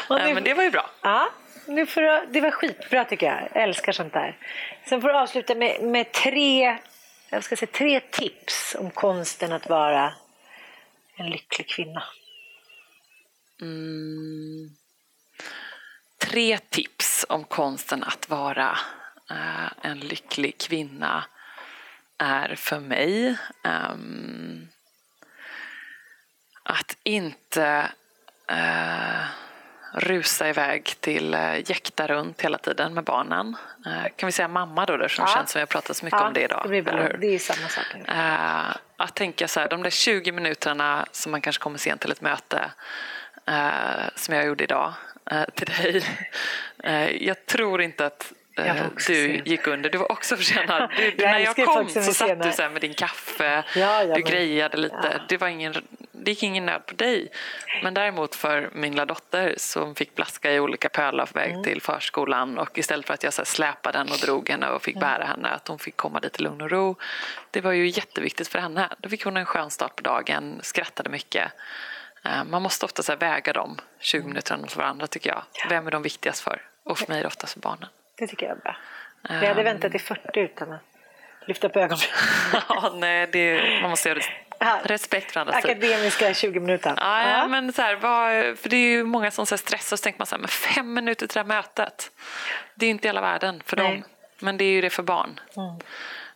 Men 0.33 0.43
det 0.43 0.53
var 0.53 0.63
ju 0.63 0.71
bra. 0.71 0.89
Ja. 1.01 1.29
nu 1.67 1.85
får 1.85 2.01
du, 2.01 2.27
det 2.31 2.41
var 2.41 2.51
skitbra 2.51 3.05
tycker 3.05 3.25
jag. 3.25 3.49
Jag 3.53 3.63
älskar 3.63 3.91
sånt 3.91 4.13
där. 4.13 4.37
Sen 4.85 5.01
får 5.01 5.07
du 5.07 5.17
avsluta 5.17 5.55
med, 5.55 5.81
med 5.81 6.11
tre, 6.11 6.77
jag 7.29 7.43
ska 7.43 7.55
säga, 7.55 7.71
tre 7.71 7.99
tips 7.99 8.75
om 8.79 8.91
konsten 8.91 9.51
att 9.51 9.69
vara 9.69 10.13
en 11.15 11.29
lycklig 11.29 11.67
kvinna. 11.67 12.03
Mm. 13.61 14.69
Tre 16.17 16.57
tips 16.57 17.25
om 17.29 17.43
konsten 17.43 18.03
att 18.03 18.29
vara 18.29 18.77
uh, 19.31 19.71
en 19.81 19.99
lycklig 19.99 20.57
kvinna 20.57 21.23
är 22.17 22.55
för 22.55 22.79
mig 22.79 23.37
um, 23.63 24.67
att 26.63 26.97
inte 27.03 27.91
uh, 28.51 29.25
rusa 29.93 30.49
iväg 30.49 30.93
till 30.99 31.33
uh, 31.33 31.69
jäkta 31.69 32.07
runt 32.07 32.41
hela 32.41 32.57
tiden 32.57 32.93
med 32.93 33.03
barnen. 33.03 33.55
Uh, 33.87 34.07
kan 34.15 34.27
vi 34.27 34.31
säga 34.31 34.47
mamma 34.47 34.85
då, 34.85 35.09
som 35.09 35.25
ja. 35.27 35.33
känns 35.33 35.51
som 35.51 35.59
vi 35.59 35.61
har 35.61 35.67
pratat 35.67 35.97
så 35.97 36.05
mycket 36.05 36.19
ja, 36.19 36.27
om 36.27 36.33
det 36.33 36.41
idag? 36.41 36.61
Det, 36.63 36.81
blir 36.81 37.17
det 37.21 37.35
är 37.35 37.39
samma 37.39 37.67
sak. 37.67 37.85
Uh, 38.09 38.75
att 38.97 39.15
tänka 39.15 39.47
så 39.47 39.59
här, 39.59 39.69
de 39.69 39.83
där 39.83 39.89
20 39.89 40.31
minuterna 40.31 41.05
som 41.11 41.31
man 41.31 41.41
kanske 41.41 41.63
kommer 41.63 41.77
sent 41.77 42.01
till 42.01 42.11
ett 42.11 42.21
möte 42.21 42.71
som 44.15 44.35
jag 44.35 44.45
gjorde 44.45 44.63
idag 44.63 44.93
till 45.55 45.67
dig. 45.67 46.03
jag 47.27 47.45
tror 47.45 47.81
inte 47.81 48.05
att 48.05 48.33
du 49.07 49.41
gick 49.45 49.67
under. 49.67 49.89
Du 49.89 49.97
var 49.97 50.11
också 50.11 50.37
försenad. 50.37 50.89
Du, 50.97 51.11
du, 51.11 51.25
när 51.25 51.39
jag 51.39 51.55
kom 51.55 51.89
så 51.89 52.13
satt 52.13 52.43
du 52.43 52.51
så 52.51 52.69
med 52.69 52.81
din 52.81 52.93
kaffe, 52.93 53.63
ja, 53.75 54.03
ja, 54.03 54.15
du 54.15 54.21
grejade 54.21 54.77
lite. 54.77 54.95
Ja. 55.11 55.19
Det, 55.29 55.37
var 55.37 55.47
ingen, 55.47 55.73
det 56.11 56.31
gick 56.31 56.43
ingen 56.43 56.65
nöd 56.65 56.85
på 56.85 56.95
dig. 56.95 57.31
Men 57.83 57.93
däremot 57.93 58.35
för 58.35 58.69
min 58.73 58.91
lilla 58.91 59.05
dotter 59.05 59.53
som 59.57 59.95
fick 59.95 60.15
blaska 60.15 60.53
i 60.53 60.59
olika 60.59 60.89
pölar 60.89 61.25
på 61.25 61.39
väg 61.39 61.51
mm. 61.51 61.63
till 61.63 61.81
förskolan 61.81 62.57
och 62.57 62.77
istället 62.77 63.07
för 63.07 63.13
att 63.13 63.23
jag 63.23 63.33
så 63.33 63.45
släpade 63.45 63.97
henne 63.97 64.11
och 64.11 64.17
drog 64.17 64.49
henne 64.49 64.69
och 64.69 64.81
fick 64.81 64.95
mm. 64.95 65.09
bära 65.09 65.25
henne, 65.25 65.49
att 65.49 65.67
hon 65.67 65.79
fick 65.79 65.97
komma 65.97 66.19
dit 66.19 66.39
i 66.39 66.43
lugn 66.43 66.61
och 66.61 66.71
ro. 66.71 66.95
Det 67.51 67.61
var 67.61 67.71
ju 67.71 67.87
jätteviktigt 67.87 68.47
för 68.47 68.59
henne. 68.59 68.89
Då 68.97 69.09
fick 69.09 69.23
hon 69.23 69.37
en 69.37 69.45
skön 69.45 69.69
start 69.69 69.95
på 69.95 70.01
dagen, 70.01 70.59
skrattade 70.61 71.09
mycket. 71.09 71.51
Eh, 72.25 72.43
man 72.43 72.61
måste 72.61 72.85
ofta 72.85 73.03
så 73.03 73.15
väga 73.15 73.53
de 73.53 73.77
20 73.99 74.27
minuterna 74.27 74.61
mot 74.61 74.75
varandra 74.75 75.07
tycker 75.07 75.29
jag. 75.29 75.43
Vem 75.69 75.87
är 75.87 75.91
de 75.91 76.01
viktigast 76.01 76.41
för? 76.41 76.61
Och 76.83 76.99
för 76.99 77.07
mig 77.07 77.17
är 77.17 77.21
det 77.21 77.27
oftast 77.27 77.53
för 77.53 77.59
barnen. 77.59 77.89
Det 78.17 78.27
tycker 78.27 78.45
jag 78.45 78.57
är 78.57 78.61
bra. 78.61 78.75
Um... 79.29 79.35
Jag 79.35 79.47
hade 79.47 79.63
väntat 79.63 79.91
till 79.91 80.01
40 80.01 80.39
utan 80.39 80.71
att 80.71 80.81
lyfta 81.47 81.69
på 81.69 81.79
ögonbrynen. 81.79 82.15
ja, 82.69 82.93
nej, 82.95 83.27
det, 83.31 83.81
man 83.81 83.89
måste 83.89 84.09
göra 84.09 84.21
respekt 84.83 85.31
för 85.31 85.39
andras 85.39 85.65
Akademiska 85.65 86.33
20 86.33 86.59
minuter. 86.59 86.93
Ja, 86.97 87.29
ja, 87.29 87.47
men 87.47 87.73
så 87.73 87.81
här, 87.81 87.95
vad, 87.95 88.57
för 88.59 88.69
det 88.69 88.75
är 88.75 88.89
ju 88.89 89.03
många 89.03 89.31
som 89.31 89.45
så 89.45 89.57
stressar 89.57 89.95
och 89.95 89.99
så 89.99 90.03
tänker 90.03 90.19
man 90.19 90.27
så 90.27 90.35
här, 90.35 90.39
men 90.39 90.47
fem 90.47 90.93
minuter 90.93 91.27
till 91.27 91.33
det 91.33 91.39
här 91.39 91.47
mötet. 91.47 92.11
Det 92.75 92.85
är 92.85 92.87
ju 92.87 92.91
inte 92.91 93.07
hela 93.07 93.21
världen 93.21 93.61
för 93.65 93.77
nej. 93.77 93.91
dem, 93.91 94.03
men 94.39 94.57
det 94.57 94.63
är 94.63 94.71
ju 94.71 94.81
det 94.81 94.89
för 94.89 95.03
barn. 95.03 95.39
Mm. 95.57 95.79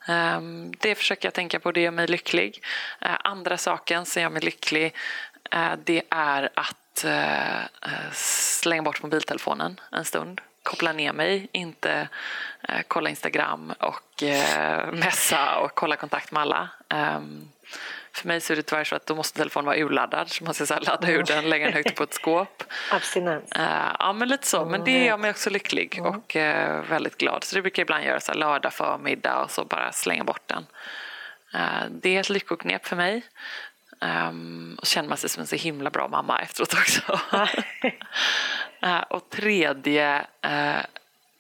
Um, 0.10 0.74
det 0.80 0.96
försöker 0.96 1.26
jag 1.26 1.34
tänka 1.34 1.60
på, 1.60 1.72
det 1.72 1.82
gör 1.82 1.92
mig 1.92 2.08
lycklig. 2.08 2.64
Uh, 3.06 3.18
andra 3.24 3.58
saken 3.58 4.06
som 4.06 4.22
gör 4.22 4.30
mig 4.30 4.42
lycklig, 4.42 4.96
det 5.84 6.02
är 6.10 6.50
att 6.54 7.06
uh, 7.06 8.12
slänga 8.14 8.82
bort 8.82 9.04
mobiltelefonen 9.04 9.80
en 9.91 10.06
stund 10.06 10.41
koppla 10.68 10.91
ner 10.91 11.14
mig, 11.14 11.48
inte 11.52 12.08
eh, 12.70 12.80
kolla 12.88 13.10
Instagram 13.10 13.74
och 13.80 14.24
eh, 14.24 14.91
messa 14.91 15.60
och 15.60 15.76
kolla 15.76 15.95
kontakt 15.95 16.32
med 16.32 16.41
alla. 16.41 16.70
Um, 17.18 17.50
för 18.14 18.28
mig 18.28 18.41
så 18.41 18.54
är 18.54 18.58
det 18.58 18.64
tyvärr 18.64 18.84
så 18.84 18.95
att 18.95 19.06
då 19.06 19.16
måste 19.16 19.38
telefonen 19.38 19.66
vara 19.66 19.78
urladdad 19.78 20.30
så 20.30 20.43
man 20.43 20.54
ska 20.54 20.66
så 20.66 20.74
här 20.74 20.82
ladda 20.82 21.12
ur 21.12 21.24
den, 21.24 21.50
lägga 21.50 21.66
den 21.66 21.74
högt 21.74 21.95
på 21.95 22.04
ett 22.04 22.14
skåp. 22.14 22.64
Abstinens. 22.91 23.52
Uh, 23.56 23.95
ja 24.00 24.14
men 24.14 24.28
lite 24.28 24.48
så, 24.48 24.66
men 24.66 24.84
det 24.84 25.06
gör 25.06 25.18
mig 25.18 25.30
också 25.30 25.50
lycklig 25.50 25.98
mm. 25.98 26.16
och 26.16 26.36
uh, 26.36 26.89
väldigt 26.89 27.18
glad. 27.18 27.43
Så 27.43 27.56
det 27.56 27.62
brukar 27.62 27.82
jag 27.82 27.86
ibland 27.86 28.06
göra 28.06 28.20
så 28.20 28.32
här 28.32 28.39
lördag 28.39 28.74
förmiddag 28.74 29.43
och 29.43 29.52
så 29.52 29.66
bara 29.66 29.91
slänga 29.91 30.24
bort 30.24 30.48
den. 30.48 30.66
Uh, 31.56 31.91
det 31.91 32.16
är 32.16 32.20
ett 32.20 32.30
lyckoknep 32.30 32.86
för 32.86 32.95
mig. 32.95 33.22
Um, 34.02 34.78
och 34.82 34.88
känner 34.88 35.10
man 35.10 35.18
sig 35.18 35.30
som 35.30 35.41
en 35.41 35.48
så 35.48 35.56
himla 35.56 35.89
bra 35.89 36.08
mamma 36.08 36.39
efteråt 36.39 36.74
också. 36.74 37.20
uh, 38.84 39.02
och 39.10 39.30
tredje 39.30 40.26
uh, 40.45 40.80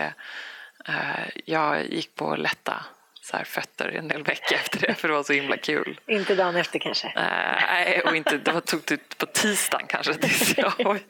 jag 1.44 1.86
gick 1.86 2.14
på 2.14 2.36
lätta 2.36 2.84
så 3.24 3.36
här 3.36 3.44
fötter 3.44 3.88
en 3.88 4.10
hel 4.10 4.22
vecka 4.22 4.54
efter 4.64 4.80
det 4.80 4.94
för 4.94 5.08
det 5.08 5.14
var 5.14 5.22
så 5.22 5.32
himla 5.32 5.56
kul. 5.56 6.00
inte 6.06 6.34
dagen 6.34 6.56
efter 6.56 6.78
kanske? 6.78 7.12
Nej, 7.16 8.00
och 8.00 8.16
inte, 8.16 8.38
det 8.38 8.52
var, 8.52 8.60
tog 8.60 8.92
ut 8.92 9.18
på 9.18 9.26
tisdagen 9.26 9.86
kanske 9.86 10.14
tills 10.14 10.58
jag... 10.58 10.72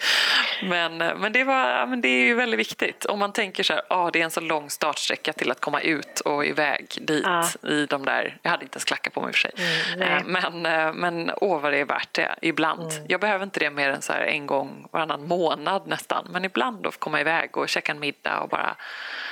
Men, 0.63 0.97
men, 0.97 1.33
det, 1.33 1.45
var, 1.45 1.87
men 1.87 2.01
det 2.01 2.09
är 2.09 2.25
ju 2.25 2.35
väldigt 2.35 2.61
viktigt. 2.61 3.05
Om 3.05 3.19
man 3.19 3.33
tänker 3.33 3.63
så 3.63 3.73
här, 3.73 3.83
ah, 3.89 4.11
det 4.11 4.21
är 4.21 4.25
en 4.25 4.31
så 4.31 4.41
lång 4.41 4.71
startsträcka 4.71 5.33
till 5.33 5.51
att 5.51 5.61
komma 5.61 5.81
ut 5.81 6.21
och 6.21 6.47
iväg 6.47 6.87
dit 7.01 7.25
ja. 7.25 7.69
i 7.69 7.87
de 7.87 8.05
där... 8.05 8.39
Jag 8.43 8.51
hade 8.51 8.63
inte 8.63 8.77
ens 8.77 8.85
klackar 8.85 9.11
på 9.11 9.21
mig 9.21 9.29
i 9.29 9.33
och 9.33 9.35
för 9.35 9.41
sig. 9.41 9.53
Mm, 9.95 10.25
men, 10.27 10.67
eh, 10.67 10.93
men 10.93 11.31
åh 11.37 11.61
vad 11.61 11.73
det 11.73 11.79
är 11.79 11.85
värt 11.85 12.13
det 12.13 12.35
ibland. 12.43 12.93
Mm. 12.93 13.05
Jag 13.09 13.21
behöver 13.21 13.45
inte 13.45 13.61
det 13.61 13.71
mer 13.71 13.91
än 13.91 14.03
så 14.03 14.13
här 14.13 14.21
en 14.21 14.47
gång 14.47 14.89
varannan 14.91 15.27
månad 15.27 15.87
nästan. 15.87 16.27
Men 16.31 16.45
ibland 16.45 16.83
då 16.83 16.91
komma 16.91 17.21
iväg 17.21 17.57
och 17.57 17.69
käka 17.69 17.93
en 17.93 18.01
middag 18.01 18.41
och 18.41 18.49
bara 18.49 18.77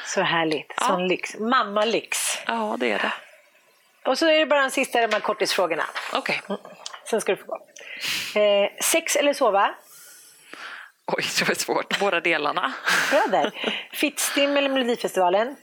så 0.07 0.23
härligt. 0.23 0.73
Ja. 0.77 0.87
Sån 0.87 1.09
lyx. 1.09 1.35
Mamma-lyx. 1.39 2.39
Ja, 2.47 2.77
det 2.79 2.93
är 2.93 2.99
det. 2.99 3.13
Och 4.11 4.19
så 4.19 4.27
är 4.27 4.39
det 4.39 4.47
bara 4.47 4.61
den 4.61 4.71
sista 4.71 5.01
de 5.01 5.13
här 5.13 5.21
korttidsfrågorna. 5.21 5.85
Okej. 6.13 6.41
Okay. 6.45 6.57
Mm. 6.57 6.77
Sen 7.11 7.21
ska 7.21 7.33
du 7.33 7.37
få 7.37 7.47
gå. 7.47 7.67
Eh, 8.41 8.71
sex 8.83 9.17
eller 9.17 9.33
sova? 9.33 9.75
Oj, 11.07 11.25
det 11.39 11.49
var 11.49 11.55
svårt. 11.55 11.99
Båda 12.01 12.21
delarna. 12.21 12.73
Bra 13.11 13.27
där. 13.31 13.75
Fittstim 13.93 14.57
eller 14.57 14.69
Melodifestivalen? 14.69 15.57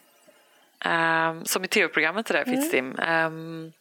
Um, 0.85 1.45
som 1.45 1.63
i 1.63 1.67
tv-programmet 1.67 2.25
det 2.25 2.33
där, 2.33 2.43
mm. 2.47 2.55
Fittstim. 2.55 2.99
Um, 2.99 3.73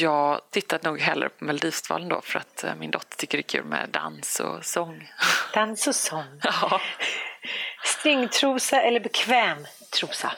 jag 0.00 0.40
tittade 0.50 0.88
nog 0.88 1.00
hellre 1.00 1.28
på 1.28 1.44
Melodifestivalen 1.44 2.08
då 2.08 2.20
för 2.20 2.38
att 2.38 2.64
uh, 2.66 2.74
min 2.74 2.90
dotter 2.90 3.16
tycker 3.16 3.38
det 3.38 3.40
är 3.40 3.48
kul 3.48 3.64
med 3.64 3.88
dans 3.88 4.40
och 4.40 4.64
sång. 4.64 5.10
Dans 5.54 5.86
och 5.86 5.94
sång? 5.94 6.24
ja. 6.42 6.80
Stringtrosa 7.84 8.82
eller 8.82 9.00
bekväm 9.00 9.66
trosa? 9.90 10.32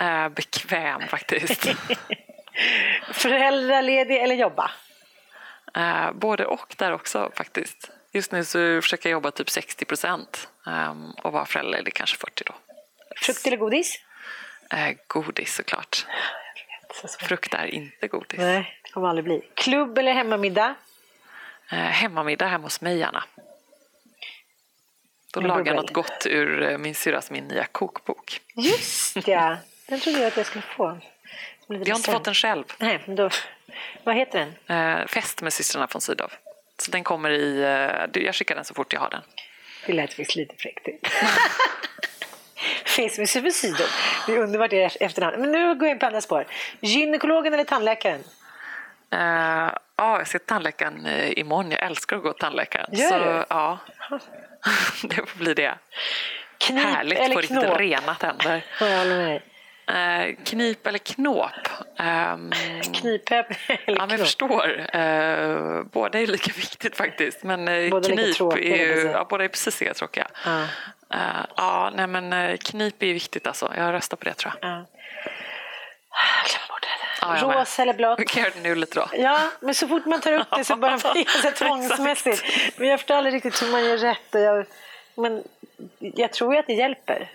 Äh, 0.00 0.28
bekväm 0.28 1.08
faktiskt. 1.08 1.66
Föräldraledig 3.12 4.16
eller 4.16 4.34
jobba? 4.34 4.70
Äh, 5.76 6.12
både 6.12 6.46
och 6.46 6.74
där 6.78 6.92
också 6.92 7.30
faktiskt. 7.34 7.90
Just 8.12 8.32
nu 8.32 8.44
så 8.44 8.58
försöker 8.82 9.08
jag 9.08 9.12
jobba 9.12 9.30
typ 9.30 9.50
60 9.50 9.84
procent 9.84 10.48
um, 10.66 11.10
och 11.10 11.32
vara 11.32 11.44
föräldraledig 11.44 11.94
kanske 11.94 12.16
40 12.16 12.44
då. 12.46 12.54
Frukt 13.16 13.46
eller 13.46 13.56
godis? 13.56 14.00
Äh, 14.70 14.96
godis 15.06 15.54
såklart. 15.54 16.06
Så 16.94 17.08
Frukt 17.08 17.54
är 17.54 17.66
inte 17.66 18.08
godis. 18.08 18.38
Nej, 18.38 18.80
det 18.82 18.90
kommer 18.90 19.08
aldrig 19.08 19.24
bli. 19.24 19.42
Klubb 19.54 19.98
eller 19.98 20.12
hemmamiddag? 20.12 20.74
Äh, 21.70 21.78
hemmamiddag 21.78 22.46
hemma 22.46 22.64
hos 22.64 22.80
mig 22.80 22.98
gärna. 22.98 23.24
Då 25.34 25.40
lagar 25.40 25.66
jag 25.66 25.76
något 25.76 25.92
gott 25.92 26.26
ur 26.26 26.62
eh, 26.62 26.78
min 26.78 26.94
syrras 26.94 27.30
min 27.30 27.48
nya 27.48 27.64
kokbok. 27.64 28.40
Just 28.54 29.28
ja, 29.28 29.56
den 29.86 30.00
trodde 30.00 30.18
jag 30.18 30.26
att 30.26 30.36
jag 30.36 30.46
skulle 30.46 30.62
få. 30.62 30.98
Jag 31.66 31.78
har 31.78 31.96
inte 31.96 32.10
fått 32.10 32.24
den 32.24 32.34
själv. 32.34 32.64
Nej, 32.78 33.00
då, 33.06 33.30
vad 34.04 34.14
heter 34.14 34.52
den? 34.66 35.00
Eh, 35.00 35.06
Fest 35.06 35.42
med 35.42 35.52
systrarna 35.52 35.88
von 35.92 36.00
Sydow. 36.00 36.32
Så 36.78 36.90
den 36.90 37.04
kommer 37.04 37.30
i... 37.30 37.62
Eh, 38.14 38.22
jag 38.22 38.34
skickar 38.34 38.54
den 38.54 38.64
så 38.64 38.74
fort 38.74 38.92
jag 38.92 39.00
har 39.00 39.10
den. 39.10 39.22
Det 39.86 39.92
lät 39.92 40.18
visst 40.18 40.36
lite 40.36 40.54
fräckt. 40.58 40.88
Fest 42.84 43.18
med 43.18 43.42
von 43.42 43.52
Sydow. 43.52 43.86
Det 44.26 44.32
är 44.32 44.38
underbart 44.38 44.72
i 44.72 44.80
efterhand. 44.80 45.38
Men 45.38 45.52
nu 45.52 45.74
går 45.74 45.88
jag 45.88 45.94
in 45.94 45.98
på 45.98 46.06
andra 46.06 46.20
spår. 46.20 46.46
Gynekologen 46.80 47.54
eller 47.54 47.64
tandläkaren? 47.64 48.20
Uh, 49.14 49.70
ja, 49.96 50.18
jag 50.18 50.26
till 50.26 50.40
tandläkaren 50.40 51.06
imorgon. 51.36 51.70
Jag 51.70 51.82
älskar 51.82 52.16
att 52.16 52.22
gå 52.22 52.32
till 52.32 52.40
tandläkaren. 52.40 52.86
Gör 52.92 53.08
så, 53.08 53.18
du? 53.18 53.44
Ja. 53.48 53.78
det 55.02 55.14
får 55.14 55.38
bli 55.38 55.54
det. 55.54 55.74
Knip 56.58 56.84
Härligt 56.84 57.18
eller 57.18 57.34
på 57.34 57.40
riktigt 57.40 57.78
rena 57.78 58.14
tänder. 58.14 58.64
jag 58.80 58.98
håller 58.98 59.16
med 59.16 59.42
Eh, 59.86 60.34
knip 60.44 60.86
eller 60.86 60.98
knåp? 60.98 61.50
Eller 61.96 62.50
ja, 63.86 64.06
Jag 64.10 64.18
förstår. 64.18 64.96
Eh, 64.96 65.82
båda 65.82 66.20
är 66.20 66.26
lika 66.26 66.52
viktigt 66.56 66.96
faktiskt. 66.96 67.42
Men 67.42 67.68
eh, 67.68 67.90
båda 67.90 68.08
knip 68.08 68.40
är 68.40 68.56
ju, 68.56 69.10
ja, 69.12 69.26
båda 69.30 69.44
är 69.44 69.48
precis 69.48 69.80
lika 69.80 69.94
tråkiga. 69.94 70.26
Ja. 70.44 70.66
Uh, 71.14 71.46
ja, 71.56 71.92
nej 71.94 72.06
men 72.06 72.32
eh, 72.32 72.56
knip 72.56 73.02
är 73.02 73.12
viktigt 73.12 73.46
alltså. 73.46 73.72
Jag 73.76 73.92
röstar 73.92 74.16
på 74.16 74.24
det 74.24 74.34
tror 74.34 74.52
jag. 74.60 74.70
Ja. 74.70 74.84
Ja. 77.40 77.54
Rosa 77.60 77.82
eller 77.82 77.94
blått. 77.94 78.20
Vi 78.20 78.24
kan 78.24 78.42
göra 78.42 78.52
det 78.54 78.60
nu 78.60 78.74
lite 78.74 79.00
då. 79.00 79.08
Ja, 79.12 79.38
men 79.60 79.74
så 79.74 79.88
fort 79.88 80.04
man 80.06 80.20
tar 80.20 80.32
upp 80.32 80.46
det 80.56 80.64
så 80.64 80.76
börjar 80.76 81.00
man 81.04 81.12
bli 81.12 81.24
så 81.42 81.50
tvångsmässigt. 81.50 82.42
Men 82.76 82.88
jag 82.88 83.00
förstår 83.00 83.14
aldrig 83.14 83.34
riktigt 83.34 83.62
hur 83.62 83.72
man 83.72 83.84
gör 83.84 83.98
rätt. 83.98 84.34
Och 84.34 84.40
jag, 84.40 84.66
men 85.14 85.42
jag 85.98 86.32
tror 86.32 86.54
ju 86.54 86.60
att 86.60 86.66
det 86.66 86.72
hjälper. 86.74 87.30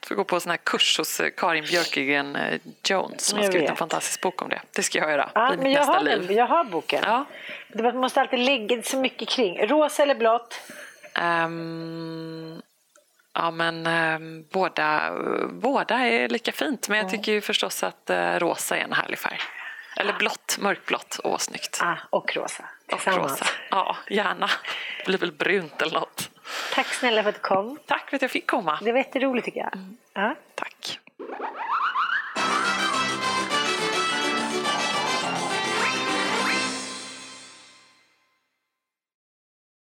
Du 0.00 0.06
får 0.08 0.14
gå 0.14 0.24
på 0.24 0.34
en 0.34 0.40
sån 0.40 0.50
här 0.50 0.56
kurs 0.56 0.98
hos 0.98 1.20
eh, 1.20 1.30
Karin 1.36 1.64
Björkegren 1.64 2.36
eh, 2.36 2.60
Jones 2.84 3.24
som 3.26 3.38
har 3.38 3.46
skrivit 3.46 3.70
en 3.70 3.76
fantastisk 3.76 4.20
bok 4.20 4.42
om 4.42 4.48
det. 4.48 4.60
Det 4.76 4.82
ska 4.82 4.98
jag 4.98 5.10
göra 5.10 5.30
Ja, 5.34 5.48
i 5.48 5.50
mitt 5.50 5.62
men 5.62 5.72
jag 5.72 5.78
nästa 5.80 5.92
har, 5.92 6.02
liv. 6.02 6.32
jag 6.32 6.46
har 6.46 6.64
boken. 6.64 7.02
Ja. 7.06 7.24
Det 7.68 7.82
man 7.82 7.96
måste 7.96 8.20
alltid 8.20 8.38
lägga 8.38 8.82
så 8.82 8.96
mycket 8.96 9.28
kring. 9.28 9.66
Rosa 9.66 10.02
eller 10.02 10.14
blått? 10.14 10.60
Ehm, 11.14 12.62
ja, 13.36 13.50
men 13.50 13.86
ehm, 13.86 14.44
båda, 14.52 15.12
båda 15.50 15.94
är 15.98 16.28
lika 16.28 16.52
fint. 16.52 16.88
Men 16.88 16.98
jag 16.98 17.10
tycker 17.10 17.32
ju 17.32 17.40
förstås 17.40 17.82
att 17.82 18.10
eh, 18.10 18.34
rosa 18.38 18.76
är 18.76 18.80
en 18.84 18.92
härlig 18.92 19.18
färg. 19.18 19.38
Eller 19.96 20.12
blått, 20.12 20.58
mörkblått. 20.60 21.20
Åh, 21.24 21.38
snyggt. 21.38 21.80
Ah, 21.82 21.96
och 22.10 22.36
rosa. 22.36 22.64
Och 22.92 23.06
rosa. 23.06 23.46
Ja, 23.70 23.96
gärna. 24.10 24.50
Det 24.98 25.06
blir 25.06 25.18
väl 25.18 25.32
brunt 25.32 25.82
eller 25.82 26.00
något. 26.00 26.30
Tack 26.74 26.86
snälla 26.86 27.22
för 27.22 27.28
att 27.28 27.34
du 27.34 27.40
kom. 27.40 27.78
Tack 27.86 28.10
för 28.10 28.16
att 28.16 28.22
jag 28.22 28.30
fick 28.30 28.46
komma. 28.46 28.78
Det 28.82 28.92
var 28.92 28.98
jätteroligt 28.98 29.44
tycker 29.44 29.60
jag. 29.60 29.72
Ja. 30.12 30.34
Tack. 30.54 30.98